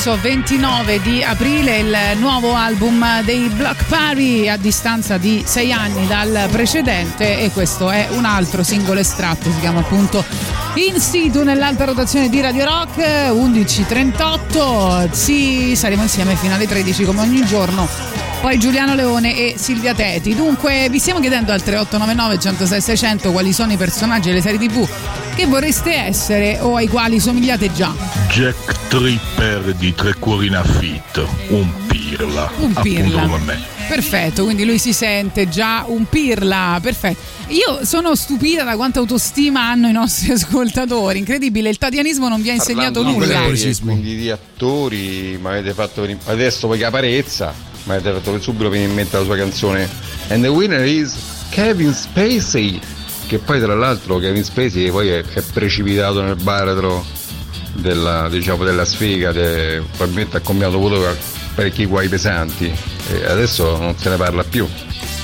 Scorso 0.00 0.22
29 0.22 1.02
di 1.02 1.22
aprile 1.22 1.80
il 1.80 1.94
nuovo 2.16 2.54
album 2.54 3.22
dei 3.22 3.50
Block 3.50 3.84
Party 3.84 4.48
a 4.48 4.56
distanza 4.56 5.18
di 5.18 5.42
sei 5.44 5.74
anni 5.74 6.06
dal 6.06 6.48
precedente 6.50 7.38
e 7.38 7.50
questo 7.50 7.90
è 7.90 8.08
un 8.12 8.24
altro 8.24 8.62
singolo 8.62 8.98
estratto, 8.98 9.52
si 9.52 9.60
chiama 9.60 9.80
appunto 9.80 10.24
In 10.76 10.98
situ 10.98 11.42
nell'alta 11.42 11.84
rotazione 11.84 12.30
di 12.30 12.40
Radio 12.40 12.64
Rock 12.64 12.96
11.38, 12.96 15.10
sì, 15.10 15.76
saremo 15.76 16.00
insieme 16.00 16.34
fino 16.34 16.54
alle 16.54 16.66
13 16.66 17.04
come 17.04 17.20
ogni 17.20 17.44
giorno 17.44 18.29
poi 18.40 18.58
Giuliano 18.58 18.94
Leone 18.94 19.36
e 19.36 19.54
Silvia 19.58 19.94
Teti. 19.94 20.34
Dunque, 20.34 20.88
vi 20.90 20.98
stiamo 20.98 21.20
chiedendo 21.20 21.52
al 21.52 21.62
3899 21.62 22.38
106 22.40 22.80
600 22.80 23.32
quali 23.32 23.52
sono 23.52 23.72
i 23.72 23.76
personaggi 23.76 24.28
delle 24.28 24.40
serie 24.40 24.58
TV 24.58 24.88
che 25.34 25.46
vorreste 25.46 25.94
essere 25.94 26.58
o 26.60 26.76
ai 26.76 26.88
quali 26.88 27.20
somigliate 27.20 27.72
già. 27.72 27.94
Jack 28.30 28.88
Tripper 28.88 29.74
di 29.74 29.94
Tre 29.94 30.14
Cuori 30.14 30.46
in 30.46 30.56
Affitto, 30.56 31.28
un 31.48 31.70
pirla. 31.86 32.50
Un 32.58 32.72
pirla. 32.82 33.22
Appunto 33.22 33.36
come 33.38 33.44
me. 33.44 33.78
Perfetto, 33.88 34.44
quindi 34.44 34.64
lui 34.64 34.78
si 34.78 34.92
sente 34.92 35.48
già 35.48 35.84
un 35.86 36.06
pirla, 36.08 36.78
perfetto. 36.80 37.20
Io 37.48 37.84
sono 37.84 38.14
stupita 38.14 38.62
da 38.62 38.76
quanta 38.76 39.00
autostima 39.00 39.68
hanno 39.68 39.88
i 39.88 39.92
nostri 39.92 40.30
ascoltatori, 40.32 41.18
incredibile, 41.18 41.68
il 41.68 41.78
tatianismo 41.78 42.28
non 42.28 42.40
vi 42.40 42.50
ha 42.50 42.54
insegnato 42.54 43.02
Parlando 43.02 43.26
nulla. 43.26 43.50
quindi 43.82 44.16
di 44.16 44.30
attori, 44.30 45.38
mi 45.40 45.48
avete 45.48 45.74
fatto 45.74 46.06
adesso 46.26 46.68
voi 46.68 46.78
Caparezza, 46.78 47.52
mi 47.84 47.94
avete 47.94 48.12
fatto 48.12 48.40
subito 48.40 48.68
venire 48.68 48.88
in 48.88 48.94
mente 48.94 49.16
la 49.16 49.24
sua 49.24 49.36
canzone 49.36 49.88
And 50.28 50.42
the 50.42 50.48
winner 50.48 50.84
is 50.84 51.16
Kevin 51.50 51.92
Spacey, 51.92 52.80
che 53.26 53.38
poi 53.38 53.58
tra 53.58 53.74
l'altro 53.74 54.18
Kevin 54.18 54.44
Spacey 54.44 54.90
poi 54.90 55.08
è, 55.08 55.24
è 55.24 55.42
precipitato 55.52 56.22
nel 56.22 56.36
baratro 56.36 57.04
della, 57.72 58.28
diciamo, 58.28 58.62
della 58.62 58.84
sfiga, 58.84 59.32
de- 59.32 59.82
probabilmente 59.90 60.36
ha 60.36 60.40
combinato 60.40 60.76
avuto 60.76 61.16
parecchi 61.54 61.84
guai 61.86 62.08
pesanti 62.08 62.72
e 63.10 63.24
adesso 63.26 63.76
non 63.76 63.96
se 63.98 64.08
ne 64.08 64.16
parla 64.16 64.44
più. 64.44 64.68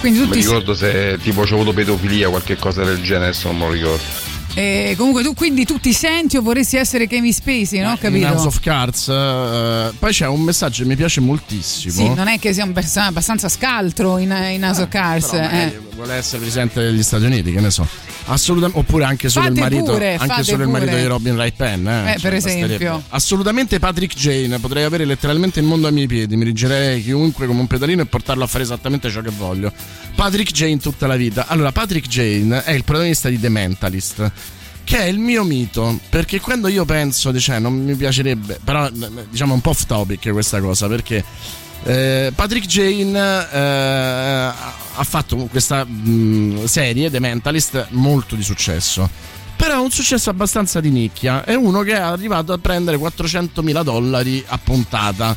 Quindi 0.01 0.19
tutti 0.19 0.39
mi 0.39 0.45
ricordo 0.45 0.75
se 0.75 1.19
tipo 1.23 1.43
c'è 1.43 1.55
avuto 1.55 1.73
pedofilia 1.73 2.27
o 2.27 2.31
qualche 2.31 2.57
cosa 2.57 2.83
del 2.83 3.01
genere, 3.01 3.27
adesso 3.27 3.47
non 3.47 3.59
me 3.59 3.67
lo 3.67 3.73
ricordo. 3.73 4.26
Eh, 4.59 4.95
comunque 4.97 5.23
tu 5.23 5.35
quindi 5.35 5.67
tu 5.67 5.79
ti 5.79 5.93
senti 5.93 6.39
o 6.39 6.41
vorresti 6.41 6.79
essere 6.79 7.07
Kevin 7.07 7.31
Spacey, 7.31 7.81
no? 7.81 7.91
In 7.91 7.99
capito? 7.99 8.27
House 8.27 8.47
of 8.47 8.59
Cards. 8.61 9.09
eh, 9.09 9.93
poi 9.99 10.13
c'è 10.13 10.27
un 10.27 10.41
messaggio 10.41 10.83
che 10.83 10.89
mi 10.89 10.97
piace 10.97 11.21
moltissimo. 11.21 11.93
Sì, 11.93 12.15
non 12.15 12.27
è 12.27 12.39
che 12.39 12.55
sia 12.55 12.65
un 12.65 12.73
personaggio 12.73 13.11
abbastanza 13.11 13.51
scaltro 13.51 14.17
in, 14.17 14.35
in 14.53 14.65
House 14.65 14.81
of 14.81 14.89
Cards. 14.89 15.29
Però 15.29 15.43
magari 15.43 15.75
eh. 15.75 15.81
vuole 15.95 16.15
essere 16.15 16.39
presidente 16.39 16.83
degli 16.83 17.03
Stati 17.03 17.25
Uniti, 17.25 17.53
che 17.53 17.61
ne 17.61 17.71
so. 17.71 17.87
Assolutamente, 18.27 18.79
oppure 18.81 19.05
anche 19.05 19.29
solo 19.29 19.47
Fate 19.47 19.55
il 19.57 19.62
marito, 19.62 19.93
pure, 19.93 20.16
anche 20.16 20.43
solo 20.43 20.62
il 20.64 20.68
marito 20.68 20.91
pure. 20.91 21.03
di 21.03 21.07
Robin 21.09 21.35
Wright 21.35 21.55
Penn. 21.57 21.87
Eh, 21.87 22.12
Eh, 22.14 22.18
per 22.20 22.35
esempio. 22.35 23.03
Assolutamente 23.09 23.79
Patrick 23.79 24.14
Jane. 24.16 24.59
Potrei 24.59 24.85
avere 24.85 25.05
letteralmente 25.05 25.61
il 25.61 25.66
mondo 25.66 25.87
ai 25.87 25.93
miei 25.93 26.07
piedi. 26.07 26.37
Mi 26.37 26.45
rigerei 26.45 27.03
chiunque 27.03 27.47
come 27.47 27.61
un 27.61 27.66
pedalino 27.66 28.03
e 28.03 28.07
portarlo 28.07 28.45
a 28.45 28.47
fare 28.47 28.64
esattamente 28.64 29.11
ciò 29.11 29.20
che 29.20 29.31
voglio. 29.31 29.72
Patrick 30.14 30.51
Jane 30.53 30.79
tutta 30.79 31.07
la 31.07 31.16
vita. 31.16 31.47
Allora, 31.47 31.70
Patrick 31.72 32.09
Jane 32.09 32.64
è 32.64 32.72
il 32.72 32.85
protagonista 32.85 33.29
di 33.29 33.39
The 33.39 33.49
Mentalist. 33.49 34.31
Che 34.83 34.99
è 34.99 35.05
il 35.05 35.18
mio 35.18 35.43
mito, 35.43 35.99
perché 36.11 36.39
quando 36.41 36.68
io 36.68 36.85
penso, 36.85 37.37
cioè, 37.41 37.59
non 37.59 37.74
mi 37.74 37.97
piacerebbe, 37.97 38.61
però 38.62 38.89
diciamo 39.29 39.53
un 39.53 39.61
po' 39.61 39.70
off 39.70 39.85
topic 39.85 40.31
questa 40.31 40.61
cosa, 40.61 40.87
perché 40.87 41.24
eh, 41.87 42.32
Patrick 42.34 42.66
Jane 42.66 43.16
eh, 43.16 44.53
ha 44.95 45.05
fatto 45.05 45.37
questa 45.47 45.84
mh, 45.84 46.64
serie, 46.64 47.11
The 47.11 47.21
Mentalist, 47.21 47.88
molto 47.91 48.34
di 48.34 48.42
successo. 48.42 49.08
Però 49.57 49.75
è 49.75 49.80
un 49.80 49.91
successo 49.91 50.29
abbastanza 50.29 50.80
di 50.80 50.91
nicchia. 50.91 51.45
È 51.45 51.54
uno 51.54 51.83
che 51.83 51.92
è 51.92 52.00
arrivato 52.00 52.53
a 52.53 52.58
prendere 52.58 52.96
400.000 52.96 53.83
dollari 53.83 54.45
a 54.46 54.58
puntata. 54.58 55.37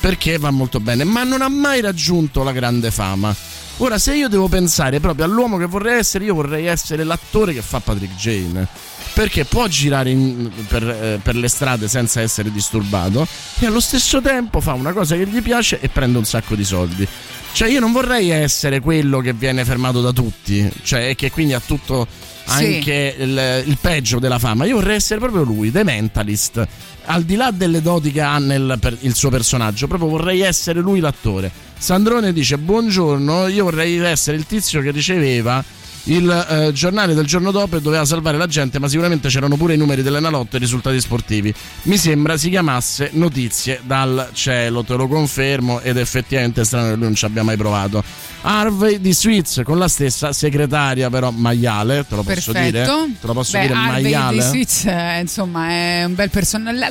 Perché 0.00 0.38
va 0.38 0.50
molto 0.50 0.80
bene, 0.80 1.04
ma 1.04 1.24
non 1.24 1.42
ha 1.42 1.48
mai 1.48 1.82
raggiunto 1.82 2.42
la 2.42 2.52
grande 2.52 2.90
fama. 2.90 3.36
Ora, 3.78 3.98
se 3.98 4.14
io 4.14 4.28
devo 4.28 4.48
pensare 4.48 5.00
proprio 5.00 5.26
all'uomo 5.26 5.58
che 5.58 5.66
vorrei 5.66 5.98
essere, 5.98 6.24
io 6.24 6.34
vorrei 6.34 6.64
essere 6.64 7.04
l'attore 7.04 7.52
che 7.52 7.60
fa 7.60 7.80
Patrick 7.80 8.14
Jane. 8.14 8.66
Perché 9.12 9.44
può 9.44 9.66
girare 9.66 10.10
in- 10.10 10.50
per, 10.68 10.82
eh, 10.88 11.20
per 11.22 11.36
le 11.36 11.48
strade 11.48 11.88
senza 11.88 12.20
essere 12.20 12.50
disturbato 12.50 13.26
e 13.58 13.66
allo 13.66 13.80
stesso 13.80 14.20
tempo 14.22 14.60
fa 14.60 14.72
una 14.72 14.92
cosa 14.92 15.16
che 15.16 15.26
gli 15.26 15.42
piace 15.42 15.80
e 15.80 15.88
prende 15.88 16.16
un 16.18 16.24
sacco 16.24 16.54
di 16.54 16.64
soldi. 16.64 17.06
Cioè, 17.52 17.68
io 17.68 17.80
non 17.80 17.90
vorrei 17.92 18.30
essere 18.30 18.80
quello 18.80 19.18
che 19.20 19.32
viene 19.32 19.64
fermato 19.64 20.00
da 20.00 20.12
tutti, 20.12 20.70
cioè 20.84 21.08
e 21.10 21.14
che 21.16 21.30
quindi 21.32 21.52
ha 21.52 21.60
tutto 21.64 22.06
Sì. 22.46 22.64
anche 22.64 23.14
il, 23.18 23.62
il 23.66 23.78
peggio 23.80 24.18
della 24.20 24.38
fama. 24.38 24.64
Io 24.64 24.76
vorrei 24.76 24.96
essere 24.96 25.18
proprio 25.18 25.42
lui, 25.42 25.70
The 25.72 25.82
Mentalist. 25.84 26.66
Al 27.06 27.24
di 27.24 27.34
là 27.34 27.50
delle 27.50 27.82
doti 27.82 28.12
che 28.12 28.20
ha 28.20 28.38
nel 28.38 28.76
per- 28.80 28.96
il 29.00 29.14
suo 29.16 29.30
personaggio, 29.30 29.88
proprio 29.88 30.08
vorrei 30.08 30.40
essere 30.42 30.80
lui 30.80 31.00
l'attore. 31.00 31.50
Sandrone 31.76 32.32
dice: 32.32 32.56
Buongiorno, 32.56 33.48
io 33.48 33.64
vorrei 33.64 33.96
essere 33.98 34.36
il 34.36 34.46
tizio 34.46 34.80
che 34.80 34.92
riceveva 34.92 35.62
il 36.04 36.46
eh, 36.48 36.72
giornale 36.72 37.14
del 37.14 37.26
giorno 37.26 37.50
dopo 37.50 37.76
e 37.76 37.80
doveva 37.80 38.04
salvare 38.04 38.36
la 38.36 38.46
gente, 38.46 38.78
ma 38.78 38.88
sicuramente 38.88 39.28
c'erano 39.28 39.56
pure 39.56 39.74
i 39.74 39.76
numeri 39.76 40.02
dell'Enalotto 40.02 40.54
e 40.54 40.58
i 40.58 40.60
risultati 40.60 41.00
sportivi. 41.00 41.52
Mi 41.82 41.96
sembra 41.96 42.36
si 42.36 42.48
chiamasse 42.50 43.10
Notizie 43.12 43.80
dal 43.82 44.30
cielo, 44.32 44.82
te 44.82 44.94
lo 44.94 45.06
confermo, 45.08 45.80
ed 45.80 45.96
effettivamente 45.96 46.62
è 46.62 46.64
strano 46.64 46.88
che 46.88 46.94
lui 46.94 47.04
non 47.04 47.14
ci 47.14 47.24
abbia 47.24 47.42
mai 47.42 47.56
provato. 47.56 48.02
Harvey 48.42 49.00
di 49.00 49.12
Swiss 49.12 49.62
con 49.62 49.78
la 49.78 49.88
stessa 49.88 50.32
segretaria, 50.32 51.10
però 51.10 51.30
maiale, 51.30 52.06
te 52.08 52.14
lo 52.14 52.22
posso 52.22 52.52
Perfetto. 52.52 53.04
dire? 53.06 53.16
Te 53.20 53.26
lo 53.26 53.32
posso 53.32 53.58
Beh, 53.58 53.66
dire 53.66 53.74
Harvey 53.74 54.02
maiale? 54.02 54.36
di 54.36 54.40
Switch, 54.42 54.84
eh, 54.86 55.20
insomma, 55.20 55.68
è 55.68 56.04
un 56.04 56.14
bel 56.14 56.30
personaggio. 56.30 56.86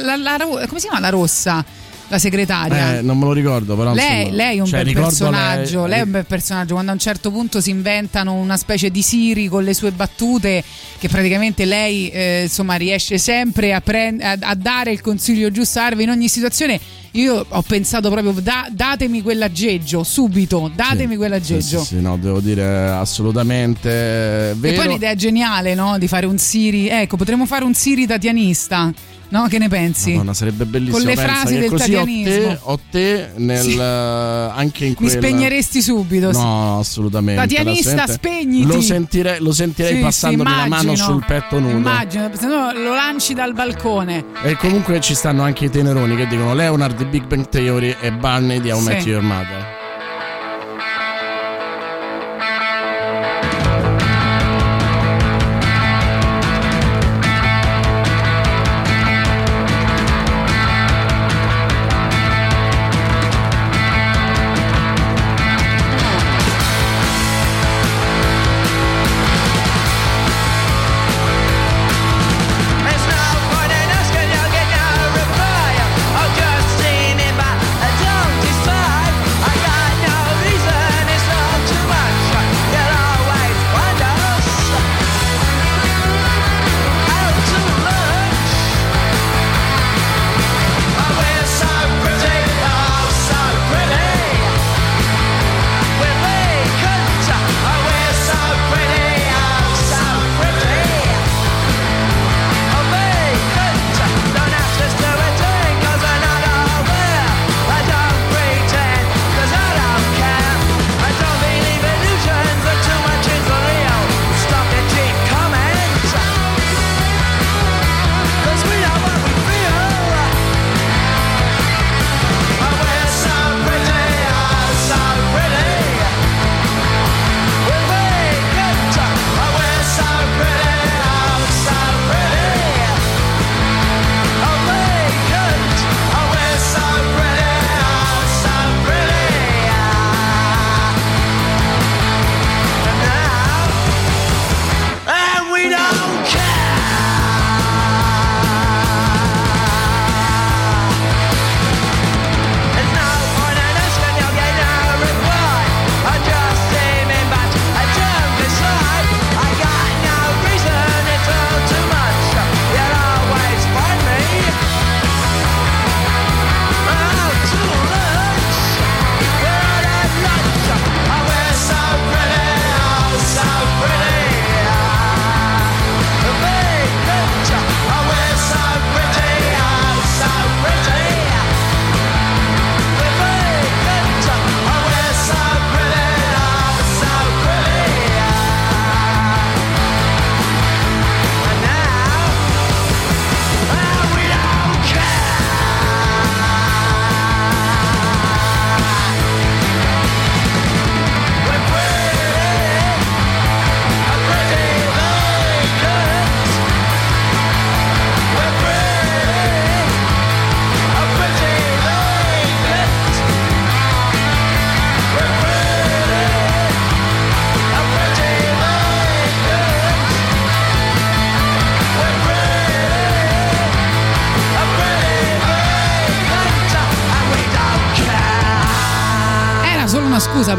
Come 0.68 0.80
si 0.80 0.88
chiama 0.88 1.00
la 1.00 1.10
rossa? 1.10 1.66
La 2.10 2.18
segretaria. 2.18 2.98
Eh, 2.98 3.02
non 3.02 3.18
me 3.20 3.26
lo 3.26 3.34
ricordo, 3.34 3.76
però. 3.76 3.94
Lei, 3.94 4.22
insomma, 4.22 4.36
lei 4.36 4.58
è 4.58 4.60
un 4.62 4.66
cioè, 4.66 4.84
bel 4.84 4.94
personaggio, 4.94 5.80
lei... 5.82 5.90
lei- 5.90 6.00
è 6.00 6.04
un 6.04 6.12
bel 6.12 6.26
personaggio. 6.26 6.74
Quando 6.74 6.92
a 6.92 6.94
un 6.96 7.00
certo 7.00 7.32
punto 7.32 7.62
si 7.62 7.70
inventano 7.70 8.34
una 8.34 8.58
specie 8.58 8.90
di 8.90 9.02
Siri 9.04 9.48
con 9.48 9.64
le 9.64 9.74
sue 9.76 9.92
battute, 9.92 10.64
che 10.98 11.08
praticamente 11.08 11.66
lei 11.66 12.10
eh, 12.10 12.42
insomma 12.44 12.76
riesce 12.76 13.18
sempre 13.20 13.74
a, 13.74 13.82
prend- 13.82 14.22
a- 14.24 14.56
dare 14.56 14.92
il 14.92 15.02
consiglio 15.02 15.52
giusto 15.52 15.80
a 15.80 15.86
Harvey 15.86 16.04
in 16.06 16.10
ogni 16.10 16.28
situazione. 16.28 16.80
Io 17.14 17.44
ho 17.48 17.62
pensato 17.62 18.10
proprio, 18.10 18.32
da- 18.42 18.68
datemi 18.72 19.22
quell'aggeggio 19.22 20.04
subito, 20.04 20.72
datemi 20.74 21.16
quell'aggeggio. 21.16 21.80
Sì, 21.82 21.86
sì, 21.96 22.02
no, 22.02 22.18
devo 22.18 22.40
dire 22.40 22.90
assolutamente 22.90 23.90
eh, 23.90 24.50
E 24.50 24.54
vero. 24.56 24.76
poi 24.78 24.88
un'idea 24.88 25.14
geniale, 25.16 25.76
no? 25.76 25.98
Di 26.00 26.08
fare 26.08 26.26
un 26.26 26.38
Siri. 26.40 26.88
Ecco, 26.88 27.18
potremmo 27.18 27.46
fare 27.46 27.64
un 27.64 27.74
Siri 27.76 28.08
tatianista. 28.08 28.92
No, 29.32 29.48
che 29.48 29.60
ne 29.60 29.68
pensi? 29.68 30.12
Madonna, 30.14 30.34
sarebbe 30.34 30.66
bellissimo. 30.66 30.98
Con 30.98 31.08
le 31.08 31.14
Pensa 31.16 31.32
frasi 31.34 31.60
del 31.60 31.70
così 31.70 31.94
ho 31.94 32.00
tatianismo. 32.00 32.48
te, 32.48 32.60
ho 32.64 32.80
te 32.90 33.30
nel, 33.36 33.62
Sì. 33.64 33.78
eh, 33.78 33.82
anche 33.82 34.84
in 34.86 34.90
Mi 34.90 34.96
quel... 34.96 35.10
spegneresti 35.12 35.82
subito. 35.84 36.34
sì. 36.34 36.40
No, 36.40 36.80
assolutamente. 36.80 37.42
Tatianista, 37.42 38.08
spegniti. 38.08 38.66
Lo 38.68 38.82
sentirei, 38.82 39.40
lo 39.40 39.52
sentirei 39.54 39.96
Sì, 39.98 40.02
passandomi 40.02 40.50
sì, 40.50 40.56
la 40.56 40.68
mano 40.68 40.96
sul 40.96 41.24
petto 41.26 41.60
nudo. 41.60 41.78
Immagino, 41.78 42.30
se 42.34 42.48
no 42.48 42.72
lo 42.74 42.94
lanci 42.96 43.34
dal 43.36 43.54
balcone. 43.54 44.26
E 44.44 44.56
comunque 44.56 45.00
ci 45.00 45.14
stanno 45.14 45.44
anche 45.44 45.66
i 45.66 45.70
teneroni 45.70 46.16
che 46.16 46.26
dicono 46.28 46.54
Leonard 46.56 46.98
di 46.98 47.06
Big 47.06 47.26
Bang 47.28 47.48
Theory 47.50 47.96
e 48.02 48.12
Barney 48.12 48.60
di 48.60 48.72
How 48.72 48.80
I 48.80 48.84
Met 48.84 49.02
Sì. 49.02 49.10
Your 49.10 49.22
Mother. 49.22 49.79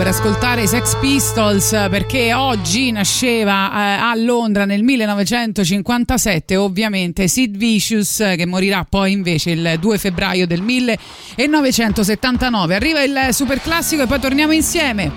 Per 0.01 0.09
ascoltare 0.09 0.63
i 0.63 0.67
Sex 0.67 0.97
Pistols 0.99 1.69
perché 1.91 2.33
oggi 2.33 2.91
nasceva 2.91 3.71
eh, 3.71 4.01
a 4.01 4.15
Londra 4.17 4.65
nel 4.65 4.83
1957 4.83 6.57
ovviamente 6.57 7.29
Sid 7.29 7.59
Vicious 7.59 8.17
che 8.35 8.47
morirà 8.47 8.87
poi 8.89 9.13
invece 9.13 9.51
il 9.51 9.77
2 9.79 9.99
febbraio 9.99 10.47
del 10.47 10.63
1979. 10.63 12.75
Arriva 12.75 13.03
il 13.03 13.29
super 13.33 13.61
classico 13.61 14.05
e 14.05 14.07
poi 14.07 14.21
torniamo 14.21 14.53
insieme. 14.53 15.13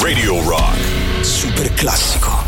Radio 0.00 0.42
Rock. 0.42 0.78
Super 1.20 1.74
classico. 1.74 2.43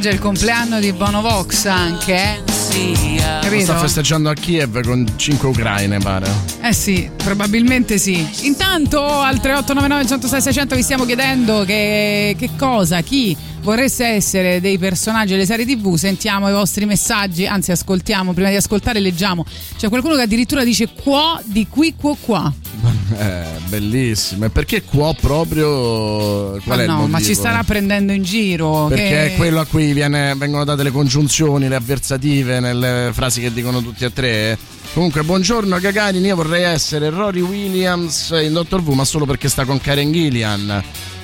Oggi 0.00 0.08
è 0.08 0.12
il 0.12 0.18
compleanno 0.18 0.80
di 0.80 0.94
Bono 0.94 1.20
Vox 1.20 1.66
anche, 1.66 2.14
eh? 2.14 2.42
Lo 2.42 3.40
Capito? 3.42 3.64
sta 3.64 3.76
festeggiando 3.76 4.30
a 4.30 4.32
Kiev 4.32 4.80
con 4.82 5.06
5 5.14 5.48
ucraine, 5.50 5.98
pare. 5.98 6.26
Eh 6.62 6.72
sì, 6.72 7.10
probabilmente 7.22 7.98
sì. 7.98 8.26
Intanto 8.46 9.02
al 9.02 9.40
3899 9.40 10.06
106 10.06 10.40
600 10.40 10.74
vi 10.74 10.82
stiamo 10.82 11.04
chiedendo 11.04 11.64
che, 11.64 12.34
che 12.38 12.48
cosa, 12.56 13.02
chi 13.02 13.36
vorreste 13.60 14.06
essere 14.06 14.62
dei 14.62 14.78
personaggi 14.78 15.32
delle 15.32 15.44
serie 15.44 15.66
tv. 15.66 15.96
Sentiamo 15.96 16.48
i 16.48 16.52
vostri 16.52 16.86
messaggi, 16.86 17.46
anzi 17.46 17.70
ascoltiamo, 17.70 18.32
prima 18.32 18.48
di 18.48 18.56
ascoltare 18.56 19.00
leggiamo. 19.00 19.44
C'è 19.76 19.90
qualcuno 19.90 20.14
che 20.14 20.22
addirittura 20.22 20.64
dice 20.64 20.88
qua 20.94 21.38
di 21.44 21.66
qui 21.68 21.94
qua 21.94 22.16
qua. 22.18 22.52
Eh, 23.18 23.59
bellissimo. 23.70 24.44
E 24.44 24.50
perché 24.50 24.82
qua 24.82 25.14
proprio. 25.18 26.58
Qual 26.62 26.62
ma 26.64 26.74
è 26.74 26.80
il 26.80 26.86
no, 26.86 26.96
motivo? 26.96 27.16
ma 27.16 27.22
ci 27.22 27.34
starà 27.34 27.62
prendendo 27.62 28.12
in 28.12 28.22
giro. 28.22 28.86
Perché 28.88 29.08
che... 29.08 29.26
è 29.26 29.36
quello 29.36 29.60
a 29.60 29.64
cui 29.64 29.92
viene- 29.92 30.34
vengono 30.34 30.64
date 30.64 30.82
le 30.82 30.90
congiunzioni, 30.90 31.68
le 31.68 31.76
avversative 31.76 32.60
nelle 32.60 33.10
frasi 33.12 33.40
che 33.40 33.52
dicono 33.52 33.80
tutti 33.80 34.04
e 34.04 34.12
tre. 34.12 34.58
Comunque, 34.92 35.22
buongiorno 35.22 35.78
Gagarin, 35.78 36.24
io 36.24 36.34
vorrei 36.34 36.64
essere 36.64 37.10
Rory 37.10 37.40
Williams 37.40 38.34
in 38.42 38.52
Doctor 38.52 38.80
Who, 38.80 38.94
ma 38.94 39.04
solo 39.04 39.24
perché 39.24 39.48
sta 39.48 39.64
con 39.64 39.80
Karen 39.80 40.10
Gillian. 40.10 40.82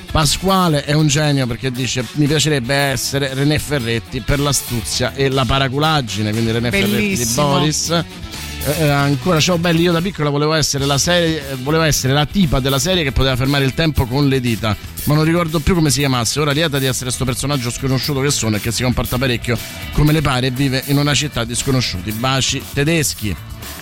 Pasquale 0.09 0.85
è 0.85 0.93
un 0.93 1.07
genio 1.07 1.45
perché 1.45 1.69
dice 1.69 2.03
mi 2.13 2.27
piacerebbe 2.27 2.73
essere 2.73 3.33
René 3.33 3.59
Ferretti 3.59 4.21
per 4.21 4.39
l'astuzia 4.39 5.13
e 5.13 5.29
la 5.29 5.43
paraculaggine, 5.43 6.31
quindi 6.31 6.51
René 6.51 6.71
Ferretti 6.71 6.95
di 6.95 7.15
Bellissimo. 7.15 7.47
Boris. 7.47 8.03
Eh, 8.67 8.83
eh, 8.83 8.89
ancora 8.89 9.39
ciao 9.39 9.57
belli, 9.57 9.83
io 9.83 9.93
da 9.93 10.01
piccola 10.01 10.29
volevo 10.29 10.53
essere 10.53 10.85
la 10.85 10.97
serie, 10.97 11.51
eh, 11.51 11.55
volevo 11.55 11.83
essere 11.83 12.11
la 12.11 12.25
tipa 12.25 12.59
della 12.59 12.79
serie 12.79 13.01
che 13.03 13.13
poteva 13.13 13.37
fermare 13.37 13.63
il 13.63 13.73
tempo 13.73 14.05
con 14.05 14.27
le 14.27 14.41
dita, 14.41 14.75
ma 15.05 15.15
non 15.15 15.23
ricordo 15.23 15.59
più 15.59 15.73
come 15.73 15.89
si 15.89 15.99
chiamasse. 15.99 16.41
Ora 16.41 16.51
lieta 16.51 16.77
di 16.77 16.85
essere 16.85 17.05
questo 17.05 17.23
personaggio 17.23 17.71
sconosciuto 17.71 18.19
che 18.19 18.29
sono 18.29 18.57
e 18.57 18.59
che 18.59 18.73
si 18.73 18.83
comporta 18.83 19.17
parecchio 19.17 19.57
come 19.93 20.11
le 20.11 20.21
pare 20.21 20.47
e 20.47 20.51
vive 20.51 20.83
in 20.87 20.97
una 20.97 21.13
città 21.13 21.45
di 21.45 21.55
sconosciuti. 21.55 22.11
Baci 22.11 22.61
tedeschi. 22.73 23.33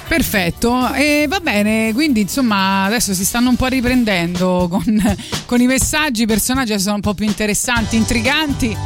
Perfetto, 0.07 0.94
e 0.94 1.26
va 1.28 1.40
bene, 1.40 1.91
quindi 1.91 2.22
insomma 2.22 2.84
adesso 2.84 3.16
si 3.16 3.26
stanno 3.26 3.49
un 3.49 3.56
po' 3.56 3.66
riprendendo 3.66 4.68
con, 4.70 5.18
con 5.48 5.62
i 5.62 5.66
messaggi, 5.66 6.22
i 6.22 6.28
personaggi 6.28 6.80
sono 6.80 6.95
un 6.95 7.02
po' 7.02 7.16
più 7.16 7.26
interessanti, 7.26 7.95
intriganti. 7.95 8.78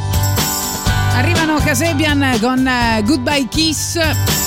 Arrivano 1.12 1.58
Casebian 1.58 2.38
con 2.40 2.66
Goodbye 3.04 3.48
Kiss. 3.50 4.39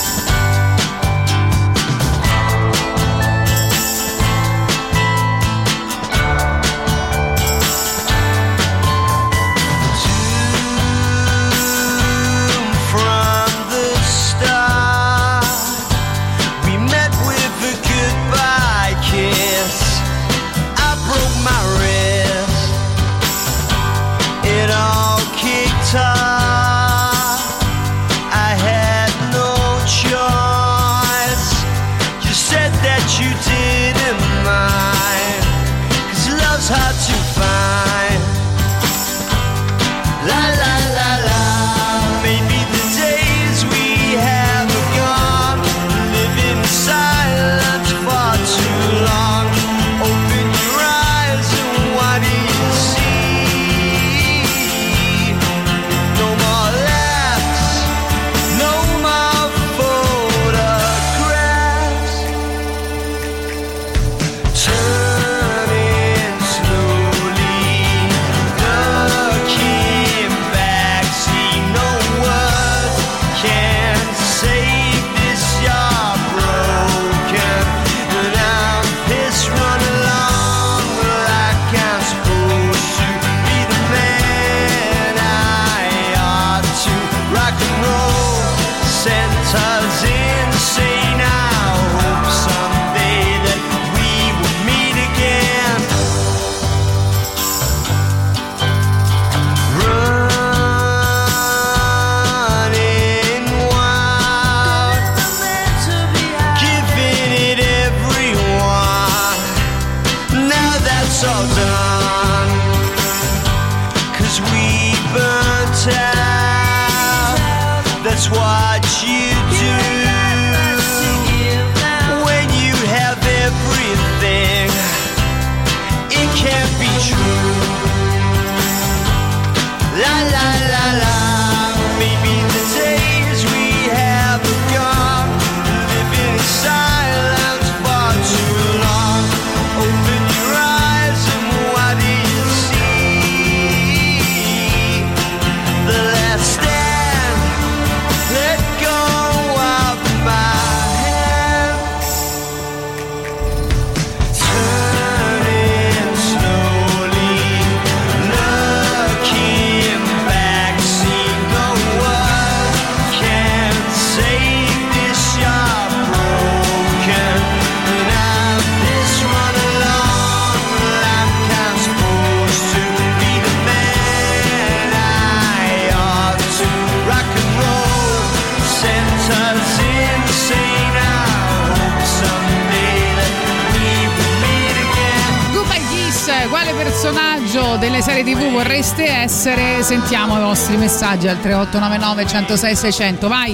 Sentiamo 189.83 190.37
i 190.37 190.41
vostri 190.41 190.77
messaggi 190.77 191.27
al 191.27 191.39
3899 191.41 192.25
106 192.25 192.75
600, 192.75 193.27
vai! 193.27 193.51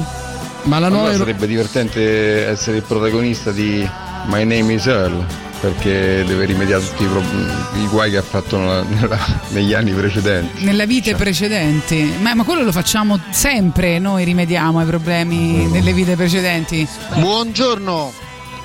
Ma 0.64 0.78
la 0.80 0.86
Allora 0.88 1.02
nuova 1.02 1.18
sarebbe 1.18 1.48
divertente 1.48 2.46
essere 2.48 2.78
il 2.78 2.84
protagonista 2.84 3.52
di 3.52 3.88
My 4.28 4.46
Name 4.46 4.74
is 4.74 4.86
Earl 4.86 5.26
perché 5.60 6.24
deve 6.26 6.46
rimediare 6.46 6.84
a 6.84 6.86
tutti 6.86 7.04
i, 7.04 7.08
pro- 7.08 7.24
i 7.82 7.88
guai 7.88 8.12
che 8.12 8.18
ha 8.18 8.22
fatto 8.22 8.58
nella- 8.58 8.84
nella- 8.84 9.20
negli 9.50 9.74
anni 9.74 9.92
precedenti. 9.92 10.64
Nelle 10.64 10.86
vite 10.86 11.16
precedenti, 11.16 12.14
ma, 12.22 12.36
ma 12.36 12.44
quello 12.44 12.62
lo 12.64 12.72
facciamo 12.72 13.20
sempre, 13.32 13.98
noi 14.00 14.24
rimediamo 14.24 14.80
ai 14.80 14.86
problemi 14.86 15.68
delle 15.72 15.92
vite 15.94 16.16
precedenti. 16.16 16.88
Buongiorno. 17.16 18.14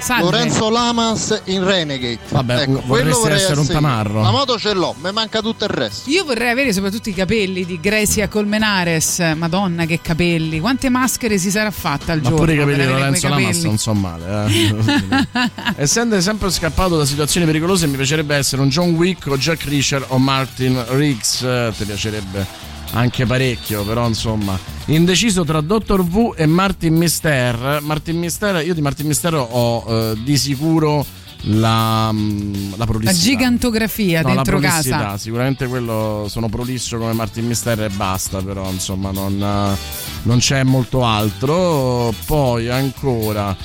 Salve. 0.04 0.24
Lorenzo 0.24 0.68
Lamas 0.68 1.40
in 1.44 1.64
Renegade. 1.64 2.18
Vabbè, 2.28 2.60
ecco, 2.60 2.72
vorresti 2.72 2.88
quello 2.88 3.18
vorrei 3.20 3.36
essere 3.38 3.60
un 3.60 3.66
tamarro. 3.66 4.20
La 4.20 4.30
moto 4.30 4.58
ce 4.58 4.74
l'ho, 4.74 4.94
mi 5.00 5.10
manca 5.12 5.40
tutto 5.40 5.64
il 5.64 5.70
resto. 5.70 6.10
Io 6.10 6.24
vorrei 6.26 6.50
avere 6.50 6.74
soprattutto 6.74 7.08
i 7.08 7.14
capelli 7.14 7.64
di 7.64 7.80
Grecia 7.80 8.28
Colmenares. 8.28 9.32
Madonna, 9.34 9.86
che 9.86 10.00
capelli! 10.02 10.60
Quante 10.60 10.90
maschere 10.90 11.38
si 11.38 11.50
sarà 11.50 11.70
fatta 11.70 12.12
al 12.12 12.18
Ma 12.18 12.28
giorno? 12.28 12.36
pure 12.36 12.52
i 12.52 12.58
capelli 12.58 12.84
di 12.84 12.92
Lorenzo 12.92 13.28
Lamas 13.28 13.62
non 13.62 13.78
so 13.78 13.94
male. 13.94 14.52
Eh. 14.52 15.50
Essendo 15.76 16.20
sempre 16.20 16.50
scappato 16.50 16.98
da 16.98 17.06
situazioni 17.06 17.46
pericolose, 17.46 17.86
mi 17.86 17.96
piacerebbe 17.96 18.36
essere 18.36 18.60
un 18.60 18.68
John 18.68 18.90
Wick 18.90 19.26
o 19.28 19.38
Jack 19.38 19.64
Reacher 19.64 20.04
o 20.08 20.18
Martin 20.18 20.84
Riggs. 20.86 21.40
Eh, 21.40 21.72
ti 21.78 21.84
piacerebbe 21.86 22.73
anche 22.94 23.26
parecchio, 23.26 23.84
però 23.84 24.06
insomma. 24.06 24.58
Indeciso 24.86 25.44
tra 25.44 25.60
Dr. 25.60 26.02
V 26.02 26.34
e 26.36 26.46
Martin 26.46 26.94
Mister. 26.94 27.78
Martin 27.82 28.18
Mister, 28.18 28.64
io 28.64 28.74
di 28.74 28.80
Martin 28.80 29.06
Mister 29.06 29.34
ho 29.34 29.84
eh, 29.86 30.14
di 30.22 30.36
sicuro 30.36 31.04
la, 31.46 32.10
mm, 32.12 32.72
la 32.76 32.86
La 33.02 33.12
gigantografia 33.12 34.22
No, 34.22 34.28
la 34.28 34.34
dentro 34.36 34.58
prolissità, 34.58 34.98
casa. 34.98 35.18
sicuramente 35.18 35.66
quello 35.66 36.26
sono 36.28 36.48
prolisso 36.48 36.96
come 36.96 37.12
Martin 37.12 37.46
Mister 37.46 37.82
e 37.82 37.88
basta, 37.90 38.40
però 38.42 38.70
insomma 38.70 39.10
non, 39.10 39.76
non 40.22 40.38
c'è 40.38 40.62
molto 40.62 41.04
altro. 41.04 42.14
Poi 42.26 42.70
ancora. 42.70 43.56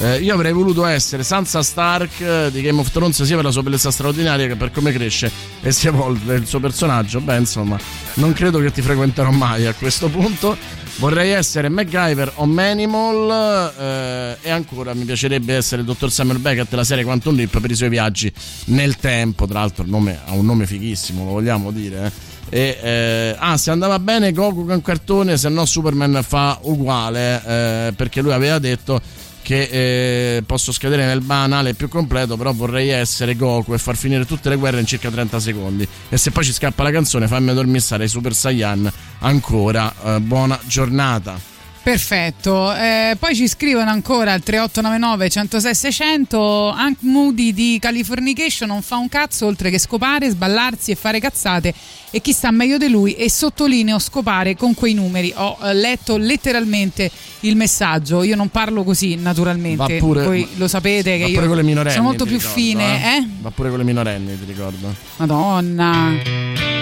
Eh, 0.00 0.18
io 0.18 0.32
avrei 0.34 0.52
voluto 0.52 0.84
essere 0.84 1.24
Sansa 1.24 1.62
Stark 1.62 2.20
eh, 2.20 2.50
di 2.52 2.62
Game 2.62 2.78
of 2.78 2.90
Thrones 2.90 3.20
sia 3.22 3.34
per 3.34 3.44
la 3.44 3.50
sua 3.50 3.62
bellezza 3.64 3.90
straordinaria 3.90 4.46
che 4.46 4.54
per 4.54 4.70
come 4.70 4.92
cresce 4.92 5.30
e 5.60 5.72
si 5.72 5.88
evolve 5.88 6.36
il 6.36 6.46
suo 6.46 6.60
personaggio. 6.60 7.20
Beh, 7.20 7.36
insomma, 7.36 7.76
non 8.14 8.32
credo 8.32 8.60
che 8.60 8.70
ti 8.70 8.80
frequenterò 8.80 9.30
mai 9.30 9.66
a 9.66 9.74
questo 9.74 10.08
punto. 10.08 10.56
Vorrei 10.98 11.30
essere 11.30 11.68
MacGyver 11.68 12.32
o 12.36 12.46
Manimal 12.46 13.72
eh, 13.76 14.36
e 14.40 14.50
ancora 14.50 14.94
mi 14.94 15.04
piacerebbe 15.04 15.54
essere 15.54 15.80
il 15.80 15.86
dottor 15.86 16.10
Samuel 16.10 16.38
Beckett 16.38 16.70
della 16.70 16.84
serie 16.84 17.04
Quantum 17.04 17.34
Leap 17.34 17.60
per 17.60 17.70
i 17.70 17.74
suoi 17.74 17.88
viaggi 17.88 18.32
nel 18.66 18.96
tempo. 18.96 19.46
Tra 19.46 19.60
l'altro 19.60 19.84
nome, 19.86 20.20
ha 20.24 20.32
un 20.32 20.44
nome 20.44 20.66
fighissimo, 20.66 21.24
lo 21.24 21.30
vogliamo 21.32 21.70
dire. 21.72 22.06
eh. 22.06 22.36
E, 22.50 22.78
eh, 22.80 23.36
ah, 23.38 23.56
se 23.56 23.70
andava 23.70 23.98
bene 23.98 24.32
Goku 24.32 24.64
con 24.64 24.80
cartone, 24.80 25.36
se 25.36 25.48
no 25.48 25.66
Superman 25.66 26.20
fa 26.26 26.58
uguale 26.62 27.42
eh, 27.44 27.92
perché 27.94 28.22
lui 28.22 28.32
aveva 28.32 28.58
detto 28.58 29.00
che 29.48 30.36
eh, 30.36 30.42
posso 30.42 30.72
scadere 30.72 31.06
nel 31.06 31.22
banale 31.22 31.72
più 31.72 31.88
completo, 31.88 32.36
però 32.36 32.52
vorrei 32.52 32.90
essere 32.90 33.34
Goku 33.34 33.72
e 33.72 33.78
far 33.78 33.96
finire 33.96 34.26
tutte 34.26 34.50
le 34.50 34.56
guerre 34.56 34.78
in 34.78 34.84
circa 34.84 35.08
30 35.08 35.40
secondi. 35.40 35.88
E 36.10 36.18
se 36.18 36.30
poi 36.32 36.44
ci 36.44 36.52
scappa 36.52 36.82
la 36.82 36.90
canzone, 36.90 37.26
fammi 37.26 37.54
dormissare 37.54 38.04
i 38.04 38.08
Super 38.08 38.34
Saiyan 38.34 38.92
ancora. 39.20 39.90
eh, 40.04 40.20
buona 40.20 40.60
giornata. 40.66 41.57
Perfetto, 41.88 42.74
Eh, 42.74 43.16
poi 43.18 43.34
ci 43.34 43.48
scrivono 43.48 43.88
ancora 43.88 44.34
al 44.34 44.42
3899 44.42 45.30
106 45.30 45.74
600 45.74 46.68
Hank 46.68 46.98
Moody 47.00 47.54
di 47.54 47.78
Californication 47.80 48.68
non 48.68 48.82
fa 48.82 48.98
un 48.98 49.08
cazzo 49.08 49.46
oltre 49.46 49.70
che 49.70 49.78
scopare, 49.78 50.28
sballarsi 50.28 50.90
e 50.90 50.96
fare 50.96 51.18
cazzate. 51.18 51.72
E 52.10 52.20
chi 52.20 52.32
sta 52.32 52.50
meglio 52.50 52.76
di 52.76 52.88
lui? 52.88 53.14
E 53.14 53.30
sottolineo 53.30 53.98
scopare 53.98 54.54
con 54.54 54.74
quei 54.74 54.92
numeri. 54.92 55.32
Ho 55.34 55.56
eh, 55.62 55.72
letto 55.72 56.18
letteralmente 56.18 57.10
il 57.40 57.56
messaggio. 57.56 58.22
Io 58.22 58.36
non 58.36 58.50
parlo 58.50 58.84
così 58.84 59.14
naturalmente. 59.14 59.96
Pure- 59.96 60.24
voi 60.24 60.46
lo 60.56 60.68
sapete 60.68 61.16
che 61.16 61.24
io 61.24 61.40
sono 61.40 62.02
molto 62.02 62.26
più 62.26 62.36
ricordo, 62.36 62.54
fine 62.54 63.16
eh? 63.16 63.26
Va 63.40 63.50
pure 63.50 63.70
con 63.70 63.78
le 63.78 63.84
minorenni, 63.84 64.38
ti 64.38 64.44
ricordo. 64.44 64.94
madonna 65.16 66.77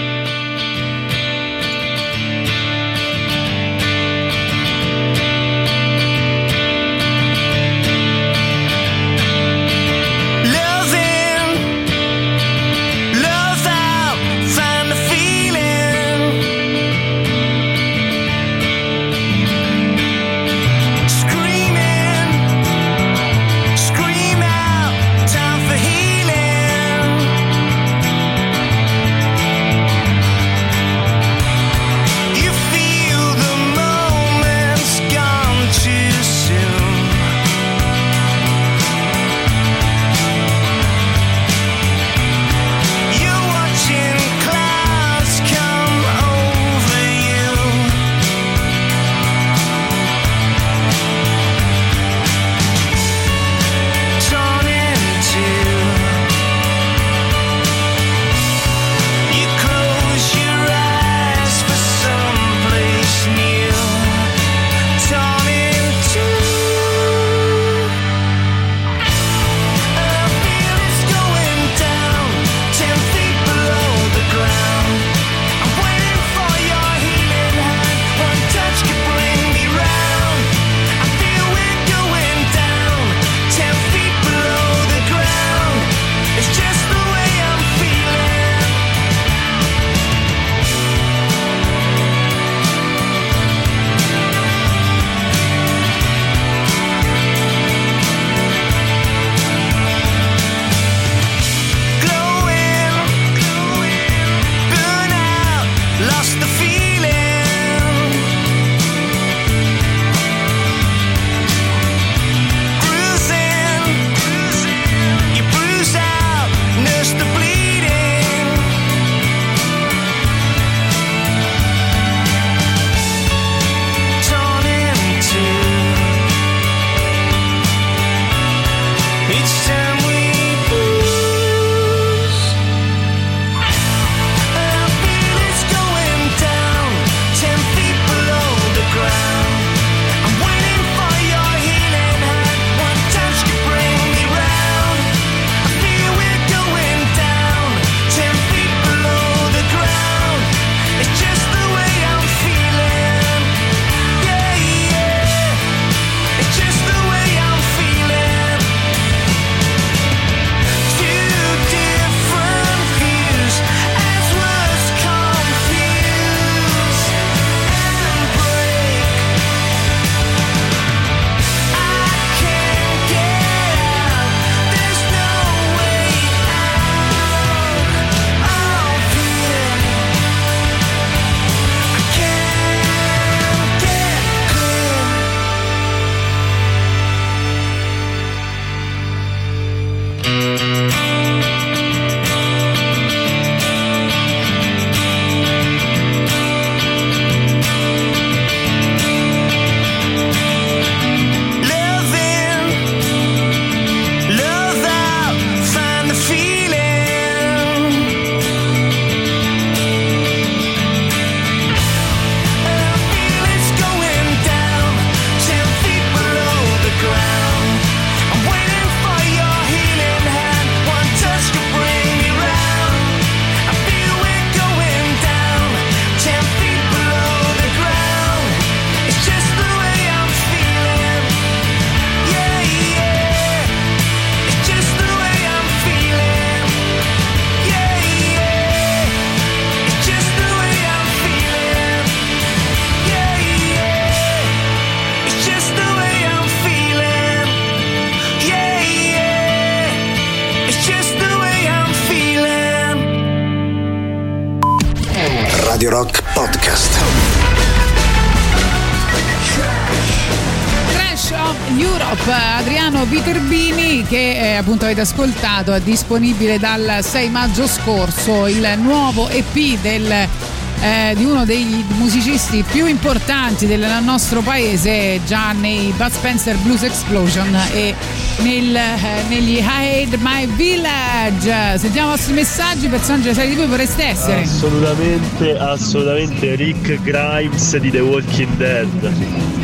avete 264.97 265.01
ascoltato 265.01 265.73
è 265.73 265.81
disponibile 265.81 266.57
dal 266.57 266.99
6 267.01 267.29
maggio 267.29 267.67
scorso 267.67 268.47
il 268.47 268.67
nuovo 268.77 269.29
EP 269.29 269.79
del, 269.81 270.11
eh, 270.11 271.13
di 271.15 271.23
uno 271.23 271.45
dei 271.45 271.85
musicisti 271.97 272.63
più 272.63 272.87
importanti 272.87 273.67
del 273.67 273.85
nostro 274.01 274.41
paese 274.41 275.19
già 275.25 275.51
nei 275.51 275.93
Bud 275.95 276.11
Spencer 276.11 276.55
Blues 276.57 276.81
Explosion 276.81 277.55
e 277.73 277.93
nel, 278.37 278.75
eh, 278.75 279.23
negli 279.27 279.61
Hide 279.61 280.17
My 280.17 280.47
Village. 280.47 281.77
Sentiamo 281.77 282.07
i 282.07 282.11
vostri 282.15 282.33
messaggi 282.33 282.87
personaggi 282.87 283.33
serie 283.33 283.49
di 283.51 283.55
cui 283.55 283.67
vorreste 283.67 284.03
essere. 284.03 284.41
Assolutamente, 284.41 285.57
assolutamente 285.57 286.55
Rick 286.55 287.01
Grimes 287.03 287.77
di 287.77 287.91
The 287.91 287.99
Walking 287.99 288.55
Dead, 288.55 289.13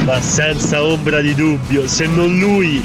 ma 0.04 0.22
senza 0.22 0.84
ombra 0.84 1.22
di 1.22 1.34
dubbio, 1.34 1.88
se 1.88 2.06
non 2.06 2.38
lui, 2.38 2.84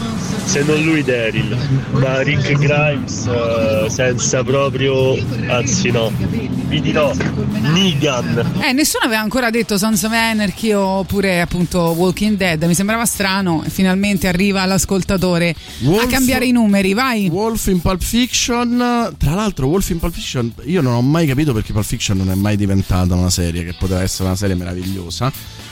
se 0.49 0.63
non 0.63 0.83
lui 0.83 1.05
Daryl, 1.05 1.55
ma 1.91 2.23
Rick 2.23 2.53
Grimes 2.53 3.27
eh, 3.27 3.91
senza 3.91 4.43
proprio, 4.43 5.15
anzi 5.47 5.91
no, 5.91 6.11
vi 6.69 6.81
dirò, 6.81 7.13
Negan. 7.61 8.61
Eh, 8.63 8.73
nessuno 8.73 9.05
aveva 9.05 9.21
ancora 9.21 9.51
detto 9.51 9.77
Sons 9.77 10.03
of 10.05 10.13
Anarchy 10.13 10.73
oppure 10.73 11.43
appunto 11.43 11.81
Walking 11.97 12.39
Dead. 12.39 12.63
Mi 12.63 12.75
sembrava 12.75 13.05
strano. 13.05 13.63
Finalmente 13.69 14.27
arriva 14.27 14.65
l'ascoltatore 14.65 15.55
a 16.01 16.07
cambiare 16.07 16.47
i 16.47 16.53
numeri. 16.53 16.95
Vai. 16.95 17.29
Wolf 17.29 17.67
in 17.67 17.83
Pulp 17.83 18.03
Fiction. 18.03 19.15
Tra 19.19 19.35
l'altro, 19.35 19.67
Wolf 19.67 19.91
in 19.91 19.99
Pulp 19.99 20.15
Fiction. 20.15 20.51
Io 20.65 20.81
non 20.81 20.95
ho 20.95 21.03
mai 21.03 21.27
capito 21.27 21.53
perché 21.53 21.73
Pulp 21.73 21.85
Fiction 21.85 22.17
non 22.17 22.31
è 22.31 22.35
mai 22.35 22.57
diventata 22.57 23.15
una 23.15 23.31
serie 23.31 23.65
che 23.65 23.75
poteva 23.79 24.01
essere 24.01 24.25
una 24.25 24.37
serie 24.37 24.55
meravigliosa. 24.55 25.31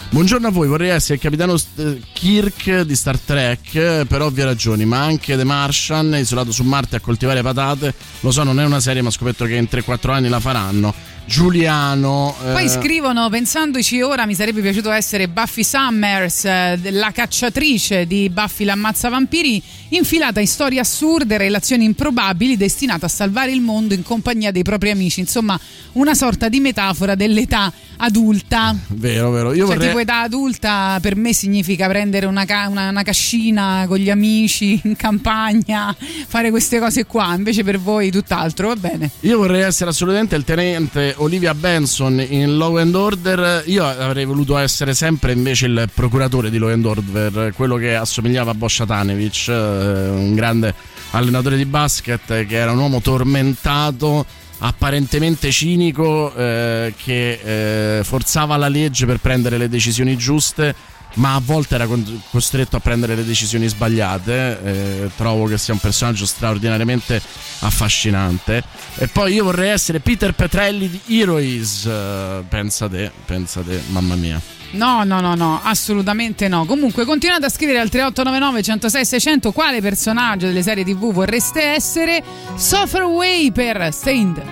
Buongiorno 0.09 0.47
a 0.47 0.51
voi, 0.51 0.69
vorrei 0.69 0.91
essere 0.91 1.15
il 1.15 1.21
capitano 1.21 1.57
eh, 1.77 2.01
Kirk 2.13 2.83
di 2.83 2.97
Star 2.97 3.19
Trek 3.19 4.07
per 4.07 4.23
ovvie 4.23 4.45
ragioni, 4.45 4.85
ma 4.87 5.03
anche 5.03 5.37
The 5.37 5.45
Martian, 5.45 6.15
isolato 6.15 6.53
su 6.53 6.63
Marte 6.63 6.97
a 6.97 7.01
coltivare 7.01 7.43
patate. 7.43 7.93
Lo 8.21 8.31
so, 8.31 8.43
non 8.43 8.59
è 8.61 8.65
una 8.65 8.81
serie, 8.81 9.03
ma 9.03 9.09
ho 9.09 9.11
scoperto 9.11 9.45
che 9.45 9.57
in 9.57 9.69
3-4 9.71 10.11
anni 10.11 10.29
la 10.29 10.41
faranno. 10.41 10.95
Giuliano. 11.27 12.35
eh, 12.45 12.53
Poi 12.53 12.69
scrivono, 12.69 13.29
pensandoci 13.29 14.01
ora, 14.01 14.27
mi 14.27 14.35
sarebbe 14.35 14.61
piaciuto 14.61 14.91
essere 14.93 15.29
Buffy 15.29 15.65
Summers, 15.65 16.45
eh, 16.45 16.79
la 16.93 17.11
cacciatrice 17.11 18.07
di 18.07 18.31
Buffy 18.31 18.65
l'ammazza 18.65 19.09
vampiri, 19.09 19.61
infilata 19.91 20.41
in 20.41 20.47
storie 20.47 20.79
assurde 20.81 21.35
e 21.35 21.39
relazioni 21.39 21.85
improbabili, 21.85 22.57
destinata 22.57 23.07
a 23.07 23.09
salvare 23.09 23.53
il 23.53 23.61
mondo 23.61 23.93
in 23.95 24.03
compagnia 24.05 24.51
dei 24.53 24.63
propri 24.63 24.91
amici. 24.91 25.21
Insomma, 25.21 25.59
una 25.93 26.15
sorta 26.15 26.49
di 26.49 26.61
metafora 26.61 27.15
dell'età 27.17 27.73
adulta. 27.99 28.77
Vero, 28.89 29.31
vero. 29.31 29.53
Io 29.53 29.67
cioè, 29.67 29.75
vorrei. 29.75 29.89
tipo 29.89 29.99
età 30.01 30.21
adulta 30.21 30.99
per 31.01 31.17
me 31.17 31.33
significa 31.33 31.89
prendere 31.89 32.27
una, 32.27 32.45
ca- 32.45 32.69
una- 32.69 32.89
una 32.91 33.03
cascina 33.03 33.85
con 33.89 33.99
gli 33.99 34.11
amici 34.11 34.81
in 34.85 34.95
campagna, 34.97 35.95
fare 36.27 36.51
queste 36.51 36.79
cose 36.79 37.05
qua. 37.05 37.35
Invece 37.35 37.65
per 37.65 37.79
voi 37.81 38.11
tutt'altro, 38.11 38.69
va 38.69 38.77
bene. 38.77 39.11
Io 39.21 39.39
vorrei 39.39 39.63
essere 39.63 39.91
assolutamente 39.91 40.37
il 40.37 40.45
tenente 40.45 41.15
Olivia 41.17 41.55
Benson 41.55 42.21
in 42.21 42.57
Law 42.57 42.77
and 42.77 42.95
Order. 42.95 43.63
Io 43.67 43.85
avrei 43.85 44.25
voluto 44.25 44.57
essere 44.57 44.95
sempre 44.95 45.33
invece 45.33 45.67
il 45.67 45.89
procuratore 45.93 46.51
di 46.51 46.59
Law 46.59 46.71
and 46.71 46.85
Order, 46.85 47.53
quello 47.55 47.77
che 47.77 47.95
assomigliava 47.95 48.51
a 48.51 48.55
Boscia 48.55 48.85
Tanevich, 48.85 49.49
eh, 49.49 49.53
un 49.53 50.35
grande 50.35 50.75
allenatore 51.11 51.57
di 51.57 51.65
basket 51.65 52.47
che 52.47 52.57
era 52.57 52.73
un 52.73 52.79
uomo 52.79 53.01
tormentato, 53.01 54.25
apparentemente 54.59 55.51
cinico, 55.51 56.35
eh, 56.35 56.95
che 56.97 57.99
eh, 57.99 58.05
forzava 58.05 58.57
la 58.57 58.69
legge 58.69 59.07
per 59.07 59.19
prendere 59.19 59.59
le 59.59 59.69
decisioni 59.69 60.17
giuste. 60.17 60.75
Ma 61.17 61.35
a 61.35 61.41
volte 61.43 61.75
era 61.75 61.89
costretto 62.31 62.77
a 62.77 62.81
prendere 62.81 63.15
le 63.15 63.25
decisioni 63.25 63.67
sbagliate. 63.67 64.61
eh, 64.63 65.11
trovo 65.17 65.47
che 65.47 65.59
sia 65.59 65.73
un 65.73 65.81
personaggio 65.81 66.27
straordinariamente 66.27 67.21
affascinante. 67.61 68.63
E 68.97 69.09
poi 69.09 69.35
io 69.35 69.45
vorrei 69.45 69.71
essere 69.71 70.01
Peter 70.01 70.33
Petrelli 70.33 70.89
di 70.89 71.01
Heroes. 71.21 71.87
eh, 71.87 72.43
pensa 72.49 72.89
te, 72.89 73.11
pensa 73.25 73.61
te, 73.63 73.81
mamma 73.89 74.15
mia. 74.15 74.41
No, 74.73 75.05
no, 75.05 75.21
no, 75.21 75.35
no, 75.35 75.61
assolutamente 75.63 76.49
no. 76.49 76.65
Comunque 76.67 77.05
continuate 77.05 77.47
a 77.47 77.49
scrivere 77.49 77.79
al 77.79 77.89
3899 77.89 78.63
106 78.63 79.05
600 79.05 79.53
quale 79.53 79.81
personaggio 79.81 80.47
delle 80.47 80.63
serie 80.63 80.85
TV 80.85 81.13
vorreste 81.13 81.63
essere. 81.63 82.23
Sufferway 82.57 83.51
per 83.53 83.89
Stained. 83.93 84.43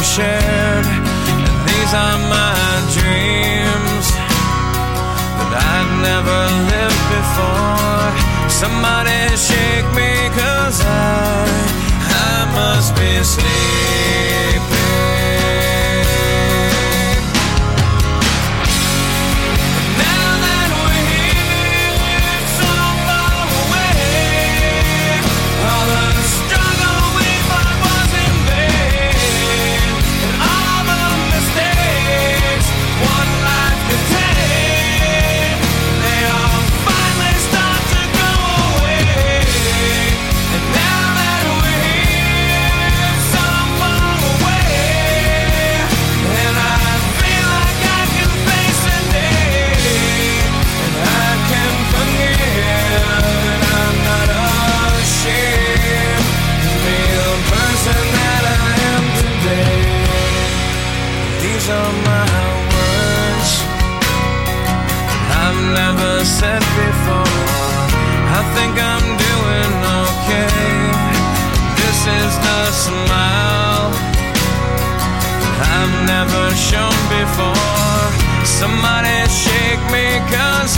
I've 0.00 0.06
shared, 0.06 0.86
and 0.86 1.56
these 1.68 1.92
are 1.92 2.16
my 2.32 2.56
dreams 2.88 4.06
that 5.36 5.52
I'd 5.60 5.90
never 6.00 6.40
lived 6.72 7.04
before. 7.12 8.08
Somebody 8.48 9.36
shake 9.36 9.84
me, 9.92 10.32
cause 10.32 10.80
I, 10.80 11.44
I 12.08 12.48
must 12.56 12.96
be 12.96 13.22
sleeping. 13.22 14.29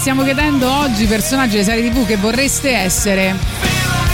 Stiamo 0.08 0.24
chiedendo 0.24 0.72
oggi 0.72 1.06
personaggi 1.06 1.58
di 1.58 1.66
serie 1.66 1.92
TV 1.92 2.06
che 2.06 2.16
vorreste 2.16 2.70
essere. 2.70 3.36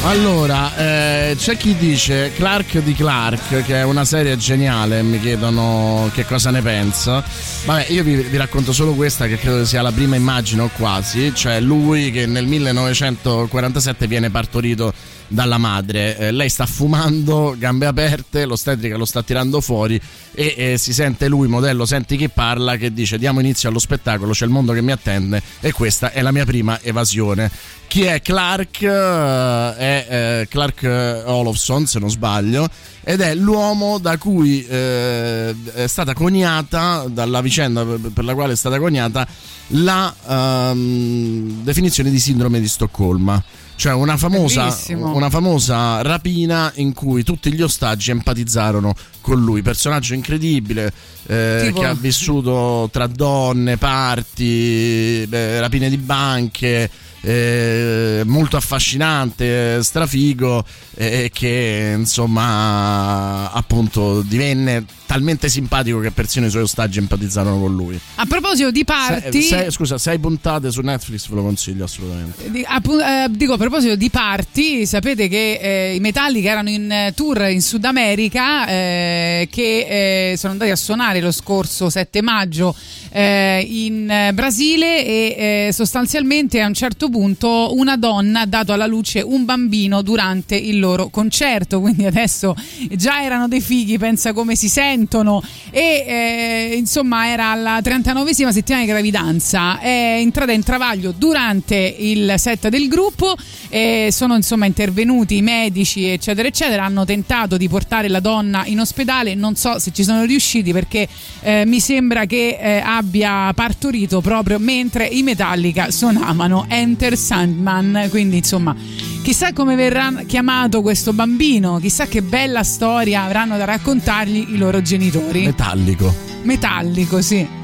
Allora, 0.05 0.75
eh, 0.75 1.35
c'è 1.37 1.55
chi 1.55 1.75
dice 1.75 2.31
Clark 2.33 2.79
di 2.79 2.95
Clark, 2.95 3.61
che 3.61 3.75
è 3.75 3.83
una 3.83 4.03
serie 4.03 4.35
geniale, 4.35 5.03
mi 5.03 5.19
chiedono 5.19 6.09
che 6.11 6.25
cosa 6.25 6.49
ne 6.49 6.63
pensa. 6.63 7.23
Vabbè, 7.65 7.85
io 7.89 8.01
vi, 8.01 8.15
vi 8.15 8.37
racconto 8.37 8.73
solo 8.73 8.93
questa, 8.93 9.27
che 9.27 9.37
credo 9.37 9.65
sia 9.65 9.83
la 9.83 9.91
prima 9.91 10.15
immagine 10.15 10.63
o 10.63 10.71
quasi, 10.75 11.31
cioè 11.35 11.59
lui 11.59 12.09
che 12.09 12.25
nel 12.25 12.47
1947 12.47 14.07
viene 14.07 14.31
partorito 14.31 14.91
dalla 15.27 15.57
madre. 15.57 16.17
Eh, 16.17 16.31
lei 16.31 16.49
sta 16.49 16.65
fumando, 16.65 17.55
gambe 17.57 17.85
aperte, 17.85 18.45
l'ostetrica 18.45 18.97
lo 18.97 19.05
sta 19.05 19.23
tirando 19.23 19.61
fuori 19.61 19.99
e 20.33 20.53
eh, 20.57 20.77
si 20.77 20.93
sente 20.93 21.27
lui, 21.27 21.47
modello, 21.47 21.85
senti 21.85 22.17
chi 22.17 22.29
parla, 22.29 22.75
che 22.77 22.93
dice 22.93 23.17
diamo 23.17 23.39
inizio 23.39 23.69
allo 23.69 23.79
spettacolo, 23.79 24.33
c'è 24.33 24.45
il 24.45 24.51
mondo 24.51 24.73
che 24.73 24.81
mi 24.81 24.91
attende 24.91 25.41
e 25.59 25.71
questa 25.71 26.11
è 26.11 26.21
la 26.21 26.31
mia 26.31 26.45
prima 26.45 26.79
evasione. 26.81 27.51
Chi 27.87 28.03
è 28.03 28.21
Clark? 28.21 28.81
Eh, 28.81 29.75
È 29.77 30.05
eh, 30.09 30.47
Clark 30.49 31.23
Olofsson, 31.25 31.85
se 31.85 31.99
non 31.99 32.09
sbaglio, 32.09 32.67
ed 33.03 33.21
è 33.21 33.35
l'uomo 33.35 33.97
da 33.97 34.17
cui 34.17 34.65
eh, 34.65 35.53
è 35.73 35.87
stata 35.87 36.13
coniata, 36.13 37.05
dalla 37.09 37.41
vicenda 37.41 37.83
per 37.85 38.23
la 38.23 38.33
quale 38.33 38.53
è 38.53 38.55
stata 38.55 38.79
coniata, 38.79 39.27
la 39.67 40.13
ehm, 40.27 41.63
definizione 41.63 42.09
di 42.09 42.19
sindrome 42.19 42.59
di 42.59 42.67
Stoccolma. 42.67 43.43
Cioè 43.75 43.93
una 43.93 44.17
famosa, 44.17 44.73
una 44.91 45.29
famosa 45.31 46.01
rapina 46.03 46.71
in 46.75 46.93
cui 46.93 47.23
tutti 47.23 47.51
gli 47.51 47.61
ostaggi 47.61 48.11
empatizzarono 48.11 48.93
con 49.19 49.41
lui, 49.43 49.63
personaggio 49.63 50.13
incredibile 50.13 50.93
eh, 51.25 51.63
Tipo- 51.65 51.79
che 51.79 51.85
ha 51.87 51.93
vissuto 51.93 52.87
tra 52.91 53.07
donne, 53.07 53.77
parti, 53.77 55.25
beh, 55.27 55.59
rapine 55.59 55.89
di 55.89 55.97
banche, 55.97 56.89
eh, 57.25 58.21
molto 58.25 58.57
affascinante, 58.57 59.77
eh, 59.77 59.83
strafigo 59.83 60.63
e 60.95 61.31
che 61.33 61.95
insomma 61.97 63.51
appunto 63.51 64.21
divenne 64.21 64.85
talmente 65.05 65.47
simpatico 65.47 65.99
che 65.99 66.09
persino 66.11 66.47
i 66.47 66.49
suoi 66.49 66.63
ostaggi 66.63 66.97
empatizzarono 66.97 67.59
con 67.59 67.75
lui. 67.75 67.99
A 68.15 68.25
proposito 68.25 68.71
di 68.71 68.83
party, 68.83 69.41
Se- 69.41 69.47
sei- 69.47 69.71
scusa, 69.71 69.97
sei 69.99 70.17
puntate 70.17 70.71
su 70.71 70.81
Netflix 70.81 71.27
ve 71.29 71.35
lo 71.35 71.43
consiglio 71.43 71.83
assolutamente. 71.83 72.49
Di- 72.49 72.65
appu- 72.67 72.99
eh, 72.99 73.27
dico 73.29 73.53
a 73.53 73.57
proposito 73.57 73.95
di 73.95 74.09
party, 74.09 74.85
sapete 74.87 75.27
che 75.27 75.59
eh, 75.61 75.95
i 75.95 75.99
Metallica 75.99 76.49
erano 76.49 76.69
in 76.69 76.91
eh, 76.91 77.13
tour 77.15 77.47
in 77.49 77.61
Sud 77.61 77.85
America 77.85 78.65
eh, 78.67 79.47
che 79.51 80.31
eh, 80.31 80.37
sono 80.37 80.53
andati 80.53 80.71
a 80.71 80.75
suonare 80.75 81.21
lo 81.21 81.31
scorso 81.31 81.89
7 81.91 82.21
maggio 82.23 82.75
eh, 83.11 83.63
in 83.69 84.09
eh, 84.09 84.33
Brasile 84.33 85.05
e 85.05 85.67
eh, 85.67 85.71
sostanzialmente 85.73 86.59
a 86.59 86.65
un 86.65 86.73
certo 86.73 87.09
punto 87.13 87.71
una 87.75 87.95
donna 87.95 88.41
ha 88.41 88.45
dato 88.47 88.73
alla 88.73 88.87
luce 88.87 89.21
un 89.21 89.45
bambino 89.45 90.01
durante 90.01 90.55
il 90.55 90.79
loro 90.79 91.09
concerto, 91.09 91.79
quindi 91.79 92.05
adesso 92.07 92.55
già 92.89 93.21
erano 93.21 93.47
dei 93.47 93.61
fighi, 93.61 93.99
pensa 93.99 94.33
come 94.33 94.55
si 94.55 94.67
sentono. 94.67 95.41
E 95.69 96.03
eh, 96.07 96.75
insomma 96.75 97.29
era 97.29 97.51
alla 97.51 97.77
39esima 97.79 98.49
settimana 98.49 98.83
di 98.83 98.89
gravidanza, 98.89 99.79
è 99.79 100.17
entrata 100.19 100.51
in 100.51 100.63
travaglio 100.63 101.13
durante 101.15 101.75
il 101.75 102.33
set 102.37 102.69
del 102.69 102.87
gruppo, 102.87 103.35
e 103.69 104.09
sono 104.11 104.35
insomma 104.35 104.65
intervenuti 104.65 105.37
i 105.37 105.41
medici 105.41 106.05
eccetera 106.05 106.47
eccetera, 106.47 106.83
hanno 106.83 107.05
tentato 107.05 107.57
di 107.57 107.69
portare 107.69 108.09
la 108.09 108.19
donna 108.19 108.65
in 108.65 108.79
ospedale, 108.79 109.35
non 109.35 109.55
so 109.55 109.77
se 109.77 109.91
ci 109.93 110.03
sono 110.03 110.23
riusciti 110.23 110.71
perché 110.71 111.07
eh, 111.41 111.63
mi 111.65 111.79
sembra 111.79 112.25
che 112.25 112.57
eh, 112.59 112.81
abbia 112.83 113.53
partorito 113.53 114.19
proprio 114.19 114.57
mentre 114.57 115.05
i 115.05 115.21
Metallica 115.21 115.91
suonavano 115.91 116.65
Enter 116.69 117.02
Sandman, 117.11 118.07
quindi 118.09 118.37
insomma 118.37 118.75
chissà 119.21 119.53
come 119.53 119.75
verrà 119.75 120.23
chiamato 120.25 120.81
questo 120.81 121.13
bambino, 121.13 121.79
chissà 121.79 122.05
che 122.05 122.21
bella 122.21 122.63
storia 122.63 123.23
avranno 123.23 123.57
da 123.57 123.65
raccontargli 123.65 124.53
i 124.53 124.57
loro 124.57 124.81
genitori. 124.81 125.45
Metallico. 125.45 126.13
Metallico, 126.43 127.21
sì. 127.21 127.61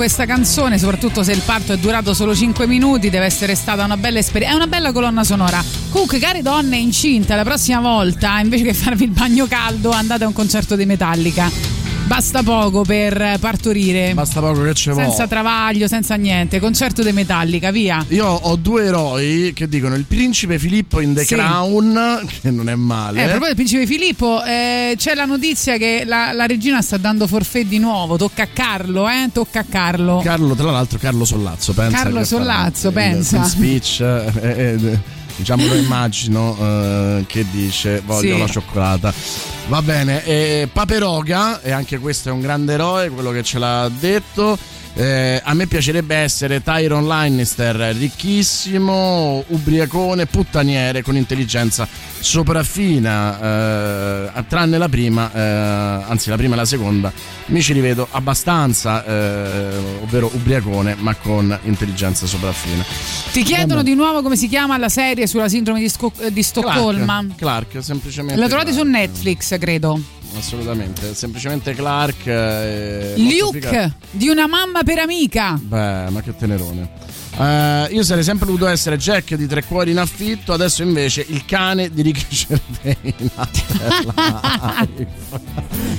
Questa 0.00 0.24
canzone, 0.24 0.78
soprattutto 0.78 1.22
se 1.22 1.32
il 1.32 1.42
parto 1.44 1.74
è 1.74 1.76
durato 1.76 2.14
solo 2.14 2.34
5 2.34 2.66
minuti, 2.66 3.10
deve 3.10 3.26
essere 3.26 3.54
stata 3.54 3.84
una 3.84 3.98
bella 3.98 4.18
esperienza. 4.18 4.54
È 4.54 4.56
una 4.56 4.66
bella 4.66 4.92
colonna 4.92 5.24
sonora. 5.24 5.62
Comunque, 5.90 6.18
care 6.18 6.40
donne 6.40 6.78
incinte, 6.78 7.36
la 7.36 7.44
prossima 7.44 7.80
volta, 7.80 8.40
invece 8.40 8.64
che 8.64 8.72
farvi 8.72 9.04
il 9.04 9.10
bagno 9.10 9.46
caldo, 9.46 9.90
andate 9.90 10.24
a 10.24 10.26
un 10.26 10.32
concerto 10.32 10.74
di 10.74 10.86
Metallica. 10.86 11.69
Basta 12.06 12.42
poco 12.42 12.82
per 12.82 13.36
partorire. 13.38 14.12
Basta 14.14 14.40
poco 14.40 14.62
che 14.62 14.74
ce 14.74 14.92
Senza 14.92 15.22
vo'. 15.24 15.28
travaglio, 15.28 15.86
senza 15.86 16.16
niente. 16.16 16.58
Concerto 16.58 17.04
di 17.04 17.12
Metallica, 17.12 17.70
via. 17.70 18.04
Io 18.08 18.26
ho 18.26 18.56
due 18.56 18.84
eroi 18.86 19.52
che 19.54 19.68
dicono 19.68 19.94
il 19.94 20.04
principe 20.04 20.58
Filippo 20.58 21.00
in 21.00 21.14
The 21.14 21.24
Sì. 21.24 21.34
Crown, 21.36 22.26
che 22.42 22.50
non 22.50 22.68
è 22.68 22.74
male. 22.74 23.20
Eh, 23.20 23.22
a 23.22 23.28
proposito 23.28 23.46
del 23.46 23.54
principe 23.54 23.86
Filippo, 23.86 24.42
eh, 24.42 24.94
c'è 24.96 25.14
la 25.14 25.24
notizia 25.24 25.76
che 25.76 26.02
la, 26.04 26.32
la 26.32 26.46
regina 26.46 26.82
sta 26.82 26.96
dando 26.96 27.28
forfè 27.28 27.64
di 27.64 27.78
nuovo. 27.78 28.16
Tocca 28.16 28.42
a 28.42 28.48
Carlo, 28.52 29.08
eh? 29.08 29.28
Tocca 29.32 29.60
a 29.60 29.64
Carlo. 29.68 30.20
Carlo, 30.22 30.54
tra 30.56 30.72
l'altro, 30.72 30.98
Carlo 30.98 31.24
Sollazzo. 31.24 31.72
Pensa 31.74 31.96
Carlo 32.02 32.24
Sollazzo, 32.24 32.90
pensa. 32.90 33.36
il 33.38 33.44
speech, 33.44 34.00
eh, 34.00 34.32
eh, 34.42 34.98
diciamo, 35.36 35.64
lo 35.64 35.74
immagino 35.76 36.56
eh, 36.60 37.24
che 37.28 37.46
dice: 37.52 38.02
Voglio 38.04 38.34
Sì. 38.34 38.38
la 38.40 38.48
cioccolata. 38.48 39.14
Va 39.70 39.82
bene, 39.82 40.24
e 40.24 40.68
Paperoga, 40.72 41.60
e 41.62 41.70
anche 41.70 41.98
questo 41.98 42.28
è 42.28 42.32
un 42.32 42.40
grande 42.40 42.72
eroe, 42.72 43.08
quello 43.08 43.30
che 43.30 43.44
ce 43.44 43.60
l'ha 43.60 43.88
detto. 43.88 44.58
Eh, 44.94 45.40
a 45.42 45.54
me 45.54 45.66
piacerebbe 45.66 46.16
essere 46.16 46.62
Tyron 46.62 47.06
Lannister, 47.06 47.76
ricchissimo, 47.94 49.44
ubriacone, 49.46 50.26
puttaniere 50.26 51.02
con 51.02 51.16
intelligenza 51.16 51.86
sopraffina, 52.18 54.32
eh, 54.36 54.44
tranne 54.48 54.78
la 54.78 54.88
prima, 54.88 55.32
eh, 55.32 56.04
anzi 56.08 56.28
la 56.28 56.36
prima 56.36 56.54
e 56.54 56.56
la 56.56 56.64
seconda, 56.64 57.12
mi 57.46 57.62
ci 57.62 57.72
rivedo 57.72 58.06
abbastanza, 58.10 59.04
eh, 59.04 59.76
ovvero 60.02 60.28
ubriacone, 60.32 60.96
ma 60.98 61.14
con 61.14 61.56
intelligenza 61.62 62.26
sopraffina. 62.26 62.84
Ti 63.32 63.42
chiedono 63.42 63.82
di 63.82 63.94
nuovo 63.94 64.22
come 64.22 64.36
si 64.36 64.48
chiama 64.48 64.76
la 64.76 64.88
serie 64.88 65.26
sulla 65.26 65.48
sindrome 65.48 65.80
di, 65.80 65.88
Sco- 65.88 66.12
di 66.30 66.42
Stoccolma. 66.42 67.24
Clark, 67.36 67.68
Clark, 67.70 67.84
semplicemente. 67.84 68.40
La 68.40 68.48
trovate 68.48 68.72
su 68.72 68.82
Clark. 68.82 68.90
Netflix, 68.90 69.58
credo. 69.58 70.00
Assolutamente, 70.40 71.14
semplicemente 71.14 71.74
Clark. 71.74 72.26
eh, 72.26 73.14
Luke 73.18 73.92
di 74.10 74.28
una 74.28 74.46
mamma 74.46 74.82
per 74.82 74.98
amica. 74.98 75.58
Beh, 75.60 76.08
ma 76.08 76.22
che 76.22 76.34
tenerone. 76.34 76.88
Eh, 77.38 77.88
io 77.92 78.02
sarei 78.02 78.24
sempre 78.24 78.46
voluto 78.46 78.66
essere 78.66 78.96
Jack 78.96 79.34
di 79.34 79.46
Tre 79.46 79.62
Cuori 79.64 79.90
in 79.90 79.98
affitto, 79.98 80.54
adesso 80.54 80.82
invece 80.82 81.24
il 81.28 81.44
cane 81.44 81.90
di 81.90 82.00
Ricky 82.02 82.46
in 83.02 83.30
Afterlife. 83.36 85.06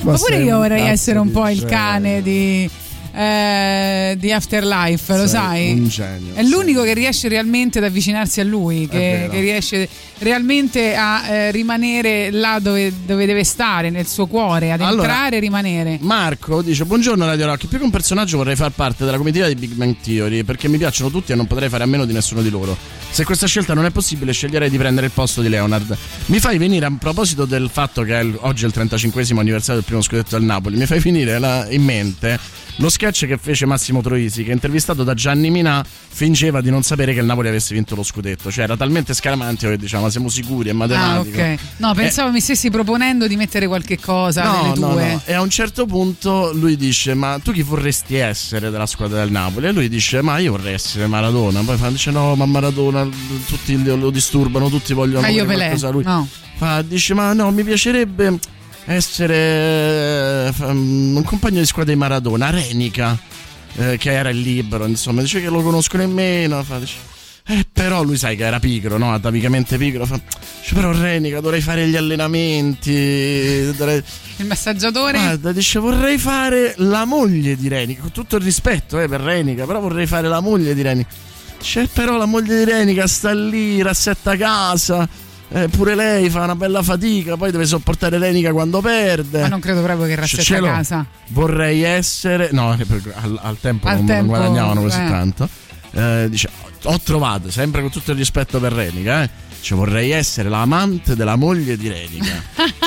Ma 0.01 0.17
pure 0.17 0.37
io 0.37 0.57
vorrei 0.57 0.87
essere 0.87 1.19
un 1.19 1.31
po' 1.31 1.47
il 1.47 1.63
cane 1.65 2.23
di, 2.23 2.67
eh, 3.13 4.15
di 4.17 4.31
Afterlife, 4.31 5.17
lo 5.17 5.27
sai? 5.27 5.71
un 5.73 5.87
genio, 5.87 6.33
È 6.33 6.43
l'unico 6.43 6.83
che 6.83 6.93
riesce 6.93 7.27
realmente 7.27 7.79
ad 7.79 7.85
avvicinarsi 7.85 8.39
a 8.39 8.43
lui, 8.43 8.87
che, 8.87 9.27
che 9.29 9.39
riesce 9.39 9.87
realmente 10.19 10.95
a 10.95 11.27
eh, 11.27 11.51
rimanere 11.51 12.31
là 12.31 12.59
dove, 12.59 12.91
dove 13.05 13.25
deve 13.25 13.43
stare, 13.43 13.89
nel 13.89 14.07
suo 14.07 14.27
cuore, 14.27 14.71
ad 14.71 14.81
Allora, 14.81 15.07
entrare 15.07 15.37
e 15.37 15.39
rimanere. 15.39 15.97
Marco 16.01 16.61
dice: 16.61 16.85
Buongiorno 16.85 17.25
Radio 17.25 17.45
Rock. 17.47 17.67
Più 17.67 17.77
che 17.77 17.83
un 17.83 17.89
personaggio 17.91 18.37
vorrei 18.37 18.55
far 18.55 18.71
parte 18.71 19.05
della 19.05 19.17
comitiva 19.17 19.47
di 19.47 19.55
Big 19.55 19.73
Bang 19.73 19.95
Theory 20.01 20.43
perché 20.43 20.67
mi 20.67 20.77
piacciono 20.77 21.09
tutti 21.09 21.31
e 21.31 21.35
non 21.35 21.47
potrei 21.47 21.69
fare 21.69 21.83
a 21.83 21.87
meno 21.87 22.05
di 22.05 22.13
nessuno 22.13 22.41
di 22.41 22.49
loro. 22.49 22.77
Se 23.13 23.25
questa 23.25 23.45
scelta 23.45 23.73
non 23.73 23.85
è 23.85 23.91
possibile, 23.91 24.31
sceglierei 24.31 24.69
di 24.69 24.77
prendere 24.77 25.07
il 25.07 25.11
posto 25.11 25.41
di 25.41 25.49
Leonard. 25.49 25.95
Mi 26.27 26.39
fai 26.39 26.57
venire 26.57 26.85
a 26.85 26.93
proposito 26.97 27.43
del 27.45 27.69
fatto 27.71 28.03
che 28.03 28.17
è 28.17 28.23
il- 28.23 28.37
oggi 28.41 28.63
è 28.63 28.67
il 28.67 28.73
35 28.73 29.21
anniversario 29.37 29.75
del 29.75 29.83
primo 29.83 30.01
scudetto 30.01 30.37
del 30.37 30.45
Napoli, 30.45 30.77
mi 30.77 30.85
fai 30.85 30.99
venire 30.99 31.37
la- 31.37 31.67
in 31.69 31.83
mente 31.83 32.39
lo 32.77 32.89
sketch 32.89 33.27
che 33.27 33.37
fece 33.37 33.65
Massimo 33.65 34.01
Troisi, 34.01 34.43
che 34.45 34.51
intervistato 34.53 35.03
da 35.03 35.13
Gianni 35.13 35.49
Minà 35.51 35.85
fingeva 35.85 36.61
di 36.61 36.71
non 36.71 36.83
sapere 36.83 37.13
che 37.13 37.19
il 37.19 37.25
Napoli 37.25 37.49
avesse 37.49 37.73
vinto 37.75 37.95
lo 37.95 38.01
scudetto. 38.01 38.49
Cioè 38.49 38.63
era 38.63 38.77
talmente 38.77 39.13
scaramante 39.13 39.67
che 39.69 39.77
diceva: 39.77 40.03
Ma 40.03 40.09
siamo 40.09 40.29
sicuri? 40.29 40.69
È 40.69 40.71
Ah, 40.71 40.75
matematico. 40.75 41.37
ok. 41.41 41.57
No, 41.77 41.93
pensavo 41.93 42.31
mi 42.31 42.39
stessi 42.39 42.71
proponendo 42.71 43.27
di 43.27 43.35
mettere 43.35 43.67
qualche 43.67 43.99
cosa 43.99 44.43
No, 44.43 44.61
delle 44.73 44.79
no, 44.79 44.93
due. 44.93 45.11
no. 45.11 45.21
E 45.25 45.33
a 45.33 45.41
un 45.41 45.49
certo 45.49 45.85
punto 45.85 46.51
lui 46.53 46.75
dice: 46.77 47.13
Ma 47.13 47.37
tu 47.43 47.51
chi 47.51 47.61
vorresti 47.61 48.15
essere 48.15 48.69
della 48.71 48.87
squadra 48.87 49.19
del 49.19 49.31
Napoli? 49.31 49.67
E 49.67 49.71
lui 49.73 49.89
dice: 49.89 50.21
Ma 50.21 50.37
io 50.39 50.51
vorrei 50.51 50.73
essere 50.73 51.05
Maradona. 51.07 51.61
Poi 51.61 51.77
dice: 51.91 52.09
No, 52.09 52.35
ma 52.35 52.45
Maradona 52.45 53.00
tutti 53.47 53.83
lo, 53.83 54.09
disturbano, 54.09 54.69
tutti 54.69 54.93
vogliono 54.93 55.21
Ma 55.21 55.27
io 55.29 55.45
qualcosa 55.45 55.89
lui. 55.89 56.03
no. 56.03 56.27
Fa, 56.55 56.81
dice: 56.81 57.13
Ma 57.13 57.33
no, 57.33 57.51
mi 57.51 57.63
piacerebbe 57.63 58.39
essere 58.85 60.51
mm, 60.51 61.15
un 61.15 61.23
compagno 61.23 61.59
di 61.59 61.65
squadra 61.65 61.93
di 61.93 61.99
Maradona, 61.99 62.49
Renica, 62.49 63.17
eh, 63.75 63.97
che 63.97 64.11
era 64.11 64.29
il 64.29 64.39
libero, 64.39 64.85
insomma, 64.85 65.21
dice 65.21 65.41
che 65.41 65.49
lo 65.49 65.61
conosco 65.61 65.97
nemmeno. 65.97 66.61
Fa, 66.63 66.79
dice, 66.79 66.95
eh, 67.47 67.65
però 67.71 68.03
lui 68.03 68.17
sai 68.17 68.35
che 68.35 68.45
era 68.45 68.59
pigro, 68.59 68.97
no? 68.97 69.13
Atavicamente 69.13 69.77
pigro. 69.77 70.05
Fa, 70.05 70.19
dice, 70.61 70.73
però 70.73 70.91
Renica 70.91 71.39
dovrei 71.39 71.61
fare 71.61 71.87
gli 71.87 71.95
allenamenti. 71.95 73.73
Dovrei... 73.75 74.01
Il 74.37 74.45
massaggiatore? 74.45 75.17
Guarda, 75.17 75.51
dice 75.51 75.79
vorrei 75.79 76.17
fare 76.17 76.73
la 76.77 77.05
moglie 77.05 77.55
di 77.55 77.67
Renica, 77.67 78.01
con 78.01 78.11
tutto 78.11 78.35
il 78.37 78.43
rispetto 78.43 78.99
eh, 78.99 79.07
per 79.07 79.21
Renica, 79.21 79.65
però 79.65 79.79
vorrei 79.79 80.07
fare 80.07 80.27
la 80.27 80.39
moglie 80.39 80.73
di 80.73 80.81
Renica. 80.81 81.29
Dice, 81.61 81.87
però 81.93 82.17
la 82.17 82.25
moglie 82.25 82.57
di 82.57 82.71
Renica 82.71 83.05
sta 83.05 83.31
lì, 83.33 83.83
rassetta 83.83 84.35
casa, 84.35 85.07
eh, 85.49 85.67
pure 85.69 85.93
lei 85.93 86.27
fa 86.27 86.43
una 86.43 86.55
bella 86.55 86.81
fatica, 86.81 87.37
poi 87.37 87.51
deve 87.51 87.67
sopportare 87.67 88.17
Renica 88.17 88.51
quando 88.51 88.81
perde. 88.81 89.41
Ma 89.41 89.47
non 89.47 89.59
credo 89.59 89.83
proprio 89.83 90.07
che 90.07 90.15
rassetta 90.15 90.41
"Ce 90.41 90.59
l'ho. 90.59 90.65
casa. 90.65 91.05
Vorrei 91.27 91.83
essere... 91.83 92.49
No, 92.51 92.71
al, 92.71 93.39
al 93.41 93.59
tempo 93.59 93.87
Al 93.87 93.97
non, 93.97 94.05
tempo, 94.07 94.25
guadagnavano 94.25 94.81
così 94.81 95.01
eh. 95.01 95.07
tanto. 95.07 95.47
Eh, 95.91 96.27
dice, 96.29 96.49
ho 96.83 96.99
trovato, 96.99 97.51
sempre 97.51 97.81
con 97.81 97.91
tutto 97.91 98.11
il 98.11 98.17
rispetto 98.17 98.59
per 98.59 98.73
Renica, 98.73 99.21
eh. 99.21 99.29
Dice, 99.61 99.75
vorrei 99.75 100.09
essere 100.09 100.49
l'amante 100.49 101.15
della 101.15 101.35
moglie 101.35 101.77
di 101.77 101.87
Renica. 101.87 102.41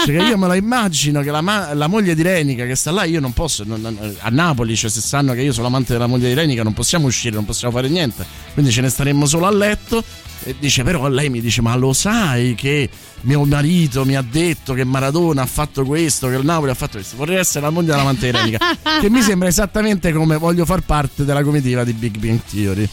Cioè, 0.05 0.29
io 0.29 0.37
me 0.37 0.49
la 0.49 0.57
immagino 0.57 1.23
che 1.23 1.31
la, 1.31 1.41
ma- 1.41 1.73
la 1.73 1.87
moglie 1.87 2.17
di 2.17 2.23
Renica 2.23 2.67
che 2.67 2.75
sta 2.75 2.91
là, 2.91 3.05
io 3.05 3.21
non 3.21 3.33
posso. 3.33 3.63
non- 3.65 3.81
non- 3.81 4.17
a 4.19 4.29
Napoli, 4.29 4.75
cioè, 4.77 4.91
se 4.91 5.01
sanno 5.01 5.33
che 5.35 5.43
io 5.43 5.53
sono 5.53 5.65
l'amante 5.67 5.93
della 5.93 6.09
moglie 6.09 6.27
di 6.29 6.35
Renica, 6.35 6.63
non 6.65 6.73
possiamo 6.73 7.07
uscire, 7.07 7.35
non 7.37 7.45
possiamo 7.45 7.73
fare 7.73 7.89
niente. 7.89 8.27
Quindi 8.53 8.73
ce 8.73 8.81
ne 8.81 8.89
staremmo 8.89 9.25
solo 9.25 9.47
a 9.47 9.53
letto. 9.53 10.03
E 10.45 10.55
dice, 10.59 10.83
però 10.83 11.09
lei 11.09 11.31
mi 11.31 11.41
dice: 11.41 11.63
Ma 11.63 11.75
lo 11.75 11.93
sai 11.93 12.55
che 12.55 12.89
mio 13.23 13.45
marito 13.45 14.05
mi 14.05 14.15
ha 14.15 14.23
detto 14.23 14.75
che 14.75 14.85
Maradona 14.85 15.43
ha 15.43 15.47
fatto 15.47 15.85
questo, 15.85 16.29
che 16.29 16.35
il 16.35 16.45
Napoli 16.45 16.71
ha 16.71 16.75
fatto 16.75 16.99
questo. 16.99 17.17
Vorrei 17.17 17.39
essere 17.39 17.65
la 17.65 17.71
moglie 17.71 17.93
dell'amante 17.93 18.31
di 18.31 18.37
Renica. 18.37 18.59
che 19.01 19.09
mi 19.09 19.23
sembra 19.23 19.49
esattamente 19.49 20.13
come 20.13 20.37
voglio 20.37 20.65
far 20.65 20.81
parte 20.81 21.25
della 21.25 21.43
comitiva 21.43 21.83
di 21.85 21.93
Big 21.95 22.19
Bang 22.19 22.41
Theory. 22.49 22.89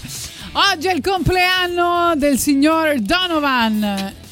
Oggi 0.53 0.87
è 0.87 0.93
il 0.93 1.01
compleanno 1.01 2.13
del 2.15 2.37
signor 2.37 2.99
Donovan. 2.99 4.29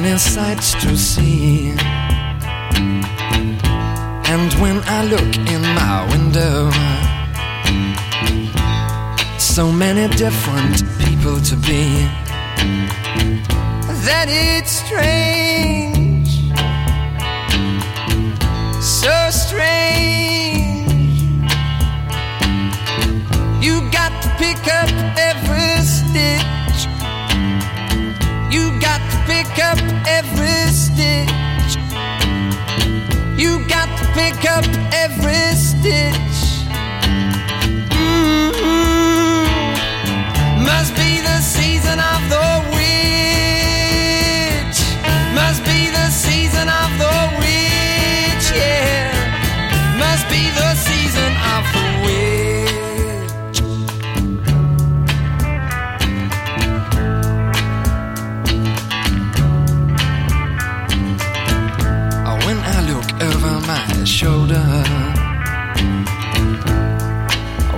Many 0.00 0.16
sights 0.16 0.72
to 0.82 0.96
see. 0.96 1.74
And 4.32 4.50
when 4.54 4.78
I 4.86 5.04
look 5.04 5.36
in 5.54 5.62
my 5.80 6.08
window, 6.12 6.70
so 9.38 9.70
many 9.70 10.08
different 10.16 10.76
people 10.98 11.38
to 11.42 11.56
be. 11.56 12.08
That 14.06 14.28
it's 14.30 14.72
strange, 14.82 16.30
so 18.80 19.14
strange. 19.44 21.20
You 23.60 23.74
got 23.90 24.12
to 24.22 24.28
pick 24.38 24.62
up 24.80 24.88
every 25.18 25.84
stitch. 25.84 26.61
Pick 29.32 29.64
up 29.64 29.78
every 30.06 30.60
stitch. 30.82 31.72
You 33.42 33.66
got 33.66 33.88
to 33.98 34.04
pick 34.12 34.44
up 34.56 34.66
every 35.04 35.44
stitch. 35.68 36.38
Mhm. 37.96 39.46
Must 40.68 40.92
be 40.94 41.10
the 41.28 41.38
season 41.40 41.98
of 42.12 42.20
the 42.34 42.46
witch. 42.74 43.31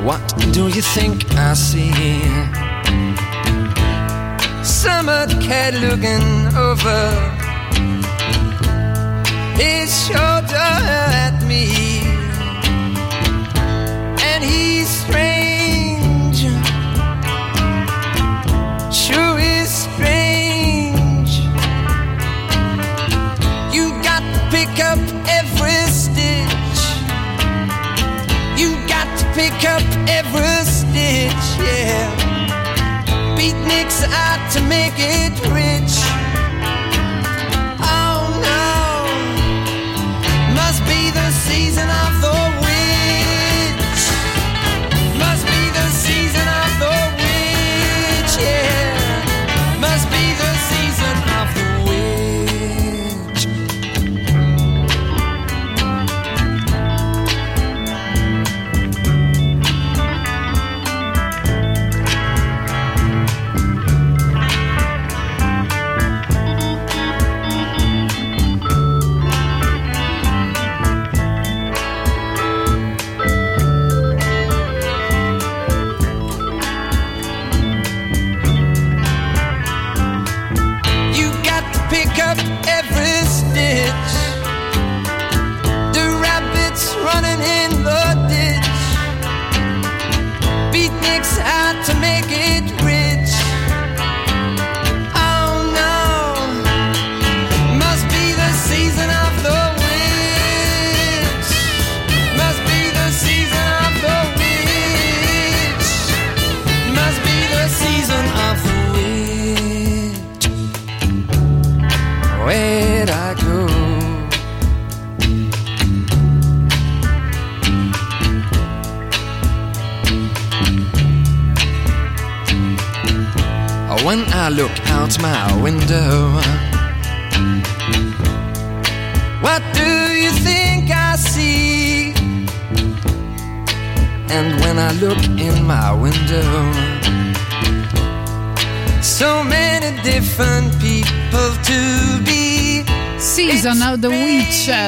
What 0.04 0.34
do 0.52 0.68
you 0.68 0.82
think 0.82 1.24
I 1.34 1.54
see? 1.54 1.90
Summer 4.62 5.26
cat 5.40 5.72
looking 5.80 6.54
over 6.54 7.00
his 9.56 9.88
shoulder 10.06 10.72
at 11.24 11.43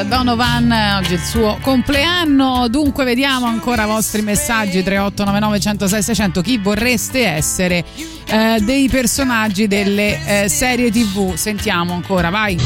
Donovan, 0.08 0.70
oggi 0.98 1.12
è 1.12 1.16
il 1.16 1.22
suo 1.22 1.58
compleanno, 1.60 2.68
dunque 2.68 3.04
vediamo 3.04 3.46
ancora 3.46 3.84
i 3.84 3.86
vostri 3.86 4.22
messaggi 4.22 4.82
3899 4.82 5.60
106 5.60 6.02
600, 6.02 6.40
chi 6.42 6.58
vorreste 6.58 7.26
essere 7.26 7.84
eh, 8.26 8.60
dei 8.62 8.88
personaggi 8.88 9.66
delle 9.66 10.44
eh, 10.44 10.48
serie 10.48 10.90
tv, 10.90 11.34
sentiamo 11.34 11.92
ancora, 11.92 12.30
vai. 12.30 12.56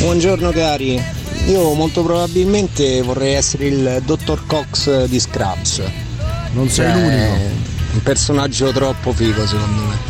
Buongiorno 0.00 0.50
cari, 0.50 1.02
io 1.46 1.74
molto 1.74 2.02
probabilmente 2.02 3.02
vorrei 3.02 3.34
essere 3.34 3.66
il 3.66 4.02
dottor 4.04 4.46
Cox 4.46 5.06
di 5.06 5.18
Scraps. 5.18 5.82
Non 6.52 6.68
sei 6.68 6.92
Cioè, 6.92 7.00
l'unico. 7.00 7.32
Un 7.94 8.02
personaggio 8.02 8.70
troppo 8.70 9.12
figo 9.12 9.46
secondo 9.46 9.82
me. 9.82 10.07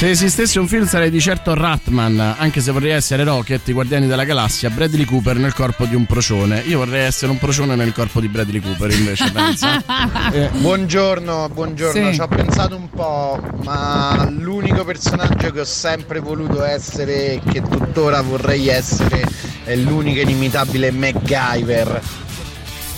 Se 0.00 0.08
esistesse 0.08 0.58
un 0.58 0.66
film 0.66 0.86
sarei 0.86 1.10
di 1.10 1.20
certo 1.20 1.52
Ratman, 1.52 2.36
anche 2.38 2.62
se 2.62 2.72
vorrei 2.72 2.92
essere 2.92 3.22
Rocket, 3.22 3.68
i 3.68 3.72
Guardiani 3.74 4.06
della 4.06 4.24
Galassia, 4.24 4.70
Bradley 4.70 5.04
Cooper 5.04 5.36
nel 5.36 5.52
corpo 5.52 5.84
di 5.84 5.94
un 5.94 6.06
procione. 6.06 6.60
Io 6.60 6.78
vorrei 6.78 7.04
essere 7.04 7.30
un 7.30 7.36
procione 7.36 7.74
nel 7.74 7.92
corpo 7.92 8.18
di 8.18 8.28
Bradley 8.28 8.60
Cooper 8.62 8.90
invece, 8.92 9.30
pensa. 9.30 9.82
Eh, 10.32 10.48
buongiorno, 10.56 11.50
buongiorno, 11.52 12.08
Sì. 12.08 12.14
ci 12.14 12.20
ho 12.22 12.28
pensato 12.28 12.76
un 12.76 12.88
po', 12.88 13.42
ma 13.62 14.26
l'unico 14.30 14.84
personaggio 14.84 15.50
che 15.50 15.60
ho 15.60 15.64
sempre 15.64 16.20
voluto 16.20 16.64
essere 16.64 17.34
e 17.34 17.40
che 17.46 17.60
tuttora 17.60 18.22
vorrei 18.22 18.68
essere 18.68 19.22
è 19.64 19.76
l'unico 19.76 20.20
inimitabile 20.20 20.90
MacGyver. 20.92 22.00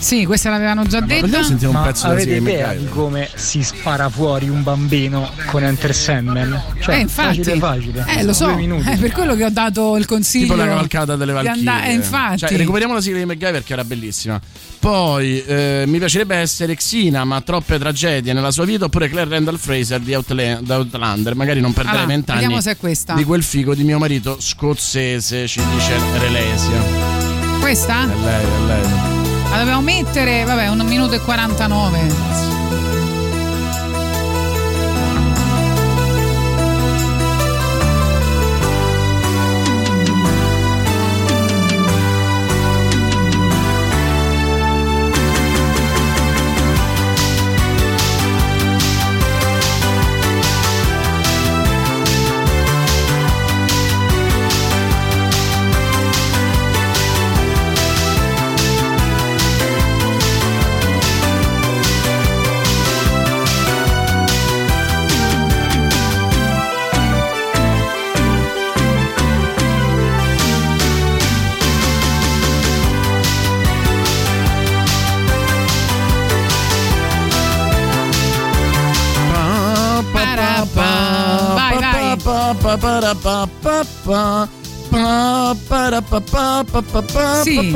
Sì, 0.02 0.24
questa 0.24 0.50
l'avevano 0.50 0.84
già 0.84 0.98
detta. 1.00 1.26
Ma 1.70 1.92
avete 2.02 2.34
idea 2.34 2.74
di 2.74 2.88
come 2.88 3.28
si 3.34 3.62
spara 3.62 4.08
fuori 4.08 4.48
un 4.48 4.64
bambino 4.64 5.30
con 5.46 5.62
Enter 5.62 5.94
Sandman? 5.94 6.60
Cioè, 6.80 6.96
eh, 6.96 6.98
infatti, 6.98 7.36
facile 7.42 7.58
facile. 7.58 8.04
Eh, 8.08 8.24
lo 8.24 8.32
so, 8.32 8.46
Due 8.46 8.56
minuti. 8.56 8.88
è 8.88 8.98
per 8.98 9.12
quello 9.12 9.36
che 9.36 9.44
ho 9.44 9.50
dato 9.50 9.96
il 9.96 10.04
consiglio. 10.06 10.44
Tipo 10.46 10.56
la 10.56 10.66
cavalcata 10.66 11.14
delle 11.14 11.30
Valchirie. 11.32 11.58
andare- 11.70 11.86
eh, 11.90 11.92
infatti. 11.92 12.38
Cioè, 12.38 12.56
recuperiamo 12.56 12.94
la 12.94 13.00
sigla 13.00 13.18
di 13.18 13.24
MacGyver 13.26 13.62
che 13.62 13.72
era 13.72 13.84
bellissima. 13.84 14.40
Poi 14.80 15.40
eh, 15.44 15.84
mi 15.86 15.98
piacerebbe 15.98 16.34
essere 16.34 16.74
Xina, 16.74 17.22
ma 17.24 17.40
troppe 17.40 17.78
tragedie 17.78 18.32
nella 18.32 18.50
sua 18.50 18.64
vita, 18.64 18.86
oppure 18.86 19.08
Claire 19.08 19.30
Randall 19.30 19.56
Fraser 19.56 20.00
di 20.00 20.14
Outla- 20.14 20.58
da 20.60 20.78
Outlander. 20.78 21.36
Magari 21.36 21.60
non 21.60 21.72
perderei 21.72 22.00
Allora, 22.00 22.14
vent'anni 22.14 22.40
vediamo 22.40 22.60
se 22.60 22.70
è 22.72 22.76
questa. 22.76 23.14
di 23.14 23.22
quel 23.22 23.44
figo 23.44 23.72
di 23.76 23.84
mio 23.84 23.98
marito 23.98 24.36
scozzese, 24.40 25.46
ci 25.46 25.60
dice 25.72 25.94
Relesia. 26.18 26.82
Questa? 27.60 28.02
È 28.02 28.06
lei, 28.24 28.44
è 28.44 28.66
lei. 28.66 29.21
La 29.52 29.58
dobbiamo 29.58 29.82
mettere, 29.82 30.44
vabbè, 30.44 30.68
un 30.68 30.80
minuto 30.86 31.12
e 31.12 31.20
49. 31.20 32.61
Sì. 87.42 87.74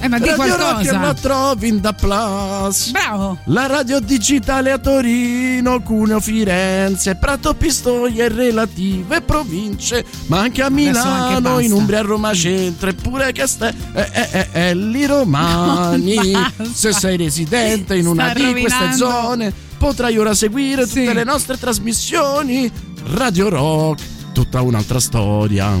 Eh, 0.00 0.08
ma 0.08 0.18
di 0.18 0.28
Radio 0.28 0.34
qualcosa. 0.34 0.98
La 1.00 1.14
trovi 1.14 1.68
in 1.68 1.80
Da 1.80 1.92
Plus. 1.92 2.90
Bravo. 2.90 3.38
La 3.46 3.66
radio 3.66 4.00
digitale 4.00 4.72
a 4.72 4.78
Torino, 4.78 5.80
Cuneo, 5.82 6.18
Firenze, 6.20 7.16
Prato, 7.16 7.54
Pistoia 7.54 8.24
e 8.24 8.28
relative 8.28 9.20
province, 9.20 10.04
ma 10.26 10.40
anche 10.40 10.62
a 10.62 10.66
anche 10.66 10.80
Milano, 10.80 11.40
basta. 11.40 11.62
in 11.62 11.72
Umbria, 11.72 12.00
Roma 12.00 12.32
Centro, 12.34 12.88
eppure 12.88 13.32
Castelli 13.32 15.06
Romani. 15.06 16.14
No. 16.56 16.64
Se 16.72 16.92
sei 16.92 17.16
residente 17.16 17.96
in 17.96 18.06
una 18.06 18.30
Sta 18.30 18.34
di 18.38 18.50
queste 18.52 18.78
rovinando. 18.86 18.96
zone, 18.96 19.52
potrai 19.78 20.16
ora 20.18 20.34
seguire 20.34 20.86
Sì. 20.86 21.00
tutte 21.00 21.12
le 21.14 21.24
nostre 21.24 21.58
trasmissioni. 21.58 22.70
Radio 23.12 23.48
Rock, 23.48 24.00
tutta 24.36 24.60
un'altra 24.60 25.00
storia. 25.00 25.80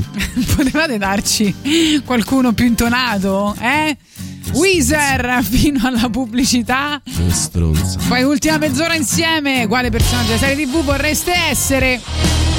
Potevate 0.56 0.96
darci 0.96 2.02
qualcuno 2.06 2.54
più 2.54 2.64
intonato, 2.64 3.54
eh? 3.60 3.94
Weezer 4.52 5.42
fino 5.44 5.86
alla 5.86 6.08
pubblicità. 6.08 6.98
Che 7.04 7.30
stronza. 7.32 7.98
Poi 8.08 8.22
ultima 8.22 8.56
mezz'ora 8.56 8.94
insieme. 8.94 9.66
Quale 9.66 9.90
personaggio 9.90 10.28
della 10.28 10.38
serie 10.38 10.64
TV 10.64 10.82
vorreste 10.82 11.34
essere? 11.34 12.55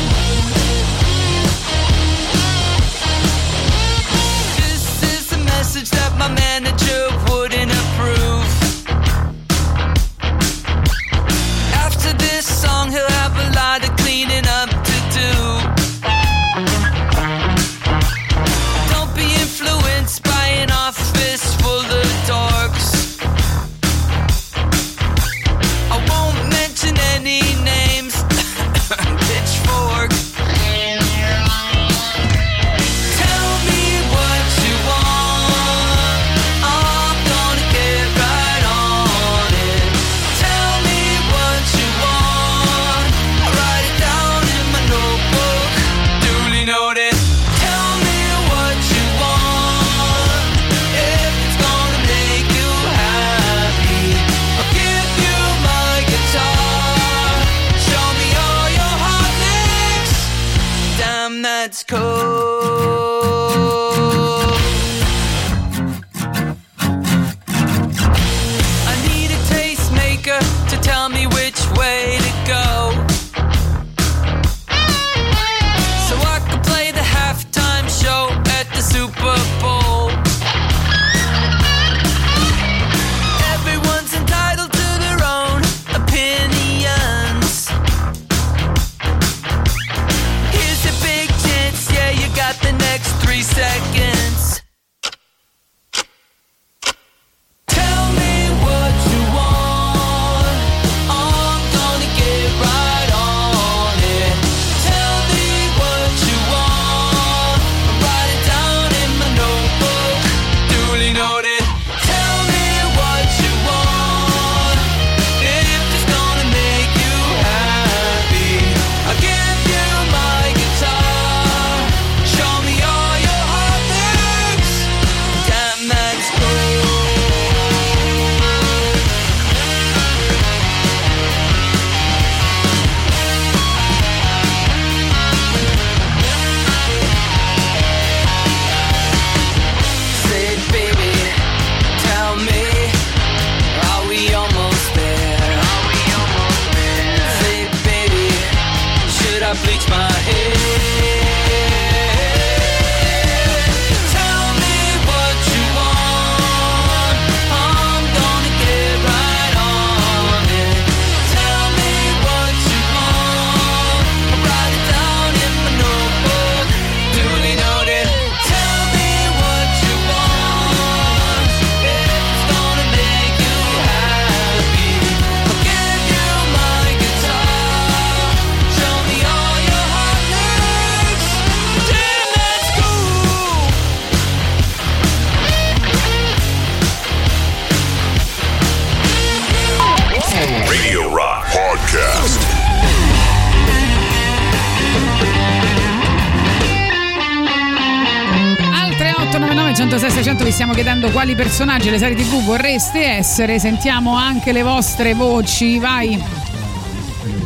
Quali 201.28 201.36
personaggi 201.36 201.86
delle 201.86 201.98
serie 201.98 202.16
TV 202.16 202.41
vorreste 202.45 203.04
essere. 203.04 203.60
Sentiamo 203.60 204.16
anche 204.16 204.54
le 204.54 204.64
vostre 204.64 205.14
voci, 205.14 205.78
vai. 205.78 206.18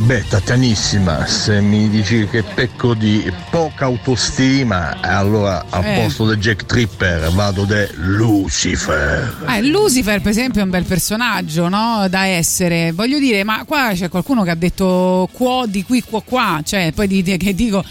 Beh, 0.05 0.23
Tatianissima, 0.27 1.25
se 1.25 1.61
mi 1.61 1.89
dici 1.89 2.27
che 2.29 2.43
pecco 2.43 2.93
di 2.93 3.31
poca 3.49 3.85
autostima, 3.85 4.97
allora 5.01 5.65
al 5.69 5.83
Eh. 5.83 6.01
posto 6.03 6.27
del 6.27 6.37
Jack 6.37 6.65
Tripper 6.67 7.31
vado 7.31 7.63
da 7.65 7.87
Lucifer. 7.93 9.45
Eh, 9.47 9.63
Lucifer, 9.63 10.21
per 10.21 10.29
esempio, 10.29 10.61
è 10.61 10.63
un 10.63 10.69
bel 10.69 10.85
personaggio 10.85 11.67
no? 11.67 12.05
da 12.07 12.27
essere. 12.27 12.91
Voglio 12.91 13.17
dire, 13.17 13.43
ma 13.43 13.63
qua 13.65 13.91
c'è 13.93 14.09
qualcuno 14.09 14.43
che 14.43 14.51
ha 14.51 14.55
detto 14.55 15.27
quo 15.31 15.65
di 15.67 15.83
qui, 15.83 16.03
quo 16.03 16.21
qua. 16.21 16.61
Cioè, 16.63 16.91
poi 16.93 17.07
di, 17.07 17.23
che 17.23 17.55
dico 17.55 17.83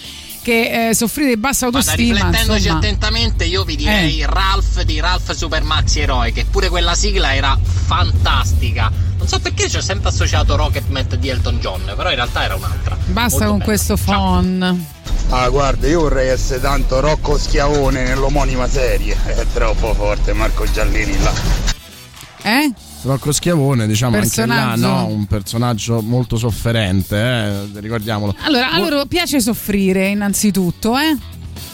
che 0.50 0.88
eh, 0.88 0.94
soffrire 0.94 1.28
di 1.28 1.36
bassa 1.36 1.68
Guarda, 1.68 1.90
autostima. 1.90 2.14
riflettendoci 2.24 2.58
insomma. 2.62 2.78
attentamente, 2.78 3.44
io 3.44 3.62
vi 3.64 3.76
direi 3.76 4.20
Eh. 4.22 4.26
Ralph 4.26 4.82
di 4.82 4.98
Ralph 4.98 5.30
Super 5.32 5.62
Maxi 5.62 6.00
Eroe, 6.00 6.32
che 6.32 6.44
pure 6.44 6.68
quella 6.68 6.94
sigla 6.96 7.34
era 7.34 7.56
fantastica. 7.86 8.90
Non 9.18 9.28
so 9.28 9.38
perché 9.38 9.68
ci 9.68 9.76
ho 9.76 9.80
sempre 9.80 10.08
associato 10.08 10.56
Rocketman 10.56 11.06
di 11.18 11.28
Elton 11.28 11.58
John, 11.60 11.82
però 11.94 12.08
in 12.08 12.16
realtà 12.16 12.42
era 12.42 12.56
un'altra. 12.56 12.96
Basta 13.06 13.38
Molto 13.38 13.46
con 13.46 13.58
bella. 13.58 13.64
questo 13.64 13.96
phon. 13.96 14.86
Ah, 15.28 15.48
guarda, 15.50 15.86
io 15.86 16.00
vorrei 16.00 16.28
essere 16.30 16.60
tanto 16.60 16.98
Rocco 17.00 17.38
Schiavone 17.38 18.02
nell'omonima 18.02 18.66
serie. 18.66 19.16
È 19.26 19.46
troppo 19.52 19.94
forte 19.94 20.32
Marco 20.32 20.64
Giallini 20.68 21.16
là. 21.22 21.32
Eh? 22.42 22.72
Rocco 23.02 23.32
Schiavone, 23.32 23.86
diciamo 23.86 24.16
anche 24.16 24.46
là, 24.46 24.74
no? 24.76 25.06
Un 25.06 25.26
personaggio 25.26 26.02
molto 26.02 26.36
sofferente, 26.36 27.16
eh? 27.16 27.80
ricordiamolo. 27.80 28.34
Allora, 28.42 28.70
a 28.70 28.78
loro 28.78 29.06
piace 29.06 29.40
soffrire 29.40 30.08
innanzitutto, 30.08 30.96
eh? 30.98 31.16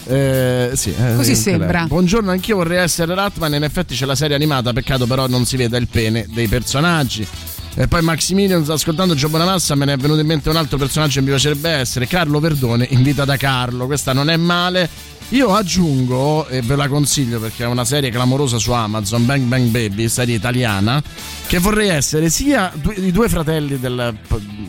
Eh, 0.09 0.71
sì, 0.73 0.93
eh, 0.97 1.15
Così 1.15 1.35
sembra. 1.35 1.85
Buongiorno, 1.85 2.31
anch'io 2.31 2.55
vorrei 2.55 2.77
essere 2.77 3.13
Ratman. 3.13 3.53
In 3.55 3.63
effetti 3.63 3.93
c'è 3.93 4.05
la 4.05 4.15
serie 4.15 4.35
animata, 4.35 4.71
peccato 4.71 5.05
però 5.05 5.27
non 5.27 5.45
si 5.45 5.57
veda 5.57 5.77
il 5.77 5.87
pene 5.87 6.25
dei 6.29 6.47
personaggi. 6.47 7.27
E 7.75 7.87
poi 7.87 8.01
Maximilian, 8.01 8.63
ascoltando 8.67 9.13
Gio 9.13 9.29
Bonamassa, 9.29 9.75
me 9.75 9.85
ne 9.85 9.93
è 9.93 9.97
venuto 9.97 10.21
in 10.21 10.25
mente 10.25 10.49
un 10.49 10.55
altro 10.55 10.77
personaggio 10.77 11.19
che 11.19 11.25
mi 11.25 11.27
piacerebbe 11.27 11.69
essere, 11.69 12.07
Carlo 12.07 12.39
Verdone, 12.39 12.87
in 12.89 13.03
vita 13.03 13.25
da 13.25 13.37
Carlo. 13.37 13.85
Questa 13.85 14.13
non 14.13 14.29
è 14.29 14.37
male. 14.37 14.89
Io 15.31 15.53
aggiungo, 15.53 16.47
e 16.47 16.61
ve 16.61 16.77
la 16.77 16.87
consiglio 16.87 17.37
perché 17.41 17.65
è 17.65 17.67
una 17.67 17.83
serie 17.83 18.09
clamorosa 18.09 18.57
su 18.57 18.71
Amazon, 18.71 19.25
Bang 19.25 19.43
Bang 19.43 19.67
Baby, 19.69 20.07
serie 20.07 20.35
italiana, 20.35 21.03
che 21.47 21.59
vorrei 21.59 21.89
essere 21.89 22.29
sia 22.29 22.71
due- 22.73 22.93
i 22.95 23.11
due 23.11 23.27
fratelli 23.27 23.77
del- 23.77 24.17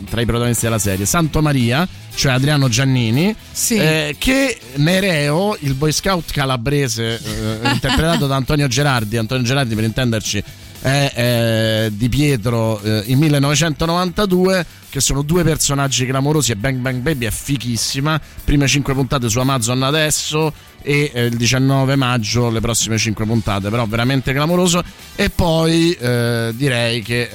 tra 0.09 0.19
i 0.19 0.25
protagonisti 0.25 0.65
della 0.65 0.77
serie, 0.79 1.05
Santo 1.05 1.41
Maria, 1.41 1.87
cioè 2.13 2.33
Adriano 2.33 2.67
Giannini, 2.67 3.33
eh, 3.79 4.15
che 4.17 4.59
Nereo, 4.75 5.55
il 5.61 5.75
boy 5.75 5.93
scout 5.93 6.29
calabrese, 6.31 7.21
eh, 7.63 7.69
interpretato 7.71 8.27
da 8.27 8.35
Antonio 8.35 8.67
Gerardi, 8.67 9.15
Antonio 9.15 9.45
Gerardi 9.45 9.75
per 9.75 9.85
intenderci 9.85 10.43
è 10.81 11.11
eh, 11.15 11.91
Di 11.91 12.09
Pietro 12.09 12.81
eh, 12.81 13.03
in 13.07 13.19
1992 13.19 14.65
che 14.89 15.01
sono 15.01 15.21
due 15.21 15.43
personaggi 15.43 16.05
clamorosi 16.05 16.51
e 16.51 16.55
Bang 16.55 16.79
Bang 16.79 17.01
Baby 17.01 17.25
è 17.25 17.31
fichissima. 17.31 18.19
Prime 18.43 18.67
5 18.67 18.93
puntate 18.93 19.29
su 19.29 19.39
Amazon 19.39 19.83
adesso 19.83 20.51
e 20.81 21.11
eh, 21.13 21.25
il 21.25 21.37
19 21.37 21.95
maggio 21.95 22.49
le 22.49 22.59
prossime 22.59 22.97
5 22.97 23.25
puntate 23.25 23.69
però 23.69 23.85
veramente 23.85 24.33
clamoroso. 24.33 24.83
E 25.15 25.29
poi 25.29 25.91
eh, 25.91 26.51
direi 26.55 27.01
che 27.01 27.29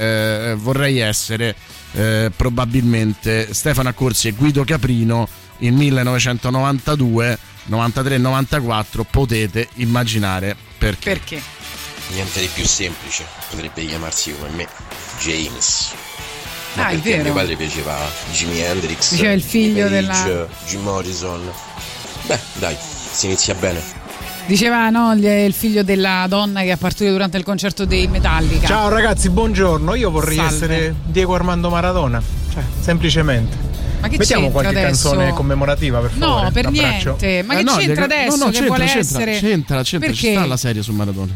eh, 0.51 0.55
vorrei 0.55 0.99
essere 0.99 1.55
eh, 1.93 2.33
probabilmente 2.35 3.53
Stefano 3.53 3.89
Accorsi 3.89 4.29
e 4.29 4.33
Guido 4.33 4.65
Caprino 4.65 5.29
in 5.59 5.77
1992 5.77 7.39
93-94 7.71 9.03
potete 9.11 9.69
immaginare 9.77 10.57
perché. 10.77 11.11
Perché 11.11 11.64
Niente 12.11 12.41
di 12.41 12.49
più 12.53 12.65
semplice, 12.67 13.25
potrebbe 13.51 13.85
chiamarsi 13.87 14.35
come 14.37 14.51
me, 14.51 14.67
James. 15.21 15.93
Ma 16.75 16.87
Ah, 16.87 16.89
è 16.89 16.95
perché 16.95 17.13
a 17.15 17.17
vero. 17.19 17.23
mio 17.25 17.33
padre 17.35 17.57
piaceva 17.57 17.97
Jimi 18.33 18.61
Hendrix, 18.61 19.11
Diceva 19.13 19.33
il 19.33 19.43
figlio 19.43 19.83
Page, 19.85 19.91
della- 19.95 20.47
Jim 20.67 20.83
Morrison. 20.83 21.51
Beh, 22.27 22.39
dai, 22.55 22.77
si 23.13 23.27
inizia 23.27 23.55
bene. 23.55 23.81
Diceva 24.47 24.91
no, 24.91 25.13
il 25.15 25.55
figlio 25.55 25.83
della 25.83 26.27
donna 26.29 26.63
che 26.63 26.73
ha 26.73 26.77
partorito 26.77 27.13
durante 27.13 27.39
il 27.39 27.45
concerto 27.45 27.85
dei 27.87 28.07
Metallica. 28.09 28.67
Ciao 28.67 28.89
ragazzi, 28.89 29.31
buongiorno. 29.31 29.95
Io 29.95 30.11
vorrei 30.11 30.37
Salve. 30.37 30.55
essere 30.55 30.95
Diego 31.07 31.35
Armando 31.35 31.71
Maradona. 31.71 32.23
Cioè, 32.53 32.63
semplicemente. 32.81 33.57
Ma 34.01 34.09
che 34.09 34.19
Mettiamo 34.19 34.43
c'entra 34.43 34.61
qualche 34.63 34.81
adesso? 34.85 35.09
canzone 35.09 35.33
commemorativa, 35.33 35.99
per 36.01 36.11
favore. 36.11 36.43
No, 36.45 36.51
per 36.53 36.67
Un 36.67 36.75
abbraccio. 36.77 37.17
niente. 37.19 37.43
Ma 37.47 37.55
che 37.55 37.61
Eh, 37.61 37.63
no, 37.63 37.77
c'entra 37.77 38.05
adesso 38.05 38.37
no, 38.37 38.45
no, 38.45 38.51
che 38.51 38.51
c'entra, 38.59 38.67
vuole 38.67 38.85
c'entra, 38.85 39.01
essere? 39.01 39.25
c'entra, 39.33 39.49
c'entra, 39.49 39.83
ci 39.83 39.99
Perché? 39.99 40.33
sta 40.33 40.45
la 40.47 40.57
serie 40.59 40.83
su 40.83 40.93
Maradona 40.93 41.33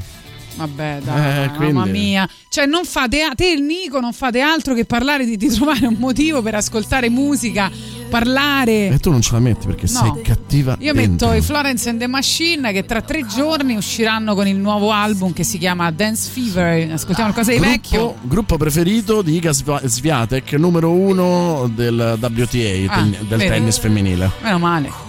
Vabbè, 0.59 1.01
dai, 1.05 1.45
Eh, 1.45 1.49
quindi- 1.57 1.73
mamma 1.75 1.91
mia. 1.91 2.29
Cioè, 2.49 2.67
non 2.67 2.85
fate, 2.85 3.31
te 3.35 3.51
e 3.51 3.53
il 3.53 3.63
Nico 3.63 4.01
non 4.01 4.13
fate 4.13 4.41
altro 4.41 4.75
che 4.75 4.85
parlare 4.85 5.25
di, 5.25 5.37
di 5.37 5.49
trovare 5.49 5.87
un 5.87 5.97
motivo 5.99 6.43
per 6.43 6.55
ascoltare 6.57 7.09
musica, 7.09 7.71
parlare. 8.11 8.89
e 8.89 8.99
tu 8.99 9.11
non 9.11 9.21
ce 9.21 9.33
la 9.33 9.39
metti 9.39 9.67
perché 9.67 9.87
No. 9.91 9.99
sei 10.15 10.23
cattiva 10.23 10.77
Io 10.81 10.93
dentro. 10.93 11.29
metto 11.29 11.39
i 11.39 11.43
Florence 11.43 11.89
and 11.89 11.99
the 12.01 12.07
Machine 12.07 12.73
che 12.73 12.85
tra 12.85 13.01
tre 13.03 13.25
giorni 13.27 13.77
usciranno 13.77 14.35
con 14.35 14.47
il 14.47 14.57
nuovo 14.57 14.91
album 14.91 15.33
che 15.33 15.45
si 15.45 15.59
chiama 15.59 15.91
Dance 15.91 16.31
Fever. 16.31 16.93
Ascoltiamo 16.93 17.33
qualcosa 17.33 17.57
di 17.57 17.65
vecchio. 17.65 17.99
gruppo, 18.01 18.19
gruppo 18.27 18.57
preferito 18.57 19.23
di 19.23 19.37
Iga 19.37 19.53
Swiatek 19.53 20.53
numero 20.55 20.91
uno 20.91 21.71
del 21.73 22.17
WTA 22.21 22.93
Ah, 22.93 23.03
del 23.03 23.27
vedi? 23.29 23.47
tennis 23.49 23.79
femminile 23.79 24.31
Meno 24.43 24.59
male. 24.59 25.07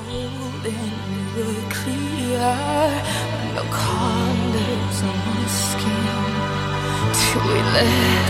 The 7.71 8.19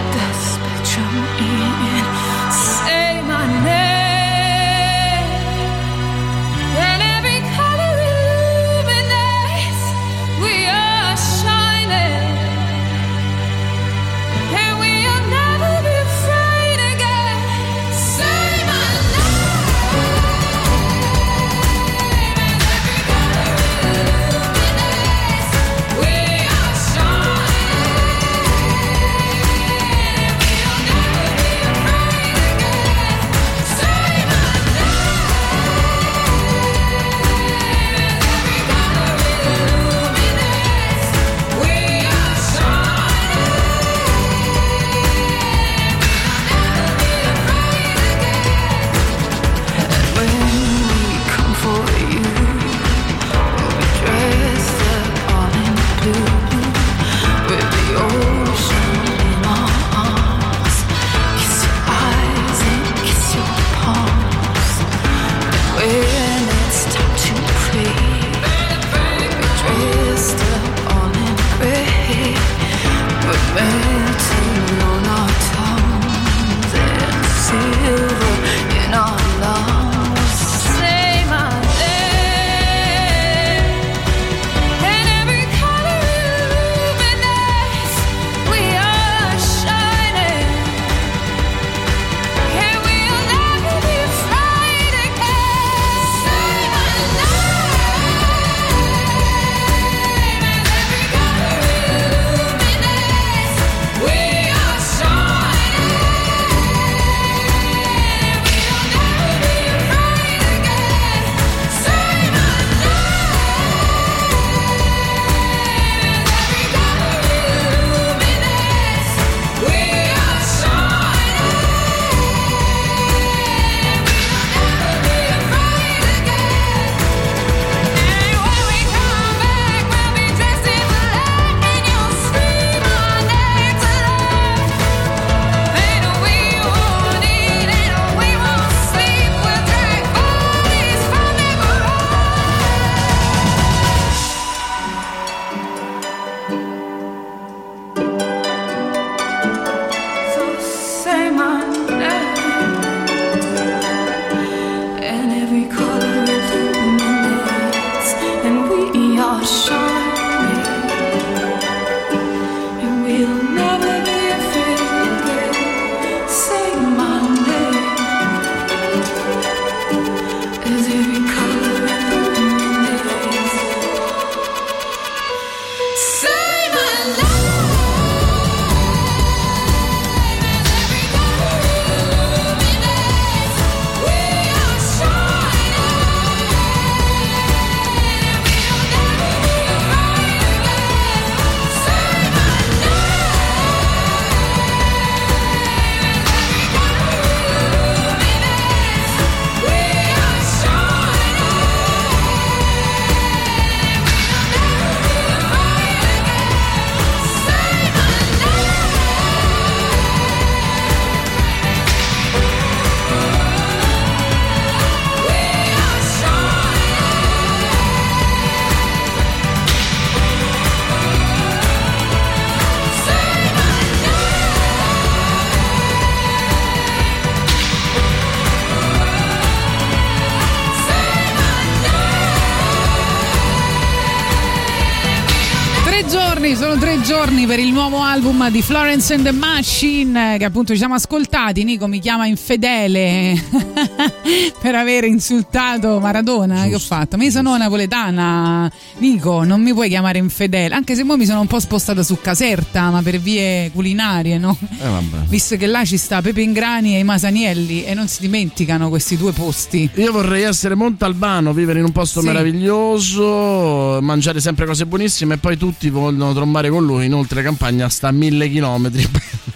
album 238.40 238.52
di 238.52 238.62
Florence 238.62 239.14
and 239.14 239.24
the 239.24 239.32
Machine 239.32 240.38
che 240.38 240.46
appunto 240.46 240.72
ci 240.72 240.80
siamo 240.80 240.96
ascoltati. 240.96 241.64
Nico 241.64 241.88
mi 241.88 242.00
chiama 242.00 242.26
infedele 242.26 243.34
per 244.62 244.76
aver 244.76 245.04
insultato 245.06 246.00
Maradona. 246.00 246.68
Che 246.68 246.76
ho 246.76 246.80
fatto? 246.80 247.18
Ma 247.18 247.24
io 247.24 247.32
sono 247.32 247.56
napoletana. 247.58 248.72
Nico, 248.98 249.44
non 249.44 249.62
mi 249.62 249.74
puoi 249.74 249.90
chiamare 249.90 250.18
infedele. 250.20 250.76
Anche 250.76 250.96
se 250.96 251.06
poi 251.06 251.18
mi 251.18 251.26
sono 251.26 251.42
un 251.42 251.48
po' 251.48 251.60
spostata 251.60 252.04
su 252.04 252.18
Caserta, 252.22 252.90
ma 252.90 253.02
per 253.02 253.20
vie 253.20 253.72
culinarie, 253.74 254.38
no? 254.38 254.58
Eh. 254.82 254.88
Visto 255.28 255.56
che 255.58 255.66
là 255.68 255.84
ci 255.86 255.98
sta 255.98 256.22
Pepe 256.22 256.42
Ingrani 256.42 256.96
e 256.96 257.00
i 257.00 257.04
Masanielli 257.04 257.84
e 257.84 257.94
non 257.94 258.08
si 258.08 258.22
dimenticano 258.22 258.90
questi 258.90 259.18
due 259.18 259.32
posti. 259.32 259.90
Io 259.96 260.12
vorrei 260.12 260.44
essere 260.44 260.76
Montalbano, 260.76 261.54
vivere 261.54 261.80
in 261.80 261.86
un 261.86 261.92
posto 261.92 262.22
Sì. 262.22 262.28
meraviglioso, 262.28 264.00
mangiare 264.02 264.40
sempre 264.40 264.66
cose 264.66 264.86
buonissime 264.86 265.36
e 265.36 265.38
poi 265.38 265.58
tutti 265.58 265.90
vogliono 265.90 266.34
trombare 266.34 266.70
con 266.70 266.86
lui. 266.86 267.06
Inoltre, 267.06 267.42
campagna 267.44 267.90
sta 267.90 268.08
a 268.10 268.12
mille 268.12 268.50
chilometri. 268.50 269.08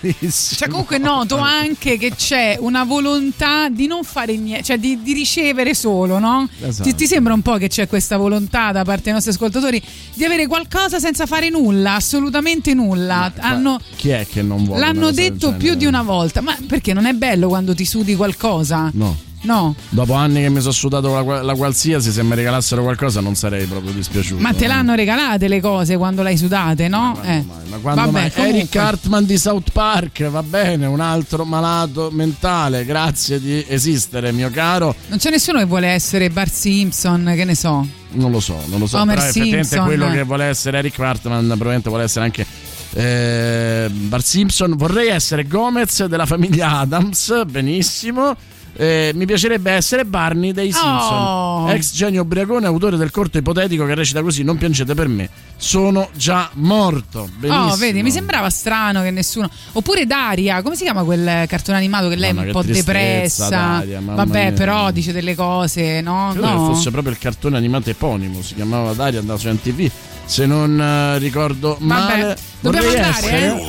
Bellissimo. 0.03 0.57
Cioè, 0.57 0.67
comunque 0.67 0.97
noto 0.97 1.37
anche 1.37 1.97
che 1.97 2.11
c'è 2.13 2.57
una 2.59 2.83
volontà 2.83 3.69
di 3.69 3.87
non 3.87 4.03
fare 4.03 4.35
niente, 4.35 4.63
cioè 4.65 4.77
di, 4.77 5.01
di 5.01 5.13
ricevere 5.13 5.73
solo, 5.73 6.19
no? 6.19 6.47
Esatto. 6.59 6.89
Ti, 6.89 6.95
ti 6.95 7.07
sembra 7.07 7.33
un 7.33 7.41
po' 7.41 7.55
che 7.55 7.69
c'è 7.69 7.87
questa 7.87 8.17
volontà 8.17 8.73
da 8.73 8.83
parte 8.83 9.03
dei 9.03 9.13
nostri 9.13 9.31
ascoltatori 9.31 9.81
di 10.13 10.25
avere 10.25 10.45
qualcosa 10.47 10.99
senza 10.99 11.25
fare 11.25 11.49
nulla, 11.49 11.95
assolutamente 11.95 12.73
nulla. 12.73 13.31
Hanno- 13.37 13.79
Chi 13.95 14.09
è 14.09 14.27
che 14.29 14.41
non 14.41 14.65
vuole? 14.65 14.81
l'hanno 14.81 15.11
detto 15.11 15.53
più 15.53 15.75
di 15.75 15.85
una 15.85 16.01
volta, 16.03 16.41
ma 16.41 16.57
perché 16.67 16.91
non 16.93 17.05
è 17.05 17.13
bello 17.13 17.47
quando 17.47 17.73
ti 17.73 17.85
sudi 17.85 18.15
qualcosa? 18.15 18.89
No. 18.93 19.15
No. 19.43 19.75
Dopo 19.89 20.13
anni 20.13 20.41
che 20.41 20.49
mi 20.49 20.59
sono 20.59 20.71
sudato 20.71 21.13
la, 21.13 21.41
la 21.41 21.55
qualsiasi, 21.55 22.11
se 22.11 22.23
mi 22.23 22.35
regalassero 22.35 22.81
qualcosa 22.81 23.19
non 23.21 23.35
sarei 23.35 23.65
proprio 23.65 23.91
dispiaciuto. 23.91 24.41
Ma 24.41 24.53
te 24.53 24.67
l'hanno 24.67 24.95
regalate 24.95 25.47
le 25.47 25.59
cose 25.59 25.97
quando 25.97 26.21
l'hai 26.21 26.37
sudate, 26.37 26.87
no? 26.87 27.19
Eh. 27.23 27.43
Ma 27.69 27.77
quando 27.77 28.01
Vabbè, 28.01 28.11
mai? 28.11 28.31
comunque. 28.31 28.59
Eric 28.59 28.75
Hartman 28.75 29.25
di 29.25 29.37
South 29.37 29.71
Park, 29.71 30.23
va 30.29 30.43
bene, 30.43 30.85
un 30.85 30.99
altro 30.99 31.43
malato 31.43 32.09
mentale, 32.11 32.85
grazie 32.85 33.39
di 33.41 33.63
esistere, 33.67 34.31
mio 34.31 34.49
caro. 34.49 34.95
Non 35.07 35.17
c'è 35.17 35.29
nessuno 35.29 35.59
che 35.59 35.65
vuole 35.65 35.87
essere 35.87 36.29
Bart 36.29 36.51
Simpson, 36.53 37.33
che 37.35 37.43
ne 37.43 37.55
so. 37.55 37.85
Non 38.11 38.31
lo 38.31 38.39
so, 38.39 38.57
non 38.67 38.79
lo 38.79 38.87
so. 38.87 38.97
Homer 38.97 39.15
però 39.17 39.27
effettivamente 39.27 39.79
quello 39.79 40.09
che 40.09 40.23
vuole 40.23 40.45
essere 40.45 40.77
Eric 40.77 40.99
Hartman 40.99 41.45
probabilmente 41.45 41.89
vuole 41.89 42.03
essere 42.03 42.25
anche 42.25 42.45
eh, 42.93 43.89
Bart 43.91 44.23
Simpson. 44.23 44.75
Vorrei 44.77 45.09
essere 45.09 45.45
Gomez 45.47 46.05
della 46.05 46.25
famiglia 46.25 46.79
Adams, 46.79 47.43
benissimo. 47.45 48.35
Eh, 48.75 49.11
mi 49.13 49.25
piacerebbe 49.25 49.71
essere 49.71 50.03
Barney 50.03 50.51
dei 50.51 50.71
Simpson, 50.71 51.21
Oh. 51.21 51.69
ex 51.69 51.93
genio 51.93 52.23
ubriacone, 52.23 52.65
autore 52.65 52.97
del 52.97 53.11
corto 53.11 53.37
ipotetico 53.37 53.85
che 53.85 53.93
recita 53.93 54.21
così: 54.23 54.43
Non 54.43 54.57
piangete 54.57 54.95
per 54.95 55.07
me, 55.07 55.29
sono 55.57 56.09
già 56.15 56.49
morto. 56.53 57.29
Benissimo. 57.37 57.71
Oh, 57.71 57.75
vedi, 57.75 58.01
mi 58.01 58.09
sembrava 58.11 58.49
strano 58.49 59.03
che 59.03 59.11
nessuno. 59.11 59.49
Oppure 59.73 60.07
Daria, 60.07 60.61
come 60.63 60.75
si 60.75 60.83
chiama 60.83 61.03
quel 61.03 61.45
cartone 61.47 61.77
animato 61.77 62.09
che 62.09 62.15
lei 62.15 62.31
è 62.31 62.39
un 62.39 62.49
po' 62.51 62.63
depressa? 62.63 63.47
Daria, 63.49 64.01
Vabbè, 64.03 64.41
mia. 64.49 64.51
però 64.53 64.89
dice 64.89 65.11
delle 65.11 65.35
cose, 65.35 66.01
no? 66.01 66.29
Credo 66.31 66.47
no. 66.47 66.67
che 66.67 66.73
fosse 66.73 66.89
proprio 66.89 67.11
il 67.13 67.19
cartone 67.19 67.57
animato 67.57 67.91
eponimo, 67.91 68.41
si 68.41 68.55
chiamava 68.55 68.93
Daria, 68.93 69.19
andava 69.19 69.37
su 69.37 69.49
MTV. 69.49 69.91
Se 70.25 70.45
non 70.45 70.79
eh, 70.81 71.19
ricordo 71.19 71.75
male, 71.79 72.35
dobbiamo 72.59 72.87
andare, 72.87 73.09
essere 73.09 73.45
eh? 73.55 73.61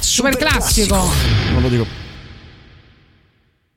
Super 0.00 0.36
classico. 0.36 1.10
Non 1.52 1.60
lo 1.62 1.68
dico. 1.68 2.03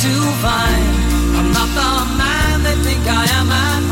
To 0.00 0.08
find. 0.40 0.96
I'm 1.36 1.52
not 1.52 1.68
the 1.76 1.90
man 2.16 2.62
they 2.64 2.76
think 2.84 3.06
I 3.06 3.24
am 3.38 3.89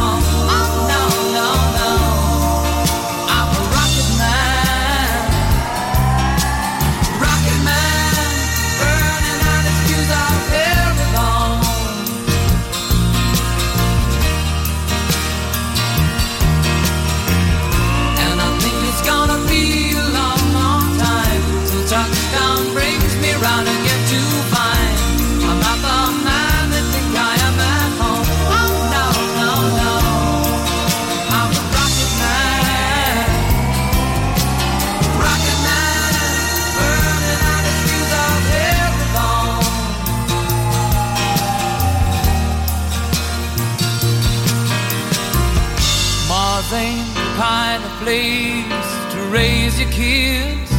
your 49.78 49.90
kids. 49.90 50.72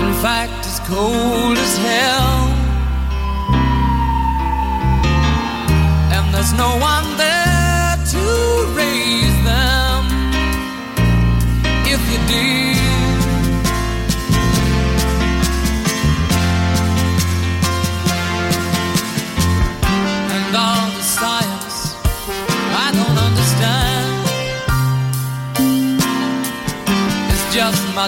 In 0.00 0.14
fact, 0.24 0.52
it's 0.66 0.80
cold 0.80 1.56
as 1.56 1.76
hell. 1.76 2.48
And 6.14 6.34
there's 6.34 6.52
no 6.54 6.70
one 6.78 7.03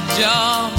job 0.01 0.76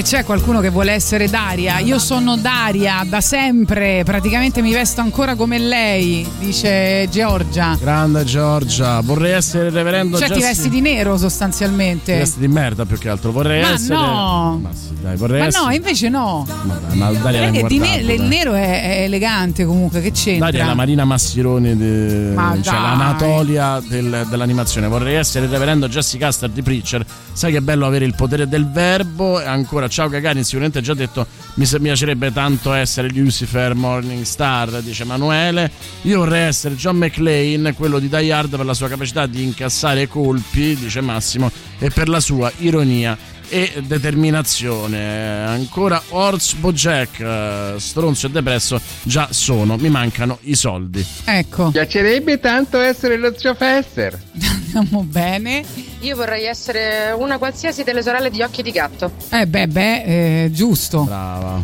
che 0.00 0.06
c'è 0.06 0.24
qualcuno 0.24 0.60
che 0.60 0.70
vuole 0.70 0.92
essere 0.92 1.28
Daria. 1.28 1.78
Io 1.78 1.98
sono 1.98 2.36
Daria 2.36 3.04
da 3.06 3.20
sempre, 3.20 4.02
praticamente 4.02 4.62
mi 4.62 4.72
vesto 4.72 5.02
ancora 5.02 5.34
come 5.34 5.58
lei, 5.58 6.26
dice 6.38 7.06
Giorgia. 7.10 7.76
Grande 7.78 8.24
Giorgia, 8.24 9.00
vorrei 9.00 9.32
essere 9.32 9.66
il 9.66 9.72
reverendo 9.72 10.16
Cioè 10.18 10.28
ti 10.28 10.34
Jesse- 10.34 10.46
vesti 10.46 10.68
di 10.70 10.80
nero 10.80 11.14
Ti 11.14 11.20
sostanzialmente. 11.20 12.16
vesti 12.16 12.40
di 12.40 12.48
merda 12.48 12.86
più 12.86 12.96
che 12.98 13.08
altro. 13.10 13.30
Vorrei 13.30 13.60
Ma 13.60 13.72
essere. 13.72 13.94
no. 13.94 14.58
Ma 14.62 14.70
sì, 14.72 14.94
dai, 15.02 15.16
vorrei 15.16 15.40
Ma 15.40 15.46
essere. 15.48 15.64
no, 15.66 15.70
invece 15.72 16.08
no. 16.08 16.46
Ma 16.62 16.74
dai, 16.88 16.96
ma 16.96 17.10
Daria 17.12 17.40
l'hai 17.40 17.50
di 17.50 17.78
ne- 17.78 17.86
guardato, 17.88 17.98
il 18.12 18.18
dai. 18.18 18.28
nero 18.28 18.52
è, 18.54 18.82
è 18.82 19.02
elegante 19.02 19.64
comunque, 19.66 20.00
che 20.00 20.12
c'entra? 20.12 20.46
Daria 20.46 20.62
è 20.64 20.66
la 20.66 20.74
Marina 20.74 21.04
Massironi, 21.04 21.76
di- 21.76 22.32
Ma 22.34 22.52
cioè 22.62 22.72
dai. 22.72 22.82
l'Anatolia 22.82 23.82
del- 23.86 24.26
dell'animazione. 24.30 24.88
Vorrei 24.88 25.16
essere 25.16 25.44
il 25.44 25.50
reverendo 25.50 25.88
Jesse 25.88 26.16
Custer 26.18 26.48
di 26.48 26.62
Preacher. 26.62 27.04
Sai 27.32 27.52
che 27.52 27.60
bello 27.60 27.86
avere 27.86 28.06
il 28.06 28.14
potere 28.14 28.48
del 28.48 28.66
verbo. 28.70 29.40
E 29.40 29.46
ancora, 29.46 29.88
ciao 29.90 30.08
Gagarin, 30.08 30.42
sicuramente 30.44 30.78
ha 30.78 30.82
già 30.82 30.94
detto 30.94 31.26
mi 31.54 31.66
piacerebbe 31.66 32.32
tanto 32.32 32.72
essere 32.72 33.10
Lucifer 33.10 33.74
Morningstar, 33.74 34.80
dice 34.80 35.02
Emanuele. 35.02 35.70
Io 36.02 36.18
vorrei 36.18 36.46
essere 36.46 36.76
John 36.76 36.96
McClane, 36.96 37.74
quello 37.74 37.98
di 37.98 38.08
Die 38.08 38.32
Hard, 38.32 38.56
per 38.56 38.64
la 38.64 38.74
sua 38.74 38.88
capacità 38.88 39.26
di 39.26 39.42
incassare 39.42 40.06
colpi, 40.08 40.76
dice 40.76 41.00
Massimo, 41.00 41.50
e 41.78 41.90
per 41.90 42.08
la 42.08 42.20
sua 42.20 42.50
ironia 42.58 43.18
e 43.50 43.82
determinazione. 43.84 45.44
Ancora 45.44 46.00
Horst 46.08 46.56
Bojack, 46.56 47.20
eh, 47.20 47.74
stronzo 47.78 48.28
e 48.28 48.30
depresso, 48.30 48.80
già 49.02 49.28
sono, 49.30 49.76
mi 49.76 49.90
mancano 49.90 50.38
i 50.42 50.54
soldi. 50.54 51.04
Ecco. 51.24 51.70
Piacerebbe 51.70 52.38
tanto 52.38 52.80
essere 52.80 53.18
lo 53.18 53.34
zio 53.36 53.54
Fester. 53.54 54.18
Andiamo 54.72 55.02
bene. 55.02 55.64
Io 56.00 56.16
vorrei 56.16 56.46
essere 56.46 57.12
una 57.16 57.38
qualsiasi 57.38 57.82
delle 57.82 58.02
sorelle 58.02 58.30
di 58.30 58.40
occhi 58.40 58.62
di 58.62 58.70
gatto. 58.70 59.12
Eh 59.30 59.46
beh, 59.46 59.66
beh, 59.66 60.44
eh, 60.44 60.50
giusto. 60.52 61.02
Brava. 61.02 61.60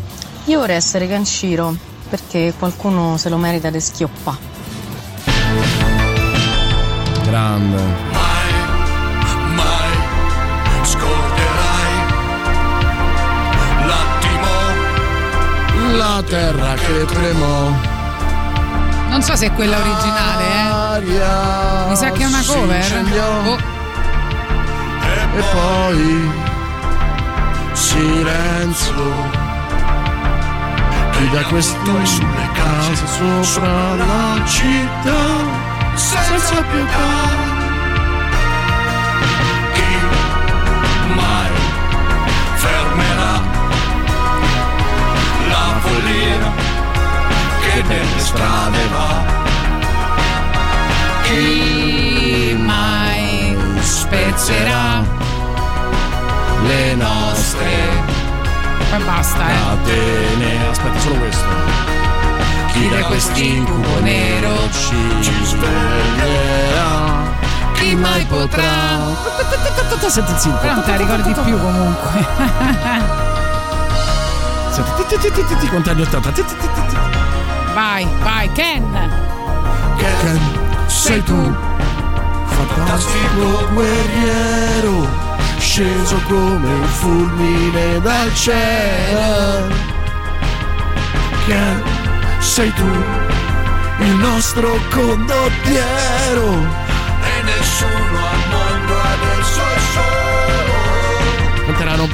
Io 0.46 0.58
vorrei 0.58 0.76
essere 0.76 1.06
Ganshiro 1.06 1.94
perché 2.08 2.52
qualcuno 2.58 3.16
se 3.16 3.28
lo 3.28 3.36
merita 3.36 3.70
di 3.70 3.80
schioppa. 3.80 4.36
Grande. 7.24 8.06
La 15.97 16.23
terra 16.23 16.74
che 16.74 17.06
tremò. 17.06 17.70
Non 19.09 19.23
so 19.23 19.35
se 19.35 19.47
è 19.47 19.52
quella 19.52 19.78
originale, 19.78 20.44
eh. 20.44 21.89
Mi 21.89 21.97
sa 21.97 22.10
che 22.10 22.23
è 22.23 22.27
una 22.27 22.43
cover. 22.44 23.05
Oh, 23.47 23.56
E 25.36 25.43
poi 25.52 26.31
silenzio. 27.73 29.44
Chi 31.12 31.31
da 31.31 31.43
queste 31.44 32.05
sulle 32.05 32.48
case 32.52 33.06
sopra 33.43 33.94
la 33.94 34.44
città 34.44 35.94
senza 35.94 36.62
pietà. 36.62 37.56
Follia 45.97 46.52
che 47.60 47.82
nelle 47.82 48.18
strade 48.18 48.78
va. 48.93 49.24
chi 51.23 52.56
mai 52.59 53.56
spezzerà 53.81 55.02
le 56.66 56.94
nostre 56.94 58.05
Poi 58.90 59.02
basta, 59.05 59.48
eh. 59.48 59.55
catene. 59.55 60.68
Aspetta, 60.70 60.98
solo 61.01 61.14
questo. 61.16 61.44
Chi 62.73 62.89
da 62.89 63.02
quest'incubo 63.05 64.01
nero 64.01 64.68
ci 64.70 65.44
sveglierà? 65.44 67.24
Chi 67.74 67.94
mai 67.94 68.24
potrà? 68.27 69.24
Senti 70.06 70.32
zitto. 70.36 70.56
Però 70.56 70.74
non 70.74 70.85
te 70.85 70.90
la 70.90 70.97
ricordi 70.97 71.32
più 71.32 71.59
comunque. 71.60 73.35
Ti, 74.77 75.69
conta 75.69 75.94
gli 75.94 76.03
80. 76.03 76.32
Ti, 76.32 76.44
ti, 76.44 76.55
ti, 76.55 76.69
ti, 76.74 76.86
ti. 76.89 76.97
vai, 77.73 78.07
vai, 78.23 78.53
Ken. 78.53 78.85
Ken, 79.97 80.40
sei 80.86 81.23
tu, 81.23 81.55
fantastico 82.44 83.69
guerriero, 83.73 85.09
sceso 85.59 86.20
come 86.28 86.69
un 86.69 86.85
fulmine 86.85 88.01
dal 88.03 88.35
cielo. 88.35 89.73
Ken, 91.47 91.82
sei 92.40 92.70
tu, 92.74 93.05
il 94.01 94.15
nostro 94.16 94.78
condottiero. 94.90 96.53
E 97.23 97.43
nessuno 97.44 98.19
al 98.19 98.48
mondo 98.51 98.94
adesso 99.01 99.61
è 99.61 99.78
solo. 99.94 100.56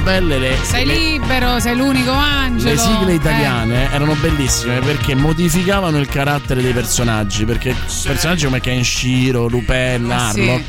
Belle 0.03 0.37
le, 0.37 0.57
Sei 0.63 0.85
le- 0.85 0.95
libero, 0.97 1.59
sei 1.59 1.75
l'unico 1.77 2.11
angelo. 2.11 2.71
Le 2.71 2.77
sigle 2.77 3.11
Eh. 3.11 3.15
italiane 3.15 3.89
erano 3.91 4.15
bellissime 4.15 4.79
perché 4.79 5.15
modificavano 5.15 5.97
il 5.97 6.07
carattere 6.07 6.61
dei 6.61 6.73
personaggi. 6.73 7.45
Perché 7.45 7.73
personaggi 8.05 8.43
come 8.45 8.59
Kenshiro, 8.59 9.47
Lupin, 9.47 10.11
Eh, 10.11 10.33
sì. 10.33 10.63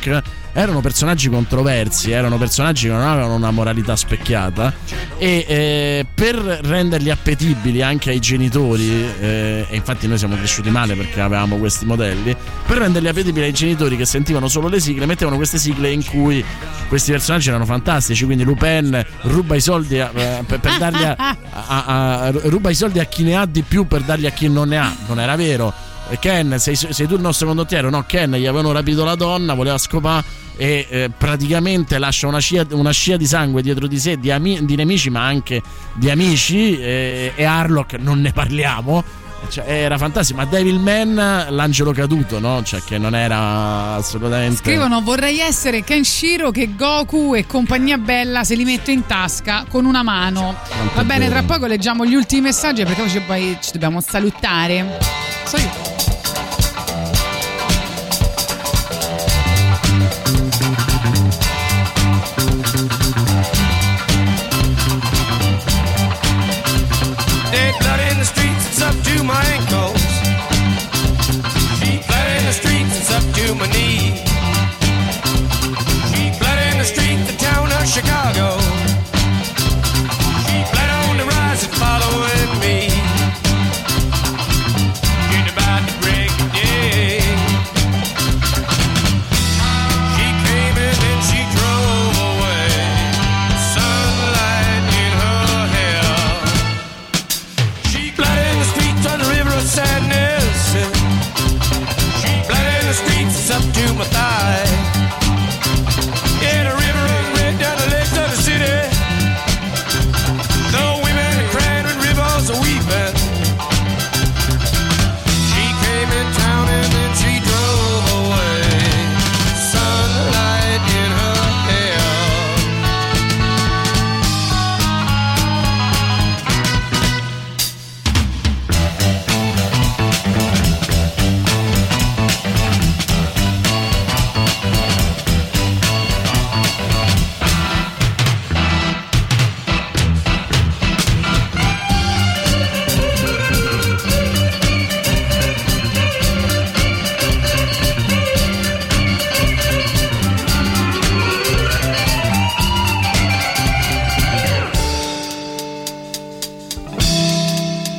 Erano 0.57 0.79
personaggi 0.79 1.27
controversi, 1.27 2.11
erano 2.11 2.37
personaggi 2.37 2.87
che 2.87 2.93
non 2.93 3.01
avevano 3.01 3.35
una 3.35 3.51
moralità 3.51 3.97
specchiata. 3.97 4.73
E 5.17 5.45
eh, 5.47 6.05
per 6.15 6.35
renderli 6.35 7.09
appetibili 7.09 7.81
anche 7.81 8.11
ai 8.11 8.19
genitori, 8.19 8.89
eh, 9.19 9.65
e 9.69 9.75
infatti 9.75 10.07
noi 10.07 10.17
siamo 10.17 10.37
cresciuti 10.37 10.69
male 10.69 10.95
perché 10.95 11.19
avevamo 11.19 11.57
questi 11.57 11.85
modelli, 11.85 12.33
per 12.65 12.77
renderli 12.77 13.09
appetibili 13.09 13.45
ai 13.47 13.51
genitori 13.53 13.97
che 13.97 14.05
sentivano 14.05 14.47
solo 14.47 14.69
le 14.69 14.79
sigle, 14.79 15.05
mettevano 15.05 15.35
queste 15.35 15.57
sigle 15.57 15.91
in 15.91 16.05
cui 16.05 16.41
questi 16.87 17.11
personaggi 17.11 17.49
erano 17.49 17.65
fantastici. 17.65 18.23
Quindi 18.23 18.45
Lupin 18.45 19.05
ruba 19.23 19.55
i 19.55 19.61
soldi 19.61 19.99
a- 19.99 20.09
eh, 20.15 20.43
per, 20.47 20.61
per 20.61 20.77
darli 20.77 21.03
a, 21.03 21.15
a- 21.17 21.85
a- 22.27 22.31
ruba 22.43 22.69
i 22.69 22.75
soldi 22.75 22.99
a 22.99 23.05
chi 23.05 23.23
ne 23.23 23.35
ha 23.35 23.45
di 23.45 23.61
più 23.61 23.87
per 23.87 24.03
darli 24.03 24.25
a 24.25 24.31
chi 24.31 24.47
non 24.47 24.69
ne 24.69 24.77
ha. 24.77 24.95
Non 25.07 25.19
era 25.19 25.35
vero. 25.35 25.73
Ken, 26.19 26.57
sei, 26.59 26.75
sei 26.75 27.07
tu 27.07 27.15
il 27.15 27.21
nostro 27.21 27.47
condottiero? 27.47 27.89
No, 27.89 28.03
Ken 28.05 28.31
gli 28.35 28.45
avevano 28.45 28.71
rapito 28.71 29.03
la 29.03 29.15
donna, 29.15 29.53
voleva 29.53 29.77
scopare 29.77 30.23
e 30.57 30.87
eh, 30.89 31.09
praticamente 31.15 31.97
lascia 31.97 32.27
una 32.27 32.39
scia, 32.39 32.65
una 32.71 32.91
scia 32.91 33.17
di 33.17 33.25
sangue 33.25 33.61
dietro 33.61 33.87
di 33.87 33.97
sé 33.99 34.17
di, 34.17 34.31
ami- 34.31 34.63
di 34.65 34.75
nemici, 34.75 35.09
ma 35.09 35.25
anche 35.25 35.61
di 35.93 36.09
amici. 36.09 36.79
eh, 36.79 37.33
e 37.35 37.43
Harlock 37.43 37.93
non 37.99 38.21
ne 38.21 38.31
parliamo. 38.31 39.03
Cioè, 39.47 39.65
era 39.67 39.95
fantastico, 39.99 40.39
ma 40.39 40.45
Devilman, 40.45 41.47
l'angelo 41.49 41.91
caduto, 41.91 42.39
no? 42.39 42.63
Cioè, 42.63 42.81
che 42.83 42.97
non 42.97 43.13
era 43.13 43.93
assolutamente. 43.93 44.55
Scrivono 44.57 45.01
vorrei 45.01 45.39
essere 45.39 45.83
Kenshiro 45.83 46.49
che 46.49 46.73
Goku 46.75 47.35
e 47.35 47.45
compagnia 47.45 47.97
bella 47.99 48.43
se 48.43 48.55
li 48.55 48.63
metto 48.63 48.89
in 48.89 49.05
tasca 49.05 49.65
con 49.69 49.85
una 49.85 50.01
mano. 50.01 50.55
Quanto 50.67 50.95
Va 50.95 51.03
bene, 51.03 51.27
vero. 51.27 51.41
tra 51.45 51.53
poco 51.53 51.67
leggiamo 51.67 52.05
gli 52.07 52.15
ultimi 52.15 52.41
messaggi 52.41 52.83
perché 52.85 53.01
poi 53.01 53.09
ci, 53.11 53.19
poi 53.19 53.57
ci 53.61 53.71
dobbiamo 53.73 54.01
salutare. 54.01 54.97
So 55.45 55.57
io. 55.57 55.94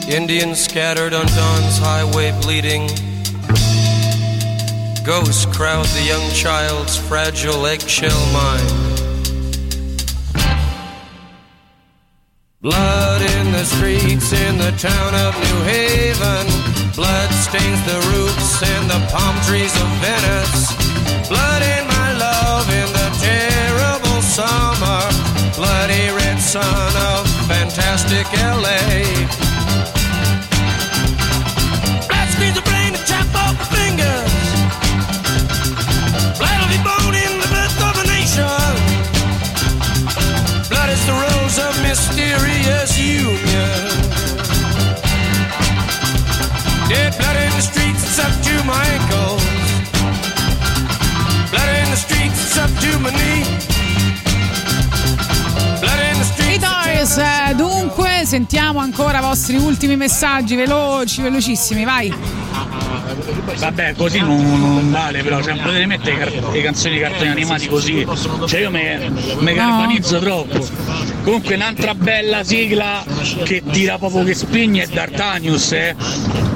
Indians 0.08 0.60
scattered 0.60 1.12
on 1.12 1.26
Dawn's 1.26 1.78
highway 1.78 2.30
bleeding. 2.40 2.86
Ghosts 5.04 5.46
crowd 5.46 5.86
the 5.86 6.04
young 6.06 6.30
child's 6.30 6.96
fragile 6.96 7.66
eggshell 7.66 8.24
mind. 8.32 8.70
Blood 12.60 13.22
in 13.22 13.50
the 13.50 13.64
streets 13.64 14.32
in 14.32 14.58
the 14.58 14.70
town 14.78 15.14
of 15.26 15.34
New 15.42 15.60
Haven. 15.66 16.46
Blood 16.94 17.30
stains 17.34 17.82
the 17.82 17.98
roofs 18.14 18.62
and 18.62 18.88
the 18.88 19.02
palm 19.10 19.34
trees 19.42 19.74
of 19.74 19.88
Venice. 19.98 20.70
Blood 21.28 21.62
in 21.62 21.86
my 21.88 22.12
love 22.14 22.70
in 22.70 22.88
the 22.94 23.08
terrible 23.18 24.22
summer. 24.22 25.02
Bloody 25.56 26.10
red 26.14 26.38
sun 26.38 26.94
of 26.94 27.26
fantastic 27.48 28.26
LA. 28.34 29.45
Mysterious 41.96 42.98
union. 42.98 43.88
Dead 46.88 47.16
blood 47.16 47.36
in 47.36 47.52
the 47.56 47.62
streets, 47.62 48.02
it's 48.04 48.18
up 48.18 48.32
to 48.42 48.64
my 48.64 48.84
ankles. 48.96 49.42
Blood 51.50 51.68
in 51.82 51.90
the 51.90 51.96
streets, 51.96 52.38
it's 52.44 52.58
up 52.58 52.70
to 52.80 52.98
my 52.98 53.10
knee. 53.10 53.44
Eh, 57.18 57.54
dunque, 57.54 58.24
sentiamo 58.26 58.80
ancora 58.80 59.18
i 59.18 59.20
vostri 59.22 59.56
ultimi 59.56 59.96
messaggi, 59.96 60.54
veloci, 60.56 61.22
velocissimi, 61.22 61.84
vai. 61.84 62.12
Vabbè, 63.58 63.94
così 63.94 64.18
non, 64.18 64.60
non 64.60 64.90
vale, 64.90 65.22
però 65.22 65.40
cioè, 65.40 65.56
potete 65.56 65.86
mettere 65.86 66.18
car- 66.18 66.52
le 66.52 66.62
canzoni 66.62 66.94
di 66.94 67.00
cartoni 67.00 67.30
animati 67.30 67.68
così. 67.68 68.06
Cioè 68.46 68.60
io 68.60 68.70
mi 68.70 69.54
carbonizzo 69.54 70.18
troppo. 70.18 70.85
Comunque 71.26 71.56
un'altra 71.56 71.92
bella 71.92 72.44
sigla 72.44 73.04
che 73.42 73.60
tira 73.72 73.98
proprio 73.98 74.22
che 74.22 74.32
spigne 74.32 74.84
è 74.84 74.86
D'Artanius, 74.86 75.72
eh. 75.72 75.96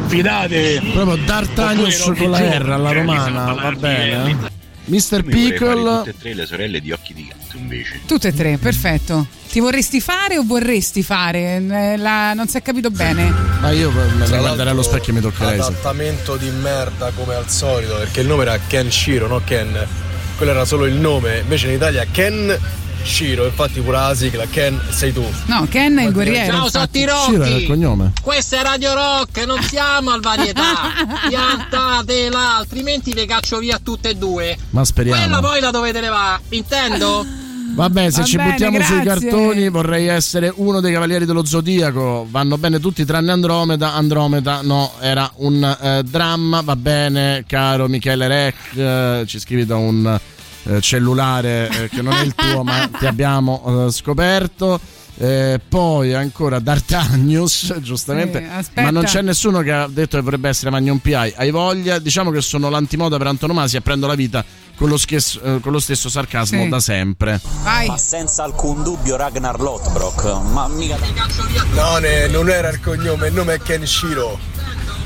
Fidatevi. 0.06 0.90
Proprio 0.92 1.16
D'Artanius 1.24 2.12
con 2.16 2.30
la 2.30 2.38
R 2.38 2.70
alla 2.70 2.92
romana, 2.92 3.52
va 3.54 3.72
bene. 3.72 4.30
eh. 4.30 4.58
Mr. 4.84 5.24
Pickle. 5.24 5.82
tutte 5.82 6.10
e 6.10 6.14
tre 6.16 6.34
le 6.34 6.46
sorelle 6.46 6.80
di 6.80 6.92
occhi 6.92 7.12
di 7.14 7.26
gatto 7.26 7.56
invece. 7.56 8.00
Tutte 8.06 8.28
e 8.28 8.32
tre, 8.32 8.58
perfetto. 8.58 9.26
Ti 9.50 9.58
vorresti 9.58 10.00
fare 10.00 10.38
o 10.38 10.44
vorresti 10.44 11.02
fare? 11.02 11.56
Eh, 11.56 11.96
la- 11.96 12.32
non 12.34 12.46
si 12.46 12.56
è 12.56 12.62
capito 12.62 12.90
bene. 12.90 13.28
Ma 13.60 13.72
io 13.72 13.90
me 13.90 14.24
Tra 14.24 14.38
guarderei 14.38 14.70
allo 14.70 14.82
specchio 14.82 15.12
e 15.12 15.16
mi 15.16 15.20
toccherei. 15.20 15.58
Adattamento 15.58 16.36
di 16.36 16.48
merda 16.50 17.10
come 17.16 17.34
al 17.34 17.48
solito, 17.48 17.96
perché 17.96 18.20
il 18.20 18.28
nome 18.28 18.42
era 18.42 18.56
Ken 18.68 18.88
Shiro, 18.88 19.26
no 19.26 19.40
Ken. 19.44 19.84
Quello 20.36 20.52
era 20.52 20.64
solo 20.64 20.86
il 20.86 20.94
nome, 20.94 21.38
invece 21.38 21.66
in 21.66 21.74
Italia 21.74 22.06
Ken 22.10 22.56
Shiro, 23.02 23.44
infatti 23.46 23.80
pure 23.80 23.96
la 23.96 24.14
sigla 24.14 24.44
Ken 24.46 24.78
sei 24.90 25.12
tu. 25.12 25.24
No, 25.46 25.66
Ken 25.68 25.96
è 25.96 26.04
il 26.04 26.12
guerriero. 26.12 26.56
Ciao. 26.58 26.68
Sotti 26.70 27.00
Shiro 27.00 27.42
era 27.44 27.56
il 27.56 27.66
cognome. 27.66 28.12
Questa 28.22 28.58
è 28.58 28.62
Radio 28.62 28.94
Rock, 28.94 29.44
non 29.46 29.60
siamo 29.62 30.10
al 30.10 30.20
varietà. 30.20 30.62
Piantatela, 31.28 32.56
altrimenti 32.56 33.12
le 33.14 33.26
caccio 33.26 33.58
via 33.58 33.78
tutte 33.82 34.10
e 34.10 34.14
due. 34.16 34.56
Ma 34.70 34.84
speriamo. 34.84 35.20
Quella 35.20 35.40
poi 35.40 35.60
la 35.60 35.70
dovete 35.70 36.00
levare, 36.00 36.42
intendo? 36.50 37.26
Vabbè, 37.72 38.10
se 38.10 38.20
Va 38.20 38.26
ci 38.26 38.36
bene, 38.36 38.50
buttiamo 38.50 38.82
sui 38.82 39.00
grazie. 39.00 39.28
cartoni, 39.30 39.68
vorrei 39.68 40.06
essere 40.08 40.52
uno 40.56 40.80
dei 40.80 40.92
cavalieri 40.92 41.24
dello 41.24 41.44
zodiaco. 41.44 42.26
Vanno 42.28 42.58
bene 42.58 42.80
tutti 42.80 43.04
tranne 43.04 43.30
Andromeda. 43.32 43.94
Andromeda, 43.94 44.60
no, 44.62 44.92
era 45.00 45.30
un 45.36 45.76
eh, 45.80 46.02
dramma. 46.02 46.60
Va 46.62 46.76
bene, 46.76 47.44
caro 47.46 47.86
Michele 47.88 48.26
Rec. 48.28 48.54
eh, 48.74 49.24
ci 49.26 49.38
scrivi 49.38 49.64
da 49.66 49.76
un 49.76 50.18
eh, 50.64 50.80
cellulare 50.80 51.68
eh, 51.68 51.88
che 51.88 52.02
non 52.02 52.12
è 52.14 52.22
il 52.22 52.34
tuo, 52.34 52.62
ma 52.62 52.88
ti 52.98 53.06
abbiamo 53.06 53.86
eh, 53.86 53.92
scoperto. 53.92 54.80
Eh, 55.22 55.60
poi 55.68 56.14
ancora 56.14 56.60
D'Artagnius, 56.60 57.76
giustamente, 57.80 58.42
ma 58.76 58.90
non 58.90 59.04
c'è 59.04 59.20
nessuno 59.20 59.60
che 59.60 59.70
ha 59.70 59.86
detto 59.86 60.16
che 60.16 60.22
vorrebbe 60.22 60.48
essere 60.48 60.70
Magnum 60.70 60.96
PI. 60.96 61.34
Hai 61.36 61.50
voglia? 61.50 61.98
Diciamo 61.98 62.30
che 62.30 62.40
sono 62.40 62.70
l'antimoda 62.70 63.18
per 63.18 63.26
antonomasia. 63.26 63.82
Prendo 63.82 64.06
la 64.06 64.14
vita 64.14 64.42
con 64.76 64.88
lo, 64.88 64.96
schesso- 64.96 65.42
eh, 65.42 65.60
con 65.60 65.72
lo 65.72 65.78
stesso 65.78 66.08
sarcasmo 66.08 66.62
Sì. 66.62 66.68
da 66.70 66.80
sempre. 66.80 67.38
Vai. 67.62 67.88
Ma 67.88 67.98
senza 67.98 68.44
alcun 68.44 68.82
dubbio 68.82 69.16
Ragnar 69.16 69.60
Lothbrok, 69.60 70.24
ma 70.52 70.66
mica 70.68 70.96
No, 71.74 71.98
ne- 71.98 72.26
non 72.28 72.48
era 72.48 72.70
il 72.70 72.80
cognome, 72.80 73.28
il 73.28 73.34
nome 73.34 73.54
è 73.54 73.58
Ken 73.60 73.86
Shiro. 73.86 74.38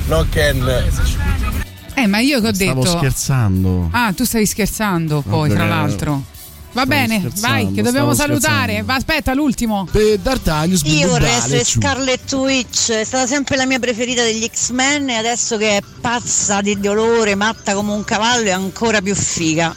No 0.06 0.24
Ken. 0.30 1.63
Eh, 1.94 2.06
ma 2.06 2.18
io 2.18 2.40
che 2.40 2.48
ho 2.48 2.54
Stavo 2.54 2.82
detto. 2.82 2.96
scherzando. 2.98 3.88
Ah, 3.92 4.12
tu 4.12 4.24
stavi 4.24 4.46
scherzando 4.46 5.22
poi, 5.22 5.48
Vabbè, 5.48 5.60
tra 5.60 5.68
l'altro. 5.68 6.24
Va 6.72 6.82
stavo 6.82 6.86
bene, 6.86 7.30
vai, 7.38 7.70
che 7.72 7.82
dobbiamo 7.82 8.14
stavo 8.14 8.32
salutare. 8.40 8.82
Va, 8.82 8.96
aspetta, 8.96 9.32
l'ultimo. 9.32 9.86
D'Artagnan 10.20 10.80
Io 10.84 11.08
vorrei 11.08 11.32
essere 11.32 11.62
Scarlet 11.62 12.32
Witch, 12.32 12.90
è 12.90 13.04
stata 13.04 13.28
sempre 13.28 13.56
la 13.56 13.64
mia 13.64 13.78
preferita 13.78 14.24
degli 14.24 14.44
X-Men 14.52 15.08
e 15.08 15.14
adesso 15.14 15.56
che 15.56 15.76
è 15.76 15.80
pazza 16.00 16.60
di 16.60 16.78
dolore, 16.80 17.36
matta 17.36 17.74
come 17.74 17.92
un 17.92 18.02
cavallo, 18.02 18.46
è 18.48 18.50
ancora 18.50 19.00
più 19.00 19.14
figa. 19.14 19.74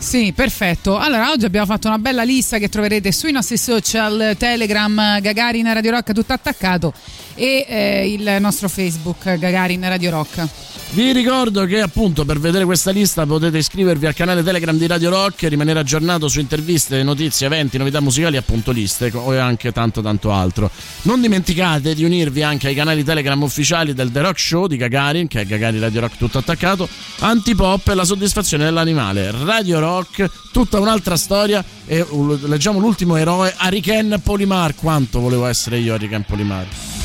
Sì, 0.00 0.32
perfetto. 0.34 0.98
Allora, 0.98 1.30
oggi 1.30 1.44
abbiamo 1.44 1.66
fatto 1.66 1.86
una 1.86 1.98
bella 1.98 2.22
lista 2.24 2.58
che 2.58 2.68
troverete 2.68 3.12
sui 3.12 3.30
nostri 3.32 3.58
social, 3.58 4.34
Telegram, 4.36 5.20
Gagarin 5.20 5.72
Radio 5.72 5.90
Rock, 5.92 6.12
tutto 6.12 6.32
attaccato, 6.32 6.92
e 7.34 7.64
eh, 7.68 8.12
il 8.12 8.36
nostro 8.40 8.68
Facebook, 8.68 9.38
Gagarin 9.38 9.80
Radio 9.88 10.10
Rock. 10.10 10.48
Vi 10.92 11.12
ricordo 11.12 11.66
che 11.66 11.80
appunto 11.80 12.24
per 12.24 12.40
vedere 12.40 12.64
questa 12.64 12.90
lista 12.90 13.24
potete 13.24 13.58
iscrivervi 13.58 14.06
al 14.06 14.14
canale 14.14 14.42
Telegram 14.42 14.76
di 14.76 14.88
Radio 14.88 15.10
Rock 15.10 15.44
e 15.44 15.48
rimanere 15.48 15.78
aggiornato 15.78 16.26
su 16.26 16.40
interviste, 16.40 17.00
notizie, 17.04 17.46
eventi, 17.46 17.78
novità 17.78 18.00
musicali, 18.00 18.36
appunto 18.36 18.72
liste 18.72 19.06
e 19.06 19.36
anche 19.36 19.70
tanto 19.70 20.02
tanto 20.02 20.32
altro. 20.32 20.68
Non 21.02 21.20
dimenticate 21.20 21.94
di 21.94 22.02
unirvi 22.02 22.42
anche 22.42 22.66
ai 22.66 22.74
canali 22.74 23.04
Telegram 23.04 23.40
ufficiali 23.40 23.94
del 23.94 24.10
The 24.10 24.20
Rock 24.20 24.40
Show 24.40 24.66
di 24.66 24.76
Gagarin, 24.76 25.28
che 25.28 25.42
è 25.42 25.46
Gagarin 25.46 25.80
Radio 25.80 26.00
Rock 26.00 26.16
tutto 26.16 26.38
attaccato, 26.38 26.88
Antipop 27.20 27.86
e 27.86 27.94
la 27.94 28.04
soddisfazione 28.04 28.64
dell'animale, 28.64 29.30
Radio 29.30 29.78
Rock, 29.78 30.28
tutta 30.50 30.80
un'altra 30.80 31.16
storia 31.16 31.64
e 31.86 32.04
leggiamo 32.42 32.80
l'ultimo 32.80 33.14
eroe, 33.14 33.54
Ariken 33.56 34.20
Polimar, 34.24 34.74
quanto 34.74 35.20
volevo 35.20 35.46
essere 35.46 35.78
io 35.78 35.94
Ariken 35.94 36.24
Polimar. 36.24 36.99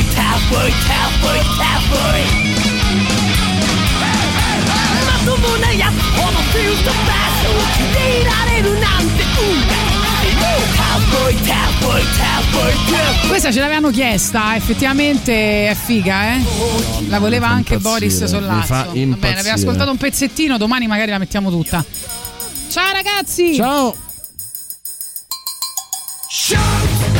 Cowboy, 0.00 0.72
cowboy, 0.86 1.40
cowboy, 1.58 2.22
Cowboy, 11.44 12.02
cowboy. 12.16 13.28
Questa 13.28 13.52
ce 13.52 13.60
l'avevano 13.60 13.90
chiesta, 13.90 14.56
effettivamente 14.56 15.68
è 15.68 15.74
figa, 15.74 16.34
eh? 16.34 16.42
La 17.08 17.18
voleva 17.18 17.48
anche 17.48 17.78
Boris 17.78 18.24
Sollazzo. 18.24 18.72
Va 18.72 18.86
bene, 18.92 19.38
abbiamo 19.38 19.58
ascoltato 19.58 19.90
un 19.90 19.96
pezzettino, 19.96 20.56
domani 20.56 20.86
magari 20.86 21.10
la 21.10 21.18
mettiamo 21.18 21.50
tutta. 21.50 21.84
Ciao 22.68 22.92
ragazzi! 22.92 23.54
Ciao! 23.54 23.94
Shout! 26.28 27.19